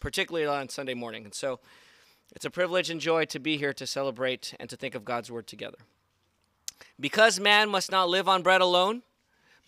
particularly 0.00 0.46
on 0.46 0.68
Sunday 0.68 0.94
morning. 0.94 1.24
And 1.24 1.34
so 1.34 1.60
it's 2.34 2.44
a 2.44 2.50
privilege 2.50 2.90
and 2.90 3.00
joy 3.00 3.24
to 3.26 3.38
be 3.38 3.56
here 3.56 3.72
to 3.72 3.86
celebrate 3.86 4.52
and 4.58 4.68
to 4.68 4.76
think 4.76 4.96
of 4.96 5.04
God's 5.04 5.30
word 5.30 5.46
together. 5.46 5.78
Because 6.98 7.38
man 7.38 7.70
must 7.70 7.92
not 7.92 8.08
live 8.08 8.28
on 8.28 8.42
bread 8.42 8.60
alone, 8.60 9.02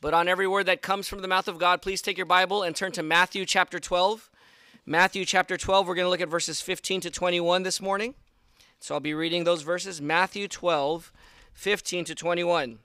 but 0.00 0.12
on 0.12 0.26
every 0.26 0.48
word 0.48 0.66
that 0.66 0.82
comes 0.82 1.06
from 1.06 1.22
the 1.22 1.28
mouth 1.28 1.46
of 1.46 1.58
God, 1.58 1.82
please 1.82 2.02
take 2.02 2.16
your 2.16 2.26
Bible 2.26 2.64
and 2.64 2.74
turn 2.74 2.90
to 2.92 3.02
Matthew 3.02 3.44
chapter 3.46 3.78
12. 3.78 4.28
Matthew 4.84 5.24
chapter 5.24 5.56
12, 5.56 5.86
we're 5.86 5.94
going 5.94 6.04
to 6.04 6.10
look 6.10 6.20
at 6.20 6.28
verses 6.28 6.60
15 6.60 7.02
to 7.02 7.10
21 7.10 7.62
this 7.62 7.80
morning. 7.80 8.14
So 8.80 8.94
I'll 8.94 9.00
be 9.00 9.14
reading 9.14 9.44
those 9.44 9.62
verses 9.62 10.02
Matthew 10.02 10.48
12, 10.48 11.12
15 11.54 12.04
to 12.06 12.14
21. 12.14 12.78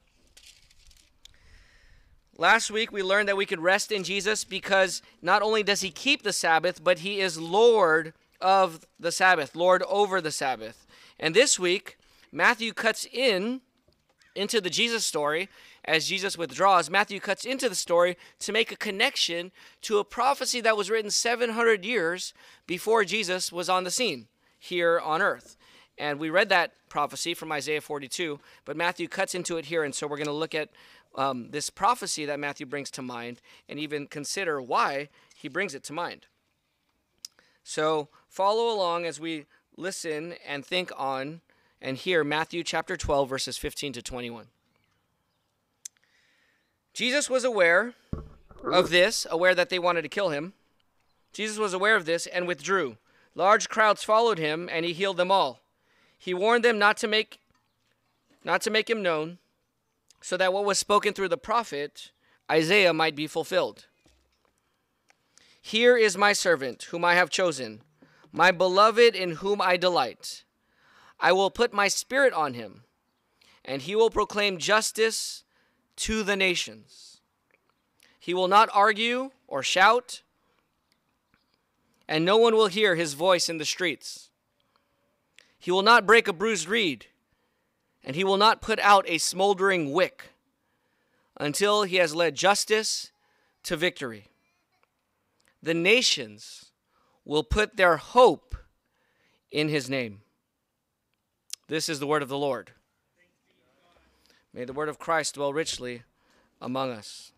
Last 2.37 2.71
week 2.71 2.91
we 2.91 3.03
learned 3.03 3.27
that 3.27 3.37
we 3.37 3.45
could 3.45 3.59
rest 3.59 3.91
in 3.91 4.03
Jesus 4.03 4.43
because 4.43 5.01
not 5.21 5.41
only 5.41 5.63
does 5.63 5.81
he 5.81 5.91
keep 5.91 6.23
the 6.23 6.33
Sabbath, 6.33 6.83
but 6.83 6.99
he 6.99 7.19
is 7.19 7.37
Lord 7.37 8.13
of 8.39 8.87
the 8.99 9.11
Sabbath, 9.11 9.55
Lord 9.55 9.83
over 9.83 10.21
the 10.21 10.31
Sabbath. 10.31 10.87
And 11.19 11.35
this 11.35 11.59
week, 11.59 11.97
Matthew 12.31 12.73
cuts 12.73 13.05
in 13.11 13.61
into 14.33 14.61
the 14.61 14.69
Jesus 14.69 15.05
story 15.05 15.49
as 15.83 16.07
Jesus 16.07 16.37
withdraws. 16.37 16.89
Matthew 16.89 17.19
cuts 17.19 17.45
into 17.45 17.67
the 17.67 17.75
story 17.75 18.17
to 18.39 18.51
make 18.51 18.71
a 18.71 18.77
connection 18.77 19.51
to 19.81 19.99
a 19.99 20.03
prophecy 20.03 20.61
that 20.61 20.77
was 20.77 20.89
written 20.89 21.11
700 21.11 21.83
years 21.83 22.33
before 22.65 23.03
Jesus 23.03 23.51
was 23.51 23.69
on 23.69 23.83
the 23.83 23.91
scene 23.91 24.27
here 24.57 24.99
on 24.99 25.21
earth. 25.21 25.57
And 25.97 26.19
we 26.19 26.29
read 26.29 26.49
that 26.49 26.71
prophecy 26.87 27.33
from 27.33 27.51
Isaiah 27.51 27.81
42, 27.81 28.39
but 28.65 28.77
Matthew 28.77 29.07
cuts 29.07 29.35
into 29.35 29.57
it 29.57 29.65
here. 29.65 29.83
And 29.83 29.93
so 29.93 30.07
we're 30.07 30.17
going 30.17 30.27
to 30.27 30.33
look 30.33 30.55
at 30.55 30.69
um, 31.15 31.49
this 31.51 31.69
prophecy 31.69 32.25
that 32.25 32.39
Matthew 32.39 32.65
brings 32.65 32.91
to 32.91 33.01
mind 33.01 33.41
and 33.67 33.79
even 33.79 34.07
consider 34.07 34.61
why 34.61 35.09
he 35.35 35.47
brings 35.47 35.75
it 35.75 35.83
to 35.83 35.93
mind. 35.93 36.27
So 37.63 38.09
follow 38.27 38.73
along 38.73 39.05
as 39.05 39.19
we 39.19 39.45
listen 39.77 40.35
and 40.45 40.65
think 40.65 40.91
on 40.97 41.41
and 41.81 41.97
hear 41.97 42.23
Matthew 42.23 42.63
chapter 42.63 42.95
12, 42.95 43.29
verses 43.29 43.57
15 43.57 43.93
to 43.93 44.01
21. 44.01 44.47
Jesus 46.93 47.29
was 47.29 47.43
aware 47.43 47.93
of 48.63 48.89
this, 48.89 49.25
aware 49.29 49.55
that 49.55 49.69
they 49.69 49.79
wanted 49.79 50.03
to 50.03 50.09
kill 50.09 50.29
him. 50.29 50.53
Jesus 51.33 51.57
was 51.57 51.73
aware 51.73 51.95
of 51.95 52.05
this 52.05 52.27
and 52.27 52.47
withdrew. 52.47 52.97
Large 53.33 53.69
crowds 53.69 54.03
followed 54.03 54.37
him, 54.37 54.69
and 54.71 54.85
he 54.85 54.93
healed 54.93 55.17
them 55.17 55.31
all. 55.31 55.61
He 56.17 56.33
warned 56.33 56.65
them 56.65 56.77
not 56.77 56.97
to 56.97 57.07
make 57.07 57.39
not 58.43 58.61
to 58.61 58.71
make 58.71 58.89
him 58.89 59.03
known, 59.03 59.37
so 60.21 60.37
that 60.37 60.53
what 60.53 60.65
was 60.65 60.79
spoken 60.79 61.13
through 61.13 61.29
the 61.29 61.37
prophet 61.37 62.11
Isaiah 62.49 62.93
might 62.93 63.15
be 63.15 63.27
fulfilled. 63.27 63.87
Here 65.61 65.95
is 65.95 66.17
my 66.17 66.33
servant, 66.33 66.83
whom 66.83 67.05
I 67.05 67.15
have 67.15 67.29
chosen, 67.29 67.81
my 68.31 68.51
beloved, 68.51 69.15
in 69.15 69.31
whom 69.35 69.61
I 69.61 69.77
delight. 69.77 70.43
I 71.19 71.31
will 71.31 71.51
put 71.51 71.71
my 71.71 71.87
spirit 71.87 72.33
on 72.33 72.55
him, 72.55 72.83
and 73.63 73.83
he 73.83 73.95
will 73.95 74.09
proclaim 74.09 74.57
justice 74.57 75.43
to 75.97 76.23
the 76.23 76.35
nations. 76.35 77.21
He 78.19 78.33
will 78.33 78.47
not 78.47 78.69
argue 78.73 79.31
or 79.47 79.63
shout, 79.63 80.23
and 82.07 82.25
no 82.25 82.37
one 82.37 82.55
will 82.55 82.67
hear 82.67 82.95
his 82.95 83.13
voice 83.13 83.47
in 83.47 83.59
the 83.59 83.65
streets. 83.65 84.29
He 85.57 85.71
will 85.71 85.83
not 85.83 86.07
break 86.07 86.27
a 86.27 86.33
bruised 86.33 86.67
reed 86.67 87.05
and 88.03 88.15
he 88.15 88.23
will 88.23 88.37
not 88.37 88.61
put 88.61 88.79
out 88.79 89.05
a 89.07 89.17
smoldering 89.17 89.91
wick 89.91 90.29
until 91.37 91.83
he 91.83 91.97
has 91.97 92.15
led 92.15 92.35
justice 92.35 93.11
to 93.63 93.75
victory. 93.75 94.27
The 95.61 95.73
nations 95.73 96.71
will 97.25 97.43
put 97.43 97.77
their 97.77 97.97
hope 97.97 98.55
in 99.51 99.69
his 99.69 99.89
name. 99.89 100.21
This 101.67 101.87
is 101.87 101.99
the 101.99 102.07
word 102.07 102.21
of 102.21 102.29
the 102.29 102.37
Lord. 102.37 102.71
May 104.53 104.65
the 104.65 104.73
word 104.73 104.89
of 104.89 104.99
Christ 104.99 105.35
dwell 105.35 105.53
richly 105.53 106.03
among 106.59 106.91
us. 106.91 107.31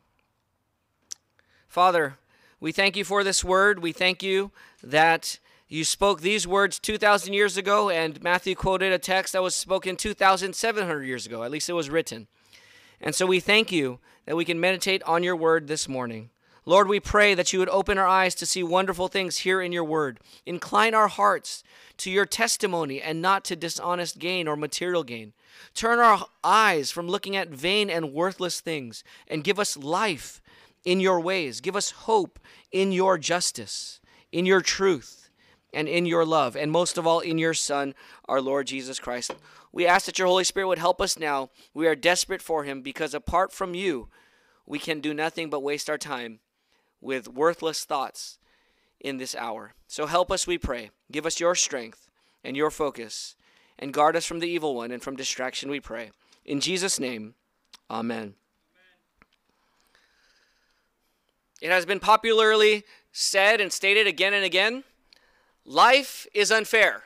Father, 1.68 2.18
we 2.60 2.72
thank 2.72 2.96
you 2.96 3.04
for 3.04 3.24
this 3.24 3.44
word. 3.44 3.80
We 3.80 3.92
thank 3.92 4.24
you 4.24 4.52
that 4.82 5.40
you 5.74 5.84
spoke 5.84 6.22
these 6.22 6.48
words 6.48 6.78
2,000 6.78 7.34
years 7.34 7.58
ago, 7.58 7.90
and 7.90 8.22
Matthew 8.22 8.54
quoted 8.54 8.94
a 8.94 9.00
text 9.00 9.34
that 9.34 9.42
was 9.42 9.56
spoken 9.56 9.96
2,700 9.96 11.02
years 11.02 11.26
ago. 11.26 11.42
At 11.42 11.50
least 11.50 11.68
it 11.68 11.74
was 11.74 11.90
written. 11.90 12.28
And 13.02 13.16
so 13.16 13.26
we 13.26 13.40
thank 13.40 13.72
you 13.72 13.98
that 14.28 14.36
we 14.36 14.46
can 14.46 14.60
meditate 14.60 15.02
on 15.02 15.24
your 15.24 15.36
word 15.36 15.68
this 15.68 15.90
morning. 15.90 16.30
Lord, 16.64 16.88
we 16.88 17.00
pray 17.00 17.34
that 17.34 17.52
you 17.52 17.58
would 17.58 17.70
open 17.70 17.98
our 17.98 18.06
eyes 18.06 18.36
to 18.36 18.46
see 18.46 18.62
wonderful 18.62 19.08
things 19.08 19.40
here 19.40 19.64
in 19.64 19.72
your 19.72 19.84
word. 19.84 20.20
Incline 20.46 20.94
our 20.94 21.08
hearts 21.08 21.64
to 21.98 22.12
your 22.12 22.28
testimony 22.28 23.02
and 23.02 23.20
not 23.20 23.44
to 23.46 23.56
dishonest 23.56 24.20
gain 24.20 24.48
or 24.48 24.56
material 24.56 25.04
gain. 25.04 25.34
Turn 25.74 25.98
our 25.98 26.28
eyes 26.44 26.92
from 26.92 27.08
looking 27.08 27.36
at 27.36 27.50
vain 27.50 27.90
and 27.90 28.14
worthless 28.14 28.62
things 28.62 29.04
and 29.28 29.44
give 29.44 29.58
us 29.58 29.76
life 29.76 30.40
in 30.86 31.00
your 31.00 31.20
ways. 31.20 31.62
Give 31.62 31.76
us 31.76 31.90
hope 31.90 32.38
in 32.72 32.92
your 32.92 33.18
justice, 33.18 34.00
in 34.32 34.46
your 34.46 34.62
truth 34.62 35.23
and 35.74 35.88
in 35.88 36.06
your 36.06 36.26
love, 36.26 36.56
and 36.56 36.72
most 36.72 36.98
of 36.98 37.08
all, 37.08 37.20
in 37.20 37.38
your 37.38 37.54
Son, 37.54 37.96
our 38.26 38.42
Lord 38.42 38.68
Jesus 38.68 39.00
Christ. 39.00 39.34
We 39.72 39.88
ask 39.88 40.06
that 40.06 40.20
your 40.20 40.28
Holy 40.28 40.44
Spirit 40.44 40.68
would 40.68 40.78
help 40.78 41.02
us 41.02 41.18
now. 41.18 41.50
We 41.74 41.88
are 41.88 41.96
desperate 41.96 42.42
for 42.42 42.64
him 42.64 42.82
because 42.82 43.14
apart 43.14 43.52
from 43.52 43.74
you, 43.74 44.10
we 44.66 44.80
can 44.80 45.02
do 45.02 45.14
nothing 45.14 45.50
but 45.50 45.64
waste 45.64 45.90
our 45.90 45.98
time 45.98 46.40
with 47.02 47.28
worthless 47.28 47.84
thoughts 47.84 48.38
in 49.00 49.18
this 49.18 49.36
hour. 49.36 49.74
So 49.88 50.06
help 50.06 50.32
us, 50.32 50.48
we 50.48 50.58
pray. 50.58 50.92
Give 51.12 51.26
us 51.26 51.40
your 51.40 51.56
strength 51.56 52.08
and 52.44 52.56
your 52.56 52.72
focus, 52.72 53.36
and 53.80 53.94
guard 53.94 54.16
us 54.16 54.26
from 54.26 54.40
the 54.40 54.50
evil 54.50 54.76
one 54.76 54.92
and 54.92 55.02
from 55.02 55.16
distraction, 55.16 55.70
we 55.70 55.80
pray. 55.80 56.12
In 56.46 56.60
Jesus' 56.60 57.00
name, 57.00 57.36
amen. 57.90 58.36
It 61.62 61.72
has 61.72 61.86
been 61.86 62.02
popularly 62.02 62.84
said 63.14 63.62
and 63.62 63.72
stated 63.72 64.08
again 64.08 64.34
and 64.34 64.44
again 64.44 64.84
Life 65.66 66.28
is 66.34 66.52
unfair. 66.52 67.04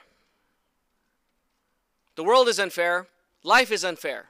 The 2.16 2.23
world 2.23 2.47
is 2.47 2.59
unfair. 2.59 3.07
Life 3.44 3.72
is 3.72 3.85
unfair. 3.85 4.28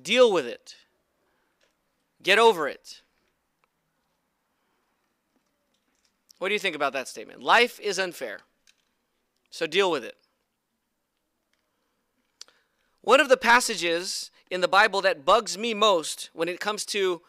Deal 0.00 0.32
with 0.32 0.46
it. 0.46 0.76
Get 2.22 2.38
over 2.38 2.68
it. 2.68 3.02
What 6.38 6.48
do 6.48 6.54
you 6.54 6.60
think 6.60 6.76
about 6.76 6.92
that 6.92 7.08
statement? 7.08 7.42
Life 7.42 7.78
is 7.80 7.98
unfair. 7.98 8.40
So 9.50 9.66
deal 9.66 9.90
with 9.90 10.04
it. 10.04 10.16
One 13.02 13.20
of 13.20 13.28
the 13.28 13.36
passages 13.36 14.30
in 14.50 14.60
the 14.60 14.68
Bible 14.68 15.00
that 15.02 15.24
bugs 15.24 15.58
me 15.58 15.74
most 15.74 16.30
when 16.32 16.48
it 16.48 16.60
comes 16.60 16.84
to 16.86 17.22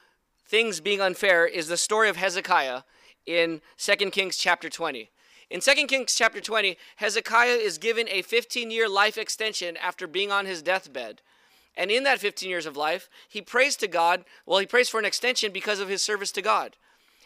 things 0.46 0.80
being 0.80 1.02
unfair 1.02 1.46
is 1.46 1.68
the 1.68 1.78
story 1.78 2.10
of 2.10 2.18
Hezekiah 2.18 2.82
in 3.26 3.62
2 3.78 3.96
Kings 4.12 4.38
chapter 4.38 4.70
20. 4.70 5.10
In 5.52 5.60
2 5.60 5.86
Kings 5.88 6.16
chapter 6.16 6.40
20, 6.40 6.78
Hezekiah 6.96 7.58
is 7.58 7.78
given 7.78 8.08
a 8.08 8.22
15 8.22 8.72
year 8.72 8.88
life 8.88 9.18
extension 9.18 9.76
after 9.76 10.08
being 10.08 10.32
on 10.32 10.46
his 10.46 10.62
deathbed. 10.62 11.22
And 11.76 11.92
in 11.92 12.06
that 12.06 12.22
15 12.22 12.50
years 12.50 12.66
of 12.66 12.78
life, 12.78 13.10
he 13.28 13.42
prays 13.42 13.76
to 13.78 13.88
God. 13.90 14.24
Well, 14.46 14.60
he 14.60 14.66
prays 14.66 14.88
for 14.88 14.98
an 14.98 15.06
extension 15.06 15.52
because 15.52 15.82
of 15.82 15.90
his 15.90 16.02
service 16.02 16.32
to 16.34 16.42
God. 16.42 16.78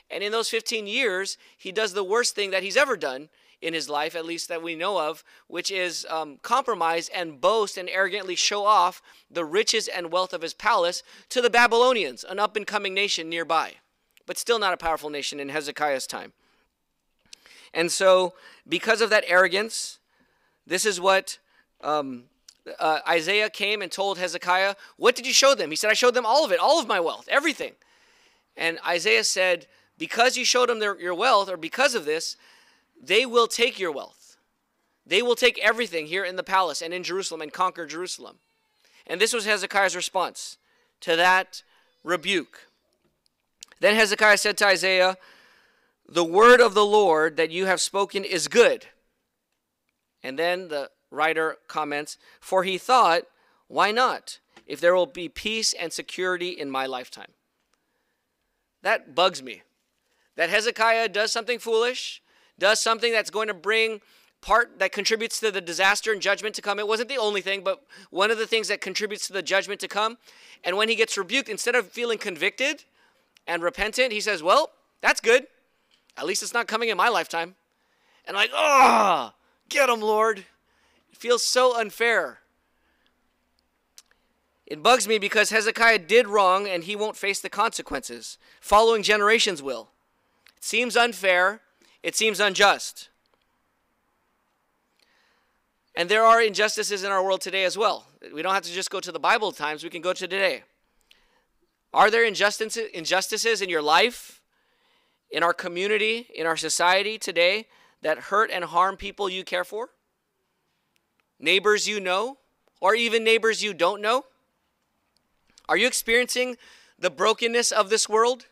And 0.09 0.23
in 0.23 0.31
those 0.31 0.49
15 0.49 0.87
years, 0.87 1.37
he 1.55 1.71
does 1.71 1.93
the 1.93 2.03
worst 2.03 2.33
thing 2.33 2.49
that 2.49 2.63
he's 2.63 2.77
ever 2.77 2.97
done 2.97 3.29
in 3.61 3.75
his 3.75 3.89
life, 3.89 4.15
at 4.15 4.25
least 4.25 4.49
that 4.49 4.63
we 4.63 4.73
know 4.73 5.07
of, 5.07 5.23
which 5.45 5.69
is 5.69 6.07
um, 6.09 6.39
compromise 6.41 7.09
and 7.09 7.39
boast 7.39 7.77
and 7.77 7.89
arrogantly 7.89 8.35
show 8.35 8.65
off 8.65 9.03
the 9.29 9.45
riches 9.45 9.87
and 9.87 10.11
wealth 10.11 10.33
of 10.33 10.41
his 10.41 10.55
palace 10.55 11.03
to 11.29 11.41
the 11.41 11.49
Babylonians, 11.51 12.23
an 12.23 12.39
up 12.39 12.55
and 12.55 12.65
coming 12.65 12.95
nation 12.95 13.29
nearby, 13.29 13.73
but 14.25 14.39
still 14.39 14.57
not 14.57 14.73
a 14.73 14.77
powerful 14.77 15.11
nation 15.11 15.39
in 15.39 15.49
Hezekiah's 15.49 16.07
time. 16.07 16.33
And 17.75 17.91
so, 17.91 18.33
because 18.67 19.01
of 19.01 19.09
that 19.11 19.25
arrogance, 19.27 19.99
this 20.65 20.85
is 20.85 20.99
what 20.99 21.37
um, 21.81 22.23
uh, 22.79 22.99
Isaiah 23.07 23.49
came 23.49 23.81
and 23.81 23.91
told 23.91 24.17
Hezekiah, 24.17 24.75
What 24.97 25.15
did 25.15 25.27
you 25.27 25.33
show 25.33 25.53
them? 25.53 25.69
He 25.69 25.75
said, 25.75 25.91
I 25.91 25.93
showed 25.93 26.13
them 26.13 26.25
all 26.25 26.45
of 26.45 26.51
it, 26.51 26.59
all 26.59 26.79
of 26.79 26.87
my 26.87 27.01
wealth, 27.01 27.27
everything. 27.29 27.73
And 28.55 28.79
Isaiah 28.87 29.25
said, 29.25 29.67
Because 29.97 30.37
you 30.37 30.45
showed 30.45 30.69
them 30.69 30.79
their, 30.79 30.99
your 30.99 31.13
wealth, 31.13 31.49
or 31.49 31.57
because 31.57 31.93
of 31.95 32.05
this, 32.05 32.37
they 32.99 33.25
will 33.25 33.47
take 33.47 33.77
your 33.77 33.91
wealth. 33.91 34.37
They 35.05 35.21
will 35.21 35.35
take 35.35 35.59
everything 35.59 36.07
here 36.07 36.23
in 36.23 36.37
the 36.37 36.43
palace 36.43 36.81
and 36.81 36.93
in 36.93 37.03
Jerusalem 37.03 37.41
and 37.41 37.53
conquer 37.53 37.85
Jerusalem. 37.85 38.37
And 39.05 39.19
this 39.19 39.33
was 39.33 39.45
Hezekiah's 39.45 39.95
response 39.95 40.57
to 41.01 41.17
that 41.17 41.61
rebuke. 42.03 42.67
Then 43.81 43.95
Hezekiah 43.95 44.37
said 44.37 44.57
to 44.57 44.67
Isaiah, 44.67 45.17
the 46.07 46.23
word 46.23 46.61
of 46.61 46.73
the 46.73 46.85
Lord 46.85 47.37
that 47.37 47.51
you 47.51 47.65
have 47.65 47.81
spoken 47.81 48.23
is 48.23 48.47
good. 48.47 48.87
And 50.23 50.37
then 50.37 50.67
the 50.67 50.89
writer 51.11 51.57
comments, 51.67 52.17
For 52.39 52.63
he 52.63 52.77
thought, 52.77 53.23
why 53.67 53.91
not? 53.91 54.39
If 54.67 54.79
there 54.79 54.95
will 54.95 55.05
be 55.05 55.29
peace 55.29 55.73
and 55.73 55.93
security 55.93 56.49
in 56.49 56.69
my 56.69 56.85
lifetime. 56.85 57.31
That 58.81 59.15
bugs 59.15 59.41
me. 59.41 59.63
That 60.35 60.49
Hezekiah 60.49 61.09
does 61.09 61.31
something 61.31 61.59
foolish, 61.59 62.21
does 62.59 62.79
something 62.79 63.11
that's 63.11 63.29
going 63.29 63.47
to 63.47 63.53
bring 63.53 64.01
part 64.41 64.77
that 64.79 64.91
contributes 64.91 65.39
to 65.39 65.49
the 65.49 65.61
disaster 65.61 66.11
and 66.11 66.21
judgment 66.21 66.53
to 66.55 66.61
come. 66.61 66.77
It 66.77 66.87
wasn't 66.87 67.09
the 67.09 67.17
only 67.17 67.41
thing, 67.41 67.63
but 67.63 67.83
one 68.11 68.29
of 68.29 68.37
the 68.37 68.45
things 68.45 68.67
that 68.67 68.81
contributes 68.81 69.25
to 69.27 69.33
the 69.33 69.41
judgment 69.41 69.79
to 69.81 69.87
come. 69.87 70.17
And 70.63 70.77
when 70.77 70.87
he 70.87 70.95
gets 70.95 71.17
rebuked, 71.17 71.49
instead 71.49 71.73
of 71.73 71.89
feeling 71.89 72.19
convicted 72.19 72.83
and 73.47 73.63
repentant, 73.63 74.11
he 74.11 74.21
says, 74.21 74.43
Well, 74.43 74.71
that's 75.01 75.19
good. 75.19 75.47
At 76.17 76.25
least 76.25 76.43
it's 76.43 76.53
not 76.53 76.67
coming 76.67 76.89
in 76.89 76.97
my 76.97 77.09
lifetime. 77.09 77.55
And 78.25 78.35
like, 78.35 78.51
oh, 78.53 79.33
get 79.69 79.89
him, 79.89 80.01
Lord. 80.01 80.39
It 80.39 81.17
feels 81.17 81.45
so 81.45 81.79
unfair. 81.79 82.39
It 84.65 84.81
bugs 84.81 85.07
me 85.07 85.19
because 85.19 85.51
Hezekiah 85.51 85.99
did 85.99 86.27
wrong 86.27 86.67
and 86.67 86.83
he 86.83 86.95
won't 86.95 87.17
face 87.17 87.39
the 87.39 87.49
consequences. 87.49 88.37
Following 88.59 89.03
generations 89.03 89.61
will. 89.61 89.89
It 90.57 90.63
seems 90.63 90.97
unfair. 90.97 91.61
It 92.01 92.15
seems 92.15 92.39
unjust. 92.39 93.09
And 95.95 96.09
there 96.09 96.23
are 96.23 96.41
injustices 96.41 97.03
in 97.03 97.11
our 97.11 97.23
world 97.23 97.41
today 97.41 97.63
as 97.63 97.77
well. 97.77 98.07
We 98.33 98.41
don't 98.41 98.53
have 98.53 98.63
to 98.63 98.73
just 98.73 98.89
go 98.89 98.99
to 98.99 99.11
the 99.11 99.19
Bible 99.19 99.51
times, 99.51 99.83
we 99.83 99.89
can 99.89 100.01
go 100.01 100.13
to 100.13 100.27
today. 100.27 100.63
Are 101.93 102.11
there 102.11 102.25
injustices 102.25 103.61
in 103.61 103.69
your 103.69 103.81
life, 103.81 104.41
in 105.35 105.43
our 105.43 105.53
community, 105.53 106.27
in 106.33 106.47
our 106.47 106.55
society 106.55 107.17
today 107.17 107.67
that 108.01 108.17
hurt 108.17 108.49
and 108.49 108.63
harm 108.63 108.95
people 108.95 109.29
you 109.29 109.43
care 109.43 109.65
for? 109.65 109.89
Neighbors 111.37 111.89
you 111.89 111.99
know, 111.99 112.37
or 112.79 112.95
even 112.95 113.21
neighbors 113.21 113.61
you 113.61 113.73
don't 113.73 114.01
know? 114.01 114.23
Are 115.67 115.75
you 115.75 115.87
experiencing 115.87 116.55
the 116.97 117.09
brokenness 117.09 117.73
of 117.73 117.89
this 117.89 118.07
world, 118.07 118.45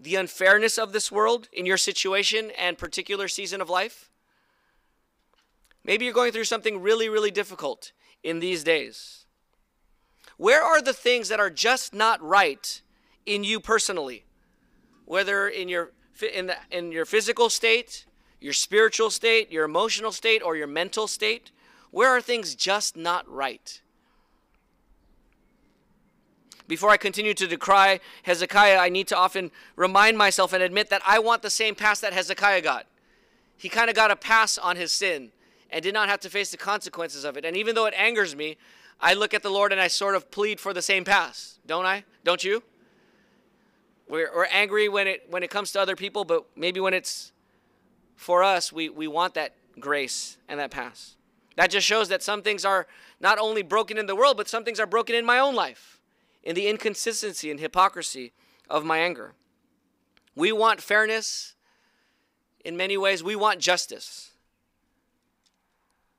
the 0.00 0.14
unfairness 0.14 0.78
of 0.78 0.94
this 0.94 1.12
world 1.12 1.50
in 1.52 1.66
your 1.66 1.76
situation 1.76 2.50
and 2.58 2.78
particular 2.78 3.28
season 3.28 3.60
of 3.60 3.68
life? 3.68 4.08
Maybe 5.84 6.06
you're 6.06 6.14
going 6.14 6.32
through 6.32 6.44
something 6.44 6.80
really, 6.80 7.10
really 7.10 7.30
difficult 7.30 7.92
in 8.22 8.40
these 8.40 8.64
days. 8.64 9.26
Where 10.38 10.62
are 10.62 10.80
the 10.80 10.94
things 10.94 11.28
that 11.28 11.40
are 11.40 11.50
just 11.50 11.92
not 11.92 12.22
right 12.22 12.80
in 13.26 13.44
you 13.44 13.60
personally? 13.60 14.24
Whether 15.04 15.46
in 15.46 15.68
your 15.68 15.90
in 16.20 16.46
the 16.46 16.56
in 16.70 16.92
your 16.92 17.04
physical 17.04 17.48
state, 17.48 18.04
your 18.40 18.52
spiritual 18.52 19.10
state, 19.10 19.50
your 19.50 19.64
emotional 19.64 20.12
state, 20.12 20.42
or 20.42 20.56
your 20.56 20.66
mental 20.66 21.06
state, 21.06 21.50
where 21.90 22.08
are 22.08 22.20
things 22.20 22.54
just 22.54 22.96
not 22.96 23.28
right? 23.30 23.80
Before 26.68 26.90
I 26.90 26.96
continue 26.96 27.34
to 27.34 27.46
decry 27.46 28.00
Hezekiah, 28.22 28.78
I 28.78 28.88
need 28.88 29.08
to 29.08 29.16
often 29.16 29.50
remind 29.76 30.16
myself 30.16 30.52
and 30.52 30.62
admit 30.62 30.90
that 30.90 31.02
I 31.06 31.18
want 31.18 31.42
the 31.42 31.50
same 31.50 31.74
pass 31.74 32.00
that 32.00 32.12
Hezekiah 32.12 32.62
got. 32.62 32.86
He 33.56 33.68
kind 33.68 33.90
of 33.90 33.96
got 33.96 34.10
a 34.10 34.16
pass 34.16 34.58
on 34.58 34.76
his 34.76 34.92
sin 34.92 35.32
and 35.70 35.82
did 35.82 35.94
not 35.94 36.08
have 36.08 36.20
to 36.20 36.30
face 36.30 36.50
the 36.50 36.56
consequences 36.56 37.24
of 37.24 37.36
it. 37.36 37.44
And 37.44 37.56
even 37.56 37.74
though 37.74 37.86
it 37.86 37.94
angers 37.96 38.34
me, 38.34 38.56
I 39.00 39.14
look 39.14 39.34
at 39.34 39.42
the 39.42 39.50
Lord 39.50 39.72
and 39.72 39.80
I 39.80 39.88
sort 39.88 40.14
of 40.14 40.30
plead 40.30 40.60
for 40.60 40.72
the 40.72 40.82
same 40.82 41.04
pass, 41.04 41.58
don't 41.66 41.86
I? 41.86 42.04
Don't 42.24 42.42
you? 42.42 42.62
We're, 44.08 44.30
we're 44.34 44.46
angry 44.46 44.88
when 44.88 45.06
it 45.06 45.26
when 45.30 45.42
it 45.42 45.50
comes 45.50 45.72
to 45.72 45.80
other 45.80 45.96
people, 45.96 46.24
but 46.24 46.44
maybe 46.56 46.80
when 46.80 46.94
it's 46.94 47.32
for 48.16 48.42
us, 48.42 48.72
we, 48.72 48.88
we 48.88 49.08
want 49.08 49.34
that 49.34 49.54
grace 49.80 50.36
and 50.48 50.60
that 50.60 50.70
pass. 50.70 51.16
That 51.56 51.70
just 51.70 51.86
shows 51.86 52.08
that 52.08 52.22
some 52.22 52.42
things 52.42 52.64
are 52.64 52.86
not 53.20 53.38
only 53.38 53.62
broken 53.62 53.98
in 53.98 54.06
the 54.06 54.16
world, 54.16 54.36
but 54.36 54.48
some 54.48 54.64
things 54.64 54.80
are 54.80 54.86
broken 54.86 55.14
in 55.14 55.26
my 55.26 55.38
own 55.38 55.54
life, 55.54 56.00
in 56.42 56.54
the 56.54 56.68
inconsistency 56.68 57.50
and 57.50 57.60
hypocrisy 57.60 58.32
of 58.70 58.84
my 58.84 58.98
anger. 58.98 59.34
We 60.34 60.52
want 60.52 60.80
fairness 60.80 61.54
in 62.64 62.76
many 62.76 62.96
ways, 62.96 63.22
we 63.22 63.36
want 63.36 63.60
justice. 63.60 64.30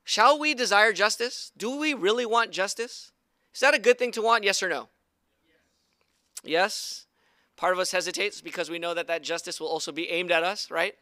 Shall 0.04 0.38
we 0.38 0.54
desire 0.54 0.92
justice? 0.92 1.50
Do 1.56 1.78
we 1.78 1.94
really 1.94 2.26
want 2.26 2.50
justice? 2.50 3.12
Is 3.54 3.60
that 3.60 3.74
a 3.74 3.78
good 3.78 3.98
thing 3.98 4.12
to 4.12 4.22
want? 4.22 4.44
Yes 4.44 4.62
or 4.62 4.68
no? 4.68 4.88
Yes. 6.42 6.44
yes? 6.44 7.06
Part 7.56 7.72
of 7.72 7.78
us 7.78 7.92
hesitates 7.92 8.40
because 8.40 8.68
we 8.70 8.78
know 8.78 8.94
that 8.94 9.06
that 9.06 9.22
justice 9.22 9.60
will 9.60 9.68
also 9.68 9.92
be 9.92 10.10
aimed 10.10 10.32
at 10.32 10.42
us, 10.42 10.70
right? 10.70 10.94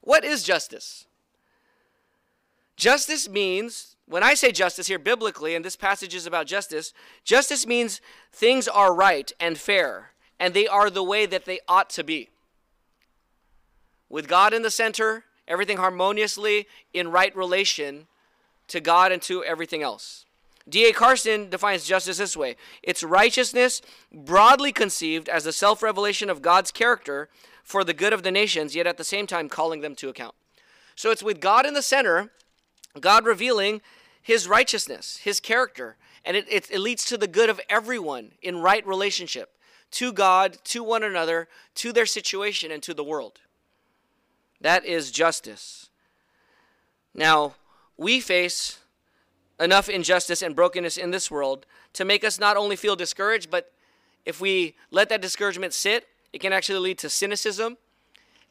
What 0.00 0.24
is 0.24 0.42
justice? 0.42 1.06
Justice 2.76 3.28
means, 3.28 3.96
when 4.06 4.22
I 4.22 4.34
say 4.34 4.50
justice 4.50 4.88
here 4.88 4.98
biblically, 4.98 5.54
and 5.54 5.64
this 5.64 5.76
passage 5.76 6.14
is 6.14 6.26
about 6.26 6.46
justice, 6.46 6.92
justice 7.22 7.66
means 7.66 8.00
things 8.32 8.66
are 8.66 8.92
right 8.92 9.30
and 9.38 9.56
fair, 9.56 10.10
and 10.40 10.52
they 10.52 10.66
are 10.66 10.90
the 10.90 11.04
way 11.04 11.26
that 11.26 11.44
they 11.44 11.60
ought 11.68 11.90
to 11.90 12.02
be. 12.02 12.30
With 14.08 14.28
God 14.28 14.52
in 14.52 14.62
the 14.62 14.70
center, 14.70 15.24
everything 15.46 15.76
harmoniously 15.76 16.66
in 16.92 17.08
right 17.08 17.34
relation 17.36 18.08
to 18.68 18.80
God 18.80 19.12
and 19.12 19.22
to 19.22 19.44
everything 19.44 19.82
else. 19.82 20.26
D.A. 20.68 20.92
Carson 20.92 21.50
defines 21.50 21.84
justice 21.84 22.18
this 22.18 22.36
way 22.36 22.56
it's 22.82 23.02
righteousness 23.02 23.82
broadly 24.12 24.72
conceived 24.72 25.28
as 25.28 25.44
the 25.44 25.52
self 25.52 25.82
revelation 25.82 26.30
of 26.30 26.42
God's 26.42 26.70
character 26.70 27.28
for 27.62 27.84
the 27.84 27.94
good 27.94 28.12
of 28.12 28.22
the 28.22 28.30
nations, 28.30 28.74
yet 28.74 28.86
at 28.86 28.96
the 28.96 29.04
same 29.04 29.26
time 29.26 29.48
calling 29.48 29.80
them 29.80 29.94
to 29.96 30.08
account. 30.08 30.34
So 30.94 31.10
it's 31.10 31.22
with 31.22 31.40
God 31.40 31.66
in 31.66 31.74
the 31.74 31.82
center, 31.82 32.30
God 33.00 33.24
revealing 33.24 33.80
his 34.22 34.48
righteousness, 34.48 35.18
his 35.18 35.40
character, 35.40 35.96
and 36.24 36.36
it, 36.36 36.46
it, 36.48 36.70
it 36.70 36.78
leads 36.78 37.04
to 37.06 37.18
the 37.18 37.26
good 37.26 37.50
of 37.50 37.60
everyone 37.68 38.32
in 38.42 38.60
right 38.60 38.86
relationship 38.86 39.50
to 39.92 40.12
God, 40.12 40.58
to 40.64 40.82
one 40.82 41.02
another, 41.02 41.48
to 41.76 41.92
their 41.92 42.06
situation, 42.06 42.72
and 42.72 42.82
to 42.82 42.94
the 42.94 43.04
world. 43.04 43.40
That 44.60 44.84
is 44.84 45.10
justice. 45.10 45.88
Now, 47.14 47.54
we 47.96 48.20
face 48.20 48.80
enough 49.60 49.88
injustice 49.88 50.42
and 50.42 50.56
brokenness 50.56 50.96
in 50.96 51.10
this 51.10 51.30
world 51.30 51.66
to 51.92 52.04
make 52.04 52.24
us 52.24 52.38
not 52.38 52.56
only 52.56 52.76
feel 52.76 52.96
discouraged, 52.96 53.50
but 53.50 53.72
if 54.24 54.40
we 54.40 54.74
let 54.90 55.08
that 55.08 55.20
discouragement 55.20 55.72
sit, 55.72 56.06
it 56.32 56.40
can 56.40 56.52
actually 56.52 56.78
lead 56.78 56.98
to 56.98 57.08
cynicism 57.08 57.76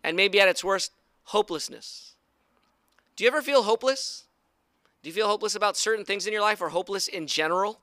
and 0.03 0.15
maybe 0.15 0.39
at 0.39 0.47
its 0.47 0.63
worst, 0.63 0.91
hopelessness. 1.25 2.13
Do 3.15 3.23
you 3.23 3.29
ever 3.29 3.41
feel 3.41 3.63
hopeless? 3.63 4.23
Do 5.01 5.09
you 5.09 5.13
feel 5.13 5.27
hopeless 5.27 5.55
about 5.55 5.77
certain 5.77 6.05
things 6.05 6.25
in 6.25 6.33
your 6.33 6.41
life 6.41 6.61
or 6.61 6.69
hopeless 6.69 7.07
in 7.07 7.27
general? 7.27 7.79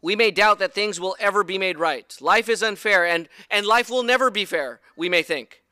We 0.00 0.16
may 0.16 0.30
doubt 0.30 0.58
that 0.58 0.74
things 0.74 1.00
will 1.00 1.16
ever 1.18 1.44
be 1.44 1.56
made 1.56 1.78
right. 1.78 2.14
Life 2.20 2.48
is 2.48 2.62
unfair 2.62 3.06
and, 3.06 3.28
and 3.50 3.66
life 3.66 3.88
will 3.88 4.02
never 4.02 4.30
be 4.30 4.44
fair, 4.44 4.80
we 4.96 5.08
may 5.08 5.22
think. 5.22 5.62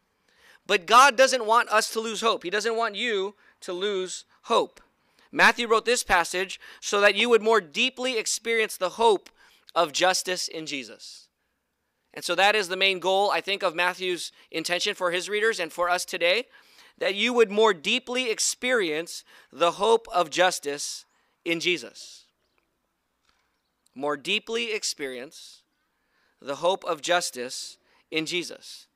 But 0.67 0.87
God 0.87 1.17
doesn't 1.17 1.45
want 1.45 1.69
us 1.69 1.91
to 1.93 2.01
lose 2.01 2.21
hope. 2.21 2.43
He 2.43 2.51
doesn't 2.51 2.77
want 2.77 2.95
you 2.95 3.35
to 3.61 3.73
lose 3.73 4.25
hope. 4.43 4.81
Matthew 5.31 5.67
wrote 5.67 5.85
this 5.85 6.03
passage 6.03 6.61
so 6.81 7.01
that 7.01 7.15
you 7.15 7.29
would 7.29 7.43
more 7.43 7.61
deeply 7.61 8.19
experience 8.19 8.77
the 8.77 8.91
hope 8.91 9.31
of 9.75 9.93
justice 9.93 10.49
in 10.49 10.67
Jesus. 10.67 11.29
And 12.15 12.25
so 12.25 12.35
that 12.35 12.55
is 12.55 12.69
the 12.69 12.77
main 12.77 12.99
goal, 12.99 13.31
I 13.31 13.41
think, 13.41 13.63
of 13.63 13.75
Matthew's 13.75 14.33
intention 14.51 14.95
for 14.95 15.11
his 15.11 15.29
readers 15.31 15.59
and 15.59 15.73
for 15.73 15.89
us 15.89 16.05
today 16.05 16.47
that 16.99 17.15
you 17.15 17.33
would 17.33 17.51
more 17.51 17.73
deeply 17.73 18.31
experience 18.31 19.25
the 19.51 19.73
hope 19.73 20.07
of 20.13 20.29
justice 20.29 21.07
in 21.45 21.59
Jesus. 21.59 22.25
More 23.95 24.17
deeply 24.17 24.73
experience 24.73 25.63
the 26.41 26.57
hope 26.57 26.85
of 26.85 27.01
justice 27.01 27.79
in 28.11 28.27
Jesus. 28.27 28.87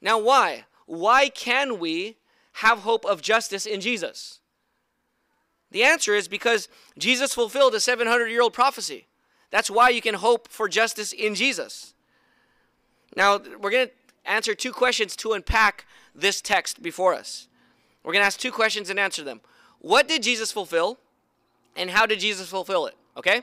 Now, 0.00 0.18
why? 0.18 0.64
why 0.86 1.28
can 1.28 1.78
we 1.78 2.16
have 2.54 2.80
hope 2.80 3.04
of 3.04 3.20
justice 3.20 3.66
in 3.66 3.80
Jesus? 3.80 4.40
The 5.70 5.84
answer 5.84 6.14
is 6.14 6.28
because 6.28 6.68
Jesus 6.96 7.34
fulfilled 7.34 7.74
a 7.74 7.80
700 7.80 8.26
year 8.28 8.42
old 8.42 8.52
prophecy. 8.52 9.06
That's 9.50 9.70
why 9.70 9.90
you 9.90 10.00
can 10.00 10.14
hope 10.14 10.48
for 10.48 10.68
justice 10.68 11.12
in 11.12 11.34
Jesus. 11.34 11.94
Now, 13.16 13.38
we're 13.38 13.70
going 13.70 13.88
to 13.88 13.92
answer 14.24 14.54
two 14.54 14.72
questions 14.72 15.16
to 15.16 15.32
unpack 15.32 15.86
this 16.14 16.40
text 16.40 16.82
before 16.82 17.14
us. 17.14 17.48
We're 18.02 18.12
going 18.12 18.22
to 18.22 18.26
ask 18.26 18.38
two 18.38 18.52
questions 18.52 18.90
and 18.90 18.98
answer 18.98 19.22
them. 19.22 19.40
What 19.80 20.08
did 20.08 20.22
Jesus 20.22 20.52
fulfill? 20.52 20.98
And 21.76 21.90
how 21.90 22.06
did 22.06 22.20
Jesus 22.20 22.48
fulfill 22.48 22.86
it? 22.86 22.96
Okay? 23.16 23.42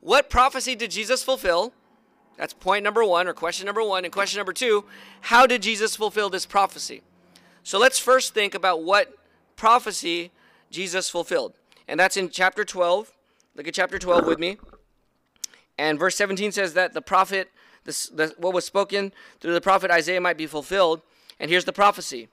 What 0.00 0.30
prophecy 0.30 0.74
did 0.74 0.90
Jesus 0.90 1.22
fulfill? 1.22 1.72
That's 2.36 2.54
point 2.54 2.84
number 2.84 3.04
one, 3.04 3.28
or 3.28 3.34
question 3.34 3.66
number 3.66 3.82
one. 3.82 4.04
And 4.04 4.12
question 4.12 4.38
number 4.38 4.52
two, 4.52 4.84
how 5.20 5.46
did 5.46 5.62
Jesus 5.62 5.94
fulfill 5.96 6.30
this 6.30 6.46
prophecy? 6.46 7.02
So 7.62 7.78
let's 7.78 7.98
first 7.98 8.32
think 8.32 8.54
about 8.54 8.82
what 8.82 9.14
prophecy 9.56 10.30
Jesus 10.70 11.10
fulfilled. 11.10 11.54
And 11.88 11.98
that's 11.98 12.16
in 12.16 12.30
chapter 12.30 12.64
12. 12.64 13.12
Look 13.56 13.66
at 13.66 13.74
chapter 13.74 13.98
12 13.98 14.26
with 14.26 14.38
me. 14.38 14.58
And 15.76 15.98
verse 15.98 16.16
17 16.16 16.52
says 16.52 16.74
that 16.74 16.94
the 16.94 17.02
prophet, 17.02 17.50
this, 17.84 18.06
the, 18.06 18.34
what 18.38 18.54
was 18.54 18.64
spoken 18.64 19.12
through 19.40 19.54
the 19.54 19.60
prophet 19.60 19.90
Isaiah 19.90 20.20
might 20.20 20.36
be 20.36 20.46
fulfilled. 20.46 21.02
And 21.38 21.50
here's 21.50 21.64
the 21.64 21.72
prophecy 21.72 22.28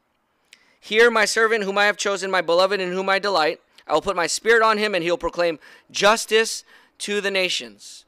Hear 0.80 1.10
my 1.10 1.26
servant, 1.26 1.64
whom 1.64 1.78
I 1.78 1.86
have 1.86 1.98
chosen, 1.98 2.30
my 2.30 2.42
beloved, 2.42 2.80
in 2.80 2.92
whom 2.92 3.10
I 3.10 3.20
delight. 3.20 3.60
I 3.88 3.94
will 3.94 4.02
put 4.02 4.16
my 4.16 4.28
spirit 4.28 4.62
on 4.62 4.78
him, 4.78 4.94
and 4.94 5.04
he'll 5.04 5.18
proclaim 5.18 5.60
justice 5.90 6.64
to 7.00 7.22
the 7.22 7.32
nations. 7.32 8.06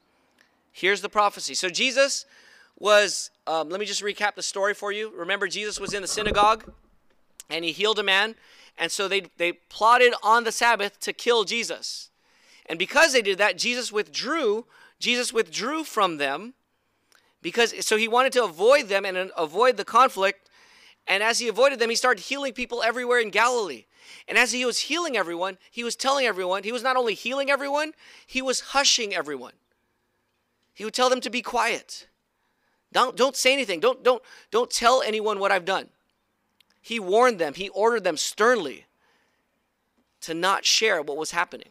Here's 0.71 1.01
the 1.01 1.09
prophecy. 1.09 1.53
So 1.55 1.69
Jesus 1.69 2.25
was, 2.77 3.31
um, 3.47 3.69
let 3.69 3.79
me 3.79 3.85
just 3.85 4.03
recap 4.03 4.35
the 4.35 4.43
story 4.43 4.73
for 4.73 4.91
you. 4.91 5.11
Remember, 5.15 5.47
Jesus 5.47 5.79
was 5.79 5.93
in 5.93 6.01
the 6.01 6.07
synagogue 6.07 6.71
and 7.49 7.65
he 7.65 7.71
healed 7.71 7.99
a 7.99 8.03
man. 8.03 8.35
And 8.77 8.91
so 8.91 9.07
they, 9.07 9.23
they 9.37 9.53
plotted 9.53 10.13
on 10.23 10.43
the 10.43 10.51
Sabbath 10.51 10.99
to 11.01 11.13
kill 11.13 11.43
Jesus. 11.43 12.09
And 12.65 12.79
because 12.79 13.13
they 13.13 13.21
did 13.21 13.37
that, 13.39 13.57
Jesus 13.57 13.91
withdrew. 13.91 14.65
Jesus 14.99 15.33
withdrew 15.33 15.83
from 15.83 16.17
them 16.17 16.53
because 17.41 17.73
so 17.85 17.97
he 17.97 18.07
wanted 18.07 18.33
to 18.33 18.43
avoid 18.43 18.87
them 18.87 19.05
and 19.05 19.31
avoid 19.37 19.77
the 19.77 19.85
conflict. 19.85 20.49
And 21.07 21.23
as 21.23 21.39
he 21.39 21.47
avoided 21.47 21.79
them, 21.79 21.89
he 21.89 21.95
started 21.95 22.23
healing 22.23 22.53
people 22.53 22.83
everywhere 22.83 23.19
in 23.19 23.29
Galilee. 23.29 23.85
And 24.27 24.37
as 24.37 24.51
he 24.51 24.65
was 24.65 24.79
healing 24.79 25.17
everyone, 25.17 25.57
he 25.71 25.83
was 25.83 25.95
telling 25.95 26.25
everyone, 26.25 26.63
he 26.63 26.71
was 26.71 26.83
not 26.83 26.95
only 26.95 27.13
healing 27.13 27.49
everyone, 27.49 27.93
he 28.25 28.41
was 28.41 28.59
hushing 28.59 29.13
everyone. 29.13 29.53
He 30.73 30.85
would 30.85 30.93
tell 30.93 31.09
them 31.09 31.21
to 31.21 31.29
be 31.29 31.41
quiet. 31.41 32.07
Don't, 32.91 33.15
don't 33.15 33.35
say 33.35 33.53
anything. 33.53 33.79
Don't, 33.79 34.03
don't, 34.03 34.21
don't 34.51 34.69
tell 34.69 35.01
anyone 35.01 35.39
what 35.39 35.51
I've 35.51 35.65
done. 35.65 35.89
He 36.81 36.99
warned 36.99 37.39
them, 37.39 37.53
he 37.53 37.69
ordered 37.69 38.03
them 38.03 38.17
sternly 38.17 38.85
to 40.21 40.33
not 40.33 40.65
share 40.65 41.01
what 41.01 41.17
was 41.17 41.31
happening. 41.31 41.69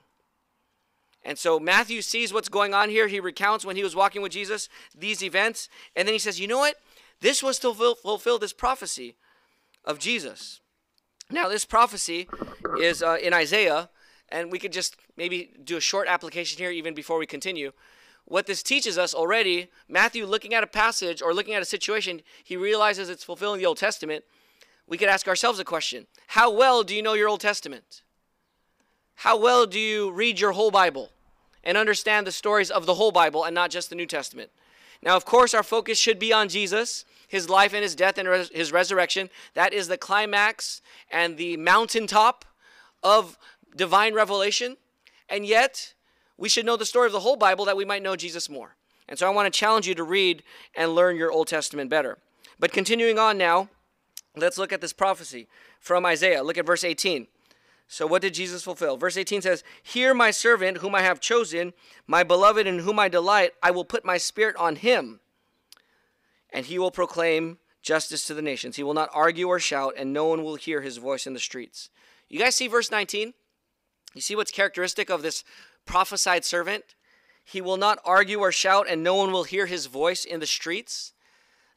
And 1.24 1.38
so 1.38 1.60
Matthew 1.60 2.00
sees 2.00 2.32
what's 2.32 2.48
going 2.48 2.72
on 2.72 2.88
here. 2.88 3.08
He 3.08 3.20
recounts 3.20 3.64
when 3.64 3.76
he 3.76 3.82
was 3.82 3.96
walking 3.96 4.22
with 4.22 4.32
Jesus 4.32 4.68
these 4.96 5.22
events. 5.22 5.68
And 5.94 6.08
then 6.08 6.14
he 6.14 6.18
says, 6.18 6.40
You 6.40 6.48
know 6.48 6.58
what? 6.58 6.76
This 7.20 7.42
was 7.42 7.58
to 7.60 7.74
fulfill 7.74 8.38
this 8.38 8.52
prophecy 8.52 9.16
of 9.84 9.98
Jesus. 9.98 10.60
Now, 11.30 11.48
this 11.48 11.64
prophecy 11.64 12.28
is 12.80 13.02
uh, 13.02 13.18
in 13.20 13.34
Isaiah, 13.34 13.90
and 14.30 14.50
we 14.50 14.58
could 14.58 14.72
just 14.72 14.96
maybe 15.16 15.50
do 15.62 15.76
a 15.76 15.80
short 15.80 16.08
application 16.08 16.58
here 16.58 16.70
even 16.70 16.94
before 16.94 17.18
we 17.18 17.26
continue. 17.26 17.72
What 18.24 18.46
this 18.46 18.62
teaches 18.62 18.96
us 18.96 19.14
already, 19.14 19.68
Matthew 19.88 20.24
looking 20.24 20.54
at 20.54 20.62
a 20.62 20.66
passage 20.66 21.20
or 21.20 21.34
looking 21.34 21.54
at 21.54 21.62
a 21.62 21.66
situation, 21.66 22.22
he 22.44 22.56
realizes 22.56 23.08
it's 23.08 23.24
fulfilling 23.24 23.58
the 23.58 23.66
Old 23.66 23.78
Testament. 23.78 24.24
We 24.88 24.96
could 24.96 25.08
ask 25.08 25.28
ourselves 25.28 25.58
a 25.58 25.64
question 25.64 26.06
How 26.28 26.50
well 26.50 26.82
do 26.82 26.94
you 26.94 27.02
know 27.02 27.12
your 27.12 27.28
Old 27.28 27.40
Testament? 27.40 28.02
How 29.16 29.36
well 29.36 29.66
do 29.66 29.78
you 29.78 30.10
read 30.10 30.40
your 30.40 30.52
whole 30.52 30.70
Bible 30.70 31.10
and 31.64 31.76
understand 31.76 32.26
the 32.26 32.32
stories 32.32 32.70
of 32.70 32.86
the 32.86 32.94
whole 32.94 33.12
Bible 33.12 33.44
and 33.44 33.54
not 33.54 33.70
just 33.70 33.90
the 33.90 33.96
New 33.96 34.06
Testament? 34.06 34.50
Now, 35.02 35.16
of 35.16 35.24
course, 35.24 35.54
our 35.54 35.62
focus 35.62 35.98
should 35.98 36.18
be 36.18 36.32
on 36.32 36.48
Jesus, 36.48 37.04
his 37.26 37.50
life 37.50 37.72
and 37.72 37.82
his 37.82 37.94
death 37.94 38.16
and 38.16 38.28
res- 38.28 38.50
his 38.50 38.72
resurrection. 38.72 39.28
That 39.54 39.72
is 39.72 39.88
the 39.88 39.98
climax 39.98 40.80
and 41.10 41.36
the 41.36 41.56
mountaintop 41.56 42.44
of 43.02 43.38
divine 43.76 44.14
revelation. 44.14 44.76
And 45.28 45.44
yet, 45.44 45.94
we 46.36 46.48
should 46.48 46.64
know 46.64 46.76
the 46.76 46.86
story 46.86 47.06
of 47.06 47.12
the 47.12 47.20
whole 47.20 47.36
Bible 47.36 47.64
that 47.66 47.76
we 47.76 47.84
might 47.84 48.02
know 48.02 48.16
Jesus 48.16 48.48
more. 48.48 48.76
And 49.08 49.18
so 49.18 49.26
I 49.26 49.30
want 49.30 49.52
to 49.52 49.56
challenge 49.56 49.86
you 49.86 49.94
to 49.96 50.04
read 50.04 50.42
and 50.74 50.94
learn 50.94 51.16
your 51.16 51.30
Old 51.30 51.48
Testament 51.48 51.90
better. 51.90 52.18
But 52.58 52.72
continuing 52.72 53.18
on 53.18 53.38
now, 53.38 53.68
let's 54.40 54.58
look 54.58 54.72
at 54.72 54.80
this 54.80 54.92
prophecy 54.92 55.48
from 55.80 56.04
Isaiah. 56.06 56.42
Look 56.42 56.58
at 56.58 56.66
verse 56.66 56.84
18. 56.84 57.26
So, 57.90 58.06
what 58.06 58.20
did 58.20 58.34
Jesus 58.34 58.62
fulfill? 58.62 58.98
Verse 58.98 59.16
18 59.16 59.42
says, 59.42 59.64
Hear 59.82 60.12
my 60.12 60.30
servant, 60.30 60.78
whom 60.78 60.94
I 60.94 61.00
have 61.00 61.20
chosen, 61.20 61.72
my 62.06 62.22
beloved, 62.22 62.66
in 62.66 62.80
whom 62.80 62.98
I 62.98 63.08
delight. 63.08 63.52
I 63.62 63.70
will 63.70 63.84
put 63.84 64.04
my 64.04 64.18
spirit 64.18 64.56
on 64.56 64.76
him, 64.76 65.20
and 66.52 66.66
he 66.66 66.78
will 66.78 66.90
proclaim 66.90 67.58
justice 67.80 68.26
to 68.26 68.34
the 68.34 68.42
nations. 68.42 68.76
He 68.76 68.82
will 68.82 68.92
not 68.92 69.08
argue 69.14 69.48
or 69.48 69.58
shout, 69.58 69.94
and 69.96 70.12
no 70.12 70.26
one 70.26 70.44
will 70.44 70.56
hear 70.56 70.82
his 70.82 70.98
voice 70.98 71.26
in 71.26 71.32
the 71.32 71.40
streets. 71.40 71.88
You 72.28 72.38
guys 72.38 72.54
see 72.54 72.68
verse 72.68 72.90
19? 72.90 73.32
You 74.14 74.20
see 74.20 74.36
what's 74.36 74.50
characteristic 74.50 75.08
of 75.08 75.22
this 75.22 75.42
prophesied 75.86 76.44
servant? 76.44 76.84
He 77.42 77.62
will 77.62 77.78
not 77.78 77.98
argue 78.04 78.40
or 78.40 78.52
shout, 78.52 78.86
and 78.90 79.02
no 79.02 79.14
one 79.14 79.32
will 79.32 79.44
hear 79.44 79.64
his 79.64 79.86
voice 79.86 80.26
in 80.26 80.40
the 80.40 80.46
streets. 80.46 81.14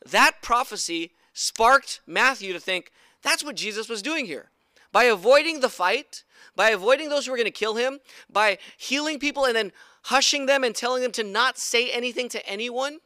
That 0.06 0.42
prophecy 0.42 1.12
sparked 1.34 2.02
Matthew 2.06 2.54
to 2.54 2.60
think 2.60 2.92
that's 3.22 3.44
what 3.44 3.56
Jesus 3.56 3.90
was 3.90 4.02
doing 4.02 4.26
here. 4.26 4.50
By 4.92 5.06
avoiding 5.06 5.60
the 5.62 5.70
fight, 5.70 6.24
by 6.56 6.72
avoiding 6.72 7.10
those 7.10 7.26
who 7.26 7.32
were 7.32 7.38
going 7.38 7.46
to 7.46 7.52
kill 7.52 7.76
him, 7.76 8.00
by 8.30 8.58
healing 8.78 9.20
people 9.20 9.46
and 9.46 9.56
then 9.56 9.72
hushing 10.04 10.48
them 10.48 10.64
and 10.64 10.76
telling 10.76 11.02
them 11.02 11.12
to 11.14 11.24
not 11.24 11.58
say 11.58 11.90
anything 11.90 12.28
to 12.30 12.46
anyone, 12.46 13.00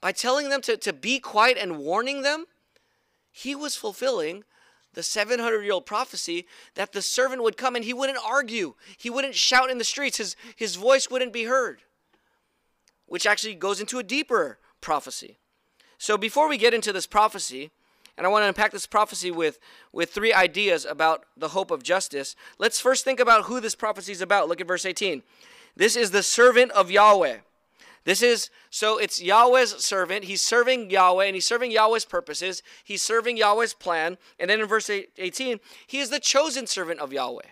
by 0.00 0.12
telling 0.12 0.48
them 0.48 0.60
to, 0.62 0.76
to 0.76 0.92
be 0.92 1.18
quiet 1.18 1.56
and 1.58 1.78
warning 1.78 2.22
them, 2.22 2.46
he 3.30 3.54
was 3.54 3.74
fulfilling 3.74 4.44
the 4.94 5.02
700 5.02 5.62
year 5.62 5.72
old 5.72 5.86
prophecy 5.86 6.46
that 6.74 6.92
the 6.92 7.02
servant 7.02 7.42
would 7.42 7.56
come 7.56 7.74
and 7.74 7.84
he 7.84 7.94
wouldn't 7.94 8.18
argue, 8.24 8.74
he 8.96 9.10
wouldn't 9.10 9.34
shout 9.34 9.70
in 9.70 9.78
the 9.78 9.84
streets, 9.84 10.18
his, 10.18 10.36
his 10.54 10.76
voice 10.76 11.10
wouldn't 11.10 11.32
be 11.32 11.44
heard, 11.44 11.82
which 13.06 13.26
actually 13.26 13.54
goes 13.54 13.80
into 13.80 13.98
a 13.98 14.02
deeper 14.02 14.58
prophecy. 14.80 15.38
So 16.02 16.18
before 16.18 16.48
we 16.48 16.58
get 16.58 16.74
into 16.74 16.92
this 16.92 17.06
prophecy, 17.06 17.70
and 18.18 18.26
I 18.26 18.28
want 18.28 18.42
to 18.42 18.48
unpack 18.48 18.72
this 18.72 18.88
prophecy 18.88 19.30
with, 19.30 19.60
with 19.92 20.10
three 20.10 20.32
ideas 20.34 20.84
about 20.84 21.26
the 21.36 21.50
hope 21.50 21.70
of 21.70 21.84
justice. 21.84 22.34
Let's 22.58 22.80
first 22.80 23.04
think 23.04 23.20
about 23.20 23.44
who 23.44 23.60
this 23.60 23.76
prophecy 23.76 24.10
is 24.10 24.20
about. 24.20 24.48
Look 24.48 24.60
at 24.60 24.66
verse 24.66 24.84
18. 24.84 25.22
This 25.76 25.94
is 25.94 26.10
the 26.10 26.24
servant 26.24 26.72
of 26.72 26.90
Yahweh. 26.90 27.36
This 28.02 28.20
is, 28.20 28.50
so 28.68 28.98
it's 28.98 29.22
Yahweh's 29.22 29.76
servant. 29.84 30.24
He's 30.24 30.42
serving 30.42 30.90
Yahweh 30.90 31.26
and 31.26 31.36
he's 31.36 31.46
serving 31.46 31.70
Yahweh's 31.70 32.04
purposes. 32.04 32.64
He's 32.82 33.00
serving 33.00 33.36
Yahweh's 33.36 33.72
plan. 33.72 34.18
And 34.40 34.50
then 34.50 34.60
in 34.60 34.66
verse 34.66 34.90
18, 34.90 35.60
he 35.86 36.00
is 36.00 36.10
the 36.10 36.18
chosen 36.18 36.66
servant 36.66 36.98
of 36.98 37.12
Yahweh. 37.12 37.46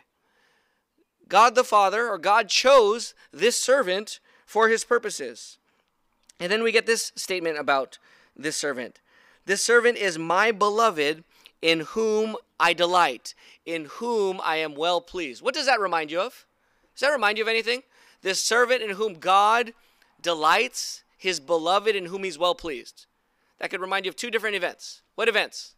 God 1.29 1.55
the 1.55 1.63
Father, 1.63 2.09
or 2.09 2.19
God 2.19 2.49
chose 2.49 3.15
this 3.33 3.55
servant 3.55 4.19
for 4.45 4.69
his 4.69 4.83
purposes. 4.83 5.59
And 6.41 6.51
then 6.51 6.65
we 6.65 6.73
get 6.73 6.87
this 6.87 7.13
statement 7.15 7.57
about 7.57 7.99
this 8.43 8.57
servant. 8.57 9.01
This 9.47 9.63
servant 9.63 9.97
is 9.99 10.19
my 10.19 10.53
beloved 10.53 11.25
in 11.63 11.81
whom 11.81 12.37
I 12.59 12.73
delight, 12.73 13.35
in 13.67 13.87
whom 13.87 14.41
I 14.43 14.57
am 14.57 14.75
well 14.75 15.01
pleased. 15.01 15.43
What 15.43 15.55
does 15.55 15.67
that 15.67 15.81
remind 15.81 16.11
you 16.11 16.21
of? 16.21 16.47
Does 16.95 17.01
that 17.01 17.13
remind 17.13 17.39
you 17.39 17.45
of 17.45 17.49
anything? 17.49 17.83
This 18.23 18.43
servant 18.43 18.83
in 18.83 18.91
whom 18.91 19.15
God 19.15 19.73
delights, 20.21 21.03
his 21.17 21.41
beloved 21.41 21.95
in 21.95 22.07
whom 22.07 22.25
he's 22.25 22.39
well 22.39 22.55
pleased. 22.55 23.07
That 23.59 23.71
could 23.71 23.81
remind 23.81 24.05
you 24.05 24.11
of 24.11 24.17
two 24.17 24.31
different 24.31 24.57
events. 24.57 25.03
What 25.15 25.29
events? 25.29 25.75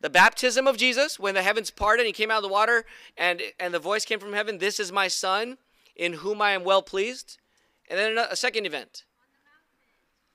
The 0.00 0.10
baptism 0.10 0.66
of 0.66 0.76
Jesus, 0.76 1.18
when 1.18 1.34
the 1.34 1.42
heavens 1.42 1.70
parted 1.70 2.02
and 2.02 2.06
he 2.06 2.12
came 2.12 2.30
out 2.30 2.38
of 2.38 2.42
the 2.42 2.48
water 2.48 2.84
and, 3.16 3.40
and 3.58 3.72
the 3.72 3.78
voice 3.78 4.04
came 4.04 4.18
from 4.18 4.34
heaven, 4.34 4.58
This 4.58 4.78
is 4.78 4.92
my 4.92 5.08
son 5.08 5.56
in 5.96 6.14
whom 6.14 6.42
I 6.42 6.50
am 6.50 6.64
well 6.64 6.82
pleased. 6.82 7.38
And 7.88 7.98
then 7.98 8.18
a 8.18 8.36
second 8.36 8.66
event. 8.66 9.04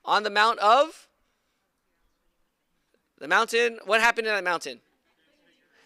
On 0.04 0.22
the 0.22 0.30
mount 0.30 0.58
of 0.60 1.08
the 3.18 3.28
mountain, 3.28 3.78
what 3.84 4.00
happened 4.00 4.26
in 4.26 4.34
that 4.34 4.44
mountain? 4.44 4.80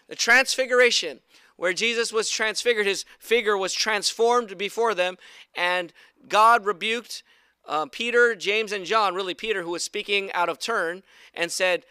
The 0.07 0.15
transfiguration, 0.15 1.19
where 1.57 1.73
Jesus 1.73 2.13
was 2.13 2.29
transfigured, 2.29 2.85
his 2.85 3.05
figure 3.19 3.57
was 3.57 3.73
transformed 3.73 4.57
before 4.57 4.93
them, 4.93 5.17
and 5.55 5.91
God 6.27 6.65
rebuked 6.65 7.23
uh, 7.67 7.87
Peter, 7.91 8.35
James, 8.35 8.71
and 8.71 8.85
John, 8.85 9.15
really 9.15 9.33
Peter, 9.33 9.63
who 9.63 9.71
was 9.71 9.83
speaking 9.83 10.31
out 10.33 10.49
of 10.49 10.59
turn, 10.59 11.03
and 11.33 11.51
said, 11.51 11.85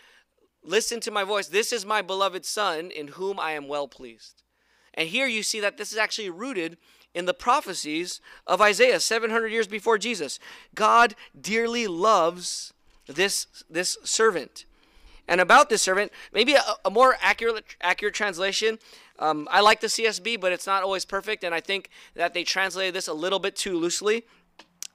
Listen 0.62 0.99
to 1.00 1.11
my 1.11 1.25
voice. 1.25 1.49
This 1.49 1.73
is 1.73 1.85
my 1.85 2.00
beloved 2.00 2.47
Son, 2.47 2.90
in 2.90 3.09
whom 3.09 3.38
I 3.38 3.52
am 3.52 3.69
well 3.69 3.87
pleased. 3.87 4.43
And 4.95 5.09
here 5.09 5.26
you 5.26 5.43
see 5.43 5.61
that 5.61 5.76
this 5.76 5.93
is 5.93 5.99
actually 5.99 6.31
rooted 6.31 6.78
in 7.14 7.26
the 7.26 7.35
prophecies 7.35 8.21
of 8.47 8.61
Isaiah 8.61 9.00
700 9.00 9.49
years 9.49 9.66
before 9.66 9.99
Jesus. 9.99 10.38
God 10.75 11.14
dearly 11.40 11.87
loves 11.87 12.73
this, 13.06 13.47
this 13.71 13.97
servant. 14.04 14.64
And 15.26 15.40
about 15.40 15.71
this 15.71 15.83
servant, 15.83 16.12
maybe 16.33 16.54
a, 16.54 16.62
a 16.85 16.90
more 16.90 17.16
accurate 17.21 17.64
accurate 17.80 18.14
translation. 18.14 18.78
Um, 19.18 19.49
I 19.50 19.61
like 19.61 19.80
the 19.80 19.87
CSB, 19.87 20.40
but 20.40 20.52
it's 20.52 20.66
not 20.66 20.83
always 20.83 21.04
perfect, 21.04 21.44
and 21.44 21.54
I 21.54 21.61
think 21.61 21.88
that 22.14 22.35
they 22.35 22.44
translated 22.44 22.94
this 22.94 23.09
a 23.09 23.14
little 23.14 23.38
bit 23.38 23.56
too 23.56 23.78
loosely. 23.78 24.25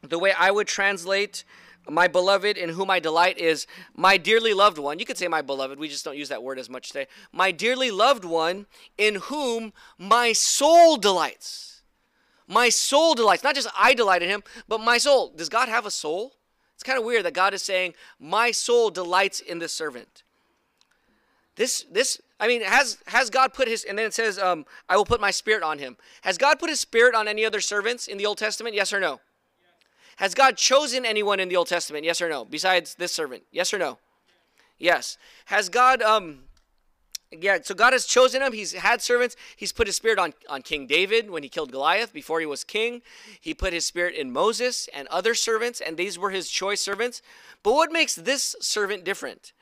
The 0.04 0.20
way 0.20 0.32
I 0.38 0.52
would 0.52 0.68
translate 0.68 1.44
my 1.90 2.08
beloved 2.08 2.58
in 2.58 2.70
whom 2.70 2.90
I 2.90 3.00
delight 3.00 3.38
is 3.38 3.66
my 3.96 4.18
dearly 4.18 4.54
loved 4.54 4.78
one. 4.78 5.00
You 5.00 5.06
could 5.06 5.18
say 5.18 5.28
my 5.28 5.42
beloved, 5.42 5.80
we 5.80 5.88
just 5.88 6.06
don't 6.06 6.18
use 6.18 6.30
that 6.30 6.44
word 6.44 6.60
as 6.60 6.70
much 6.70 6.90
today. 6.90 7.08
My 7.32 7.52
dearly 7.52 7.90
loved 7.90 8.26
one 8.26 8.68
in 8.98 9.16
whom 9.16 9.74
my 9.98 10.34
soul 10.34 10.98
delights. 10.98 11.79
My 12.50 12.70
soul 12.70 13.14
delights. 13.14 13.44
Not 13.44 13.54
just 13.54 13.68
I 13.78 13.94
delight 13.94 14.24
in 14.24 14.30
him, 14.30 14.44
but 14.68 14.82
my 14.82 14.98
soul. 14.98 15.32
Does 15.36 15.50
God 15.50 15.70
have 15.70 15.86
a 15.86 15.92
soul? 15.92 16.34
It's 16.74 16.84
kind 16.84 16.98
of 16.98 17.06
weird 17.06 17.24
that 17.26 17.34
God 17.34 17.54
is 17.54 17.62
saying, 17.62 17.94
"My 18.20 18.50
soul 18.50 18.90
delights 18.90 19.40
in 19.40 19.60
this 19.60 19.72
servant." 19.72 20.24
This 21.56 21.86
this 21.92 22.20
I 22.40 22.48
mean, 22.48 22.64
has 22.64 22.98
has 23.06 23.30
God 23.30 23.54
put 23.54 23.68
his 23.68 23.84
and 23.84 24.00
then 24.00 24.08
it 24.08 24.16
says, 24.16 24.40
um, 24.40 24.66
"I 24.90 24.98
will 24.98 25.06
put 25.06 25.22
my 25.22 25.30
spirit 25.30 25.62
on 25.62 25.78
him." 25.78 25.96
Has 26.24 26.40
God 26.40 26.58
put 26.58 26.72
his 26.72 26.80
spirit 26.80 27.14
on 27.14 27.28
any 27.28 27.46
other 27.46 27.62
servants 27.62 28.08
in 28.08 28.18
the 28.18 28.26
Old 28.26 28.40
Testament? 28.40 28.74
Yes 28.74 28.92
or 28.92 29.00
no? 29.00 29.22
Has 30.16 30.34
God 30.34 30.58
chosen 30.58 31.06
anyone 31.06 31.40
in 31.40 31.50
the 31.50 31.56
Old 31.56 31.68
Testament? 31.68 32.04
Yes 32.04 32.20
or 32.20 32.30
no? 32.30 32.46
Besides 32.46 32.96
this 32.96 33.12
servant? 33.12 33.44
Yes 33.52 33.72
or 33.74 33.78
no? 33.78 34.00
Yes. 34.80 35.20
Has 35.46 35.70
God 35.70 36.02
um 36.02 36.49
yeah, 37.32 37.60
so 37.62 37.76
God 37.76 37.94
has 37.94 38.06
chosen 38.06 38.42
him. 38.42 38.54
He's 38.54 38.74
had 38.74 39.02
servants. 39.02 39.36
He's 39.56 39.72
put 39.72 39.88
his 39.88 39.96
spirit 39.96 40.18
on, 40.18 40.34
on 40.50 40.64
King 40.64 40.88
David 40.88 41.30
when 41.30 41.44
he 41.44 41.50
killed 41.50 41.72
Goliath 41.72 42.12
before 42.12 42.40
he 42.40 42.46
was 42.46 42.64
king. 42.64 43.02
He 43.40 43.54
put 43.54 43.72
his 43.72 43.86
spirit 43.86 44.16
in 44.16 44.32
Moses 44.32 44.90
and 44.94 45.08
other 45.10 45.36
servants, 45.36 45.80
and 45.80 45.96
these 45.96 46.18
were 46.18 46.32
his 46.32 46.50
choice 46.50 46.82
servants. 46.82 47.22
But 47.62 47.74
what 47.74 47.92
makes 47.92 48.16
this 48.16 48.56
servant 48.62 49.04
different? 49.04 49.54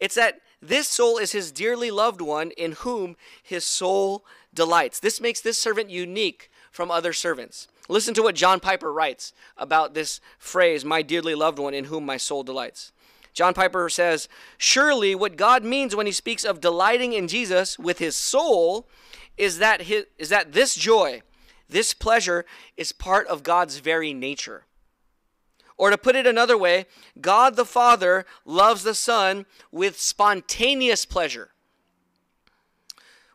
It's 0.00 0.16
that 0.16 0.40
this 0.60 0.88
soul 0.88 1.18
is 1.18 1.32
his 1.32 1.52
dearly 1.52 1.90
loved 1.90 2.20
one 2.20 2.50
in 2.52 2.72
whom 2.72 3.16
his 3.42 3.64
soul 3.64 4.24
delights. 4.52 4.98
This 4.98 5.20
makes 5.20 5.40
this 5.40 5.58
servant 5.58 5.90
unique 5.90 6.50
from 6.72 6.90
other 6.90 7.12
servants. 7.12 7.68
Listen 7.88 8.14
to 8.14 8.22
what 8.22 8.34
John 8.34 8.58
Piper 8.58 8.92
writes 8.92 9.32
about 9.56 9.94
this 9.94 10.20
phrase, 10.38 10.84
my 10.84 11.02
dearly 11.02 11.36
loved 11.36 11.58
one 11.58 11.72
in 11.72 11.84
whom 11.84 12.04
my 12.04 12.16
soul 12.16 12.42
delights. 12.42 12.90
John 13.36 13.52
Piper 13.52 13.90
says, 13.90 14.30
Surely 14.56 15.14
what 15.14 15.36
God 15.36 15.62
means 15.62 15.94
when 15.94 16.06
he 16.06 16.12
speaks 16.12 16.42
of 16.42 16.62
delighting 16.62 17.12
in 17.12 17.28
Jesus 17.28 17.78
with 17.78 17.98
his 17.98 18.16
soul 18.16 18.88
is 19.36 19.58
that, 19.58 19.82
his, 19.82 20.06
is 20.16 20.30
that 20.30 20.54
this 20.54 20.74
joy, 20.74 21.20
this 21.68 21.92
pleasure, 21.92 22.46
is 22.78 22.92
part 22.92 23.26
of 23.26 23.42
God's 23.42 23.76
very 23.76 24.14
nature. 24.14 24.64
Or 25.76 25.90
to 25.90 25.98
put 25.98 26.16
it 26.16 26.26
another 26.26 26.56
way, 26.56 26.86
God 27.20 27.56
the 27.56 27.66
Father 27.66 28.24
loves 28.46 28.84
the 28.84 28.94
Son 28.94 29.44
with 29.70 30.00
spontaneous 30.00 31.04
pleasure. 31.04 31.50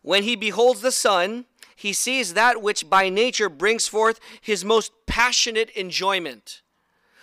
When 0.01 0.23
he 0.23 0.35
beholds 0.35 0.81
the 0.81 0.91
Son, 0.91 1.45
he 1.75 1.93
sees 1.93 2.33
that 2.33 2.59
which 2.59 2.89
by 2.89 3.09
nature 3.09 3.49
brings 3.49 3.87
forth 3.87 4.19
his 4.41 4.65
most 4.65 4.93
passionate 5.05 5.69
enjoyment, 5.71 6.63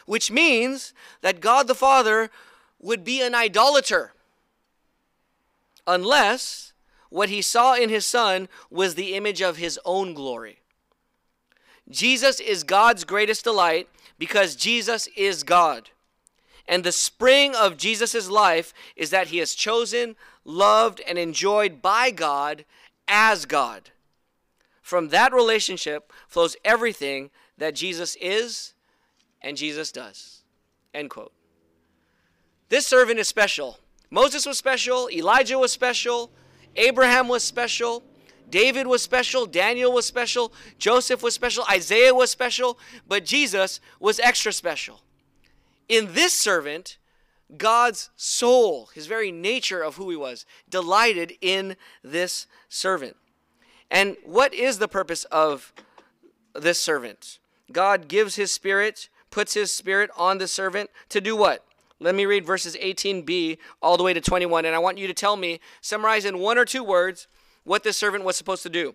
which 0.06 0.30
means 0.30 0.94
that 1.23 1.40
God 1.40 1.66
the 1.66 1.75
Father 1.75 2.30
would 2.80 3.04
be 3.04 3.23
an 3.23 3.35
idolater 3.35 4.12
unless 5.87 6.73
what 7.11 7.28
he 7.28 7.42
saw 7.42 7.75
in 7.75 7.88
his 7.88 8.04
son 8.06 8.49
was 8.70 8.94
the 8.94 9.14
image 9.14 9.40
of 9.40 9.56
his 9.56 9.78
own 9.85 10.14
glory. 10.14 10.61
Jesus 11.90 12.38
is 12.38 12.64
God's 12.64 13.04
greatest 13.04 13.44
delight 13.44 13.88
because 14.18 14.54
Jesus 14.54 15.08
is 15.16 15.42
God. 15.42 15.90
And 16.66 16.85
the 16.85 16.92
spring 16.92 17.54
of 17.54 17.78
Jesus' 17.78 18.28
life 18.28 18.75
is 18.94 19.08
that 19.11 19.28
he 19.28 19.40
is 19.40 19.54
chosen, 19.54 20.16
loved, 20.44 21.00
and 21.08 21.18
enjoyed 21.18 21.80
by 21.80 22.11
God 22.11 22.66
as 23.06 23.47
God. 23.47 23.90
From 24.82 25.08
that 25.08 25.32
relationship 25.32 26.12
flows 26.28 26.56
everything 26.64 27.30
that 27.56 27.75
Jesus 27.75 28.16
is 28.20 28.75
and 29.40 29.56
Jesus 29.56 29.90
does. 29.90 30.42
End 30.92 31.08
quote. 31.08 31.32
This 32.68 32.87
servant 32.87 33.18
is 33.18 33.28
special. 33.28 33.78
Moses 34.10 34.46
was 34.46 34.58
special, 34.58 35.08
Elijah 35.10 35.58
was 35.58 35.72
special, 35.72 36.30
Abraham 36.76 37.28
was 37.28 37.42
special, 37.44 38.02
David 38.48 38.87
was 38.87 39.02
special, 39.02 39.46
Daniel 39.46 39.92
was 39.92 40.06
special, 40.06 40.52
Joseph 40.78 41.22
was 41.22 41.34
special, 41.34 41.64
Isaiah 41.70 42.14
was 42.14 42.30
special, 42.30 42.78
but 43.06 43.25
Jesus 43.25 43.80
was 44.00 44.18
extra 44.20 44.52
special. 44.52 45.02
In 45.88 46.14
this 46.14 46.32
servant, 46.32 46.96
God's 47.56 48.10
soul, 48.16 48.90
his 48.94 49.06
very 49.06 49.32
nature 49.32 49.82
of 49.82 49.96
who 49.96 50.10
he 50.10 50.16
was, 50.16 50.44
delighted 50.68 51.34
in 51.40 51.76
this 52.02 52.46
servant. 52.68 53.16
And 53.90 54.16
what 54.25 54.52
is 54.52 54.78
the 54.78 54.88
purpose 54.88 55.25
of 55.25 55.72
this 56.54 56.80
servant? 56.80 57.38
God 57.72 58.08
gives 58.08 58.37
his 58.37 58.52
spirit, 58.52 59.08
puts 59.30 59.54
his 59.54 59.72
spirit 59.72 60.10
on 60.16 60.38
the 60.38 60.48
servant 60.48 60.90
to 61.08 61.20
do 61.20 61.37
what? 61.37 61.64
Let 62.00 62.14
me 62.14 62.26
read 62.26 62.47
verses 62.47 62.76
18b 62.76 63.59
all 63.83 63.97
the 63.97 64.05
way 64.05 64.14
to 64.14 64.21
21, 64.21 64.64
and 64.64 64.75
I 64.75 64.78
want 64.78 64.99
you 64.99 65.07
to 65.09 65.14
tell 65.14 65.37
me, 65.37 65.61
summarize 65.81 66.25
in 66.25 66.38
one 66.38 66.57
or 66.57 66.64
two 66.64 66.85
words, 66.85 67.26
what 67.64 67.83
this 67.83 67.97
servant 67.97 68.25
was 68.25 68.37
supposed 68.37 68.62
to 68.62 68.69
do. 68.69 68.95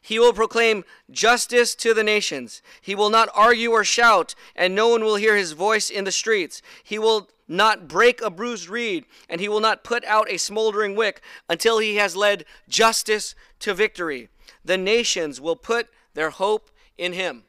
He 0.00 0.18
will 0.18 0.32
proclaim 0.32 0.84
justice 1.10 1.74
to 1.76 1.92
the 1.92 2.04
nations. 2.04 2.62
He 2.80 2.94
will 2.94 3.10
not 3.10 3.28
argue 3.34 3.72
or 3.72 3.84
shout, 3.84 4.34
and 4.54 4.74
no 4.74 4.88
one 4.88 5.02
will 5.02 5.16
hear 5.16 5.36
his 5.36 5.52
voice 5.52 5.90
in 5.90 6.04
the 6.04 6.12
streets. 6.12 6.62
He 6.84 6.98
will 6.98 7.28
not 7.48 7.88
break 7.88 8.22
a 8.22 8.30
bruised 8.30 8.68
reed, 8.68 9.06
and 9.28 9.40
he 9.40 9.48
will 9.48 9.60
not 9.60 9.82
put 9.82 10.04
out 10.04 10.30
a 10.30 10.38
smoldering 10.38 10.94
wick 10.94 11.20
until 11.48 11.78
he 11.78 11.96
has 11.96 12.14
led 12.14 12.44
justice 12.68 13.34
to 13.58 13.74
victory. 13.74 14.28
The 14.64 14.78
nations 14.78 15.40
will 15.40 15.56
put 15.56 15.88
their 16.14 16.30
hope 16.30 16.70
in 16.96 17.14
him. 17.14 17.44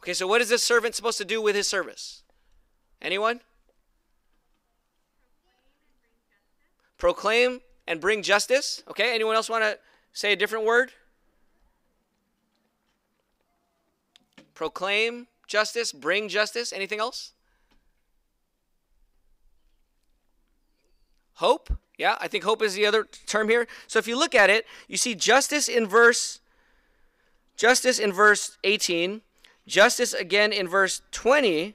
Okay, 0.00 0.14
so 0.14 0.26
what 0.26 0.40
is 0.40 0.48
this 0.48 0.62
servant 0.62 0.94
supposed 0.94 1.18
to 1.18 1.24
do 1.24 1.40
with 1.40 1.54
his 1.54 1.68
service? 1.68 2.22
Anyone? 3.00 3.40
Proclaim 6.98 7.60
and 7.86 8.00
bring 8.00 8.22
justice. 8.22 8.82
Okay, 8.88 9.14
anyone 9.14 9.36
else 9.36 9.48
want 9.48 9.64
to 9.64 9.78
say 10.12 10.32
a 10.32 10.36
different 10.36 10.64
word? 10.64 10.92
Proclaim 14.54 15.26
justice, 15.46 15.92
bring 15.92 16.28
justice. 16.28 16.72
Anything 16.72 16.98
else? 16.98 17.32
Hope. 21.34 21.70
Yeah, 21.98 22.16
I 22.20 22.28
think 22.28 22.44
hope 22.44 22.62
is 22.62 22.74
the 22.74 22.86
other 22.86 23.04
term 23.26 23.48
here. 23.48 23.66
So 23.86 23.98
if 23.98 24.08
you 24.08 24.18
look 24.18 24.34
at 24.34 24.50
it, 24.50 24.66
you 24.88 24.96
see 24.96 25.14
justice 25.14 25.68
in 25.68 25.86
verse 25.86 26.40
justice 27.56 27.98
in 27.98 28.12
verse 28.12 28.58
18, 28.64 29.22
justice 29.66 30.12
again 30.12 30.52
in 30.52 30.68
verse 30.68 31.00
20, 31.10 31.74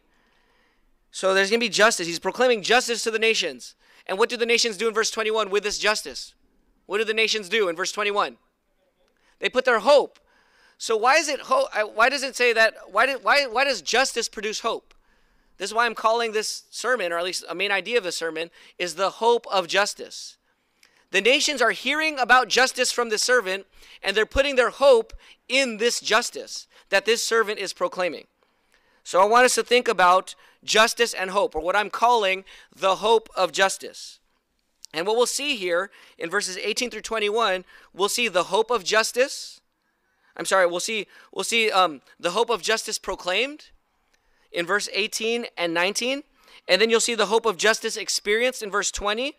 so 1.11 1.33
there's 1.33 1.49
going 1.49 1.59
to 1.59 1.65
be 1.65 1.69
justice. 1.69 2.07
He's 2.07 2.19
proclaiming 2.19 2.63
justice 2.63 3.03
to 3.03 3.11
the 3.11 3.19
nations. 3.19 3.75
And 4.07 4.17
what 4.17 4.29
do 4.29 4.37
the 4.37 4.45
nations 4.45 4.77
do 4.77 4.87
in 4.87 4.93
verse 4.93 5.11
21 5.11 5.49
with 5.49 5.63
this 5.63 5.77
justice? 5.77 6.33
What 6.85 6.97
do 6.97 7.03
the 7.03 7.13
nations 7.13 7.49
do 7.49 7.69
in 7.69 7.75
verse 7.75 7.91
21? 7.91 8.37
They 9.39 9.49
put 9.49 9.65
their 9.65 9.79
hope. 9.79 10.19
So 10.77 10.97
why 10.97 11.17
is 11.17 11.27
it 11.27 11.41
hope? 11.41 11.67
Why 11.93 12.09
does 12.09 12.23
it 12.23 12.35
say 12.35 12.53
that? 12.53 12.75
Why, 12.91 13.05
did, 13.05 13.23
why, 13.23 13.45
why 13.45 13.65
does 13.65 13.81
justice 13.81 14.27
produce 14.27 14.61
hope? 14.61 14.93
This 15.57 15.69
is 15.69 15.73
why 15.75 15.85
I'm 15.85 15.93
calling 15.93 16.31
this 16.31 16.63
sermon, 16.71 17.11
or 17.11 17.19
at 17.19 17.23
least 17.23 17.45
a 17.47 17.53
main 17.53 17.71
idea 17.71 17.97
of 17.97 18.03
the 18.03 18.11
sermon, 18.11 18.49
is 18.79 18.95
the 18.95 19.11
hope 19.11 19.45
of 19.51 19.67
justice. 19.67 20.37
The 21.11 21.21
nations 21.21 21.61
are 21.61 21.71
hearing 21.71 22.17
about 22.17 22.47
justice 22.47 22.91
from 22.91 23.09
the 23.09 23.19
servant, 23.19 23.67
and 24.01 24.17
they're 24.17 24.25
putting 24.25 24.55
their 24.55 24.69
hope 24.71 25.13
in 25.47 25.77
this 25.77 25.99
justice 25.99 26.67
that 26.89 27.05
this 27.05 27.23
servant 27.23 27.59
is 27.59 27.73
proclaiming. 27.73 28.25
So 29.03 29.21
I 29.21 29.25
want 29.25 29.45
us 29.45 29.55
to 29.55 29.63
think 29.63 29.87
about 29.87 30.35
justice 30.63 31.13
and 31.13 31.31
hope, 31.31 31.55
or 31.55 31.61
what 31.61 31.75
I'm 31.75 31.89
calling 31.89 32.43
the 32.75 32.97
hope 32.97 33.29
of 33.35 33.51
justice. 33.51 34.19
And 34.93 35.07
what 35.07 35.15
we'll 35.15 35.25
see 35.25 35.55
here 35.55 35.89
in 36.17 36.29
verses 36.29 36.57
18 36.57 36.89
through 36.89 37.01
21, 37.01 37.65
we'll 37.93 38.09
see 38.09 38.27
the 38.27 38.45
hope 38.45 38.69
of 38.69 38.83
justice. 38.83 39.61
I'm 40.35 40.45
sorry, 40.45 40.65
we'll 40.65 40.79
see 40.79 41.07
we'll 41.31 41.43
see 41.43 41.71
um, 41.71 42.01
the 42.19 42.31
hope 42.31 42.49
of 42.49 42.61
justice 42.61 42.97
proclaimed 42.97 43.71
in 44.51 44.65
verse 44.65 44.89
18 44.93 45.45
and 45.57 45.73
19, 45.73 46.23
and 46.67 46.81
then 46.81 46.89
you'll 46.89 46.99
see 46.99 47.15
the 47.15 47.27
hope 47.27 47.45
of 47.45 47.57
justice 47.57 47.95
experienced 47.97 48.61
in 48.61 48.69
verse 48.69 48.91
20, 48.91 49.33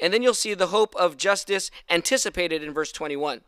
and 0.00 0.12
then 0.12 0.22
you'll 0.22 0.34
see 0.34 0.54
the 0.54 0.68
hope 0.68 0.94
of 0.96 1.16
justice 1.16 1.70
anticipated 1.90 2.62
in 2.62 2.72
verse 2.72 2.92
21. 2.92 3.42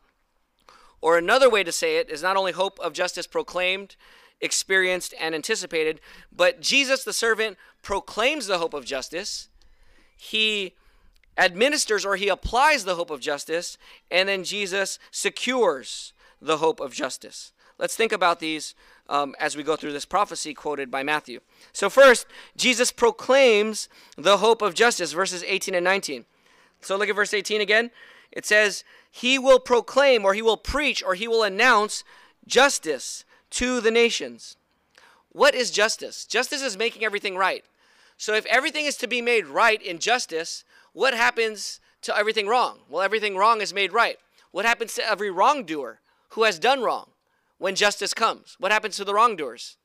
Or 1.01 1.17
another 1.17 1.49
way 1.49 1.63
to 1.63 1.73
say 1.73 1.97
it 1.97 2.11
is 2.11 2.23
not 2.23 2.37
only 2.37 2.53
hope 2.53 2.79
of 2.81 2.93
justice 2.93 3.27
proclaimed 3.27 3.97
experienced, 4.41 5.15
and 5.21 5.35
anticipated. 5.35 6.01
But 6.35 6.61
Jesus, 6.61 7.05
the 7.05 7.13
servant, 7.13 7.57
proclaims 7.83 8.47
the 8.47 8.59
hope 8.59 8.75
of 8.75 8.85
justice. 8.85 9.49
He 10.17 10.75
administers 11.37 12.05
or 12.05 12.17
he 12.17 12.29
applies 12.29 12.85
the 12.85 12.97
hope 12.97 13.11
of 13.11 13.21
justice, 13.21 13.79
and 14.11 14.29
then 14.29 14.45
Jesus 14.45 14.99
secures 15.11 16.13
the 16.41 16.59
hope 16.59 16.81
of 16.81 16.93
justice. 16.93 17.53
Let's 17.79 17.95
think 17.95 18.13
about 18.13 18.41
these 18.41 18.75
um, 19.09 19.35
as 19.39 19.57
we 19.57 19.63
go 19.63 19.77
through 19.77 19.93
this 19.93 20.05
prophecy 20.05 20.53
quoted 20.53 20.91
by 20.91 21.03
Matthew. 21.03 21.41
So, 21.73 21.89
first, 21.89 22.27
Jesus 22.57 22.91
proclaims 22.91 23.89
the 24.17 24.39
hope 24.39 24.63
of 24.63 24.75
justice, 24.75 25.13
verses 25.13 25.45
18 25.47 25.75
and 25.75 25.85
19. 25.85 26.25
So, 26.81 26.97
look 26.97 27.09
at 27.09 27.15
verse 27.15 27.33
18 27.33 27.61
again. 27.61 27.91
It 28.33 28.45
says, 28.45 28.85
He 29.11 29.39
will 29.39 29.61
proclaim, 29.61 30.25
or 30.25 30.35
He 30.35 30.43
will 30.43 30.57
preach, 30.57 31.03
or 31.03 31.15
He 31.15 31.29
will 31.29 31.45
announce 31.45 32.05
justice 32.47 33.25
to 33.51 33.81
the 33.81 33.91
nations. 33.91 34.57
What 35.31 35.55
is 35.55 35.71
justice? 35.71 36.25
Justice 36.25 36.63
is 36.63 36.77
making 36.77 37.05
everything 37.05 37.37
right. 37.37 37.65
So 38.17 38.35
if 38.35 38.47
everything 38.47 38.87
is 38.87 38.97
to 38.99 39.07
be 39.07 39.23
made 39.23 39.47
right 39.47 39.81
in 39.81 39.99
justice, 39.99 40.65
what 40.93 41.15
happens 41.15 41.81
to 42.03 42.17
everything 42.17 42.49
wrong? 42.49 42.81
Well, 42.89 43.03
everything 43.03 43.37
wrong 43.37 43.61
is 43.61 43.73
made 43.73 43.93
right. 43.93 44.19
What 44.51 44.65
happens 44.65 44.95
to 44.95 45.09
every 45.09 45.31
wrongdoer 45.31 46.01
who 46.31 46.45
has 46.45 46.59
done 46.59 46.83
wrong 46.83 47.11
when 47.59 47.75
justice 47.75 48.15
comes? 48.15 48.57
What 48.59 48.73
happens 48.73 48.97
to 48.97 49.05
the 49.05 49.15
wrongdoers? 49.15 49.77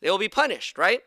They 0.00 0.10
will 0.10 0.18
be 0.18 0.28
punished, 0.28 0.78
right? 0.78 1.00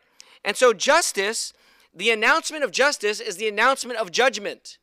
And 0.44 0.56
so 0.56 0.72
justice, 0.72 1.52
the 1.94 2.10
announcement 2.10 2.64
of 2.64 2.72
justice 2.72 3.20
is 3.20 3.36
the 3.36 3.48
announcement 3.48 3.98
of 3.98 4.10
judgment. 4.10 4.78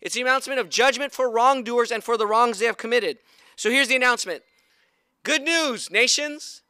It's 0.00 0.14
the 0.14 0.22
announcement 0.22 0.60
of 0.60 0.68
judgment 0.68 1.12
for 1.12 1.30
wrongdoers 1.30 1.90
and 1.90 2.02
for 2.02 2.16
the 2.16 2.26
wrongs 2.26 2.58
they 2.58 2.66
have 2.66 2.78
committed. 2.78 3.18
So 3.56 3.70
here's 3.70 3.88
the 3.88 3.96
announcement 3.96 4.42
Good 5.28 5.42
news, 5.42 5.90
nations. 5.90 6.62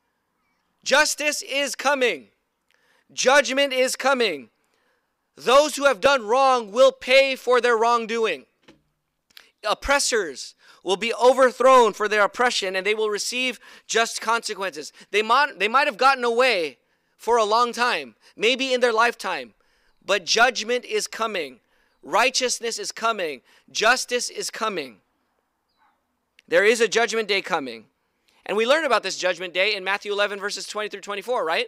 Justice 0.82 1.42
is 1.42 1.76
coming. 1.76 2.30
Judgment 3.12 3.72
is 3.72 3.94
coming. 3.94 4.50
those 5.36 5.76
who 5.76 5.84
have 5.84 6.00
done 6.00 6.26
wrong 6.26 6.72
will 6.72 6.90
pay 6.90 7.36
for 7.36 7.60
their 7.60 7.76
wrongdoing. 7.76 8.46
Oppressors 9.62 10.56
will 10.82 10.96
be 10.96 11.14
overthrown 11.14 11.92
for 11.92 12.08
their 12.08 12.24
oppression 12.24 12.74
and 12.74 12.84
they 12.84 12.94
will 12.94 13.10
receive 13.10 13.60
just 13.86 14.20
consequences. 14.20 14.92
They 15.12 15.22
might, 15.22 15.60
they 15.60 15.68
might 15.68 15.86
have 15.86 15.96
gotten 15.96 16.24
away 16.24 16.78
for 17.16 17.36
a 17.36 17.44
long 17.44 17.72
time, 17.72 18.16
maybe 18.34 18.74
in 18.74 18.80
their 18.80 18.92
lifetime, 18.92 19.54
but 20.04 20.24
judgment 20.24 20.84
is 20.84 21.06
coming. 21.06 21.60
Righteousness 22.02 22.80
is 22.80 22.90
coming. 22.90 23.42
Justice 23.70 24.28
is 24.28 24.50
coming. 24.50 24.96
There 26.48 26.64
is 26.64 26.80
a 26.80 26.88
judgment 26.88 27.28
day 27.28 27.40
coming. 27.40 27.84
And 28.48 28.56
we 28.56 28.66
learn 28.66 28.86
about 28.86 29.02
this 29.02 29.18
judgment 29.18 29.52
day 29.52 29.74
in 29.76 29.84
Matthew 29.84 30.10
11, 30.10 30.40
verses 30.40 30.66
20 30.66 30.88
through 30.88 31.02
24, 31.02 31.44
right? 31.44 31.66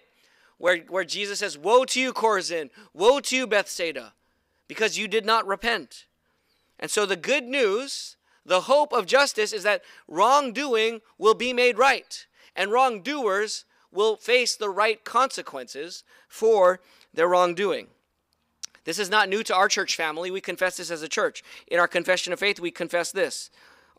Where, 0.56 0.78
where 0.88 1.04
Jesus 1.04 1.40
says, 1.40 1.58
Woe 1.58 1.84
to 1.84 2.00
you, 2.00 2.12
Chorazin! 2.12 2.70
Woe 2.94 3.20
to 3.20 3.36
you, 3.36 3.46
Bethsaida! 3.46 4.14
Because 4.66 4.96
you 4.98 5.06
did 5.06 5.26
not 5.26 5.46
repent. 5.46 6.06
And 6.78 6.90
so 6.90 7.04
the 7.04 7.16
good 7.16 7.44
news, 7.44 8.16
the 8.46 8.62
hope 8.62 8.92
of 8.92 9.04
justice, 9.04 9.52
is 9.52 9.62
that 9.64 9.82
wrongdoing 10.08 11.02
will 11.18 11.34
be 11.34 11.52
made 11.52 11.76
right, 11.76 12.26
and 12.56 12.72
wrongdoers 12.72 13.66
will 13.92 14.16
face 14.16 14.56
the 14.56 14.70
right 14.70 15.04
consequences 15.04 16.02
for 16.28 16.80
their 17.12 17.28
wrongdoing. 17.28 17.88
This 18.84 18.98
is 18.98 19.10
not 19.10 19.28
new 19.28 19.42
to 19.42 19.54
our 19.54 19.68
church 19.68 19.96
family. 19.96 20.30
We 20.30 20.40
confess 20.40 20.78
this 20.78 20.90
as 20.90 21.02
a 21.02 21.08
church. 21.08 21.42
In 21.66 21.78
our 21.78 21.88
confession 21.88 22.32
of 22.32 22.38
faith, 22.38 22.58
we 22.58 22.70
confess 22.70 23.12
this 23.12 23.50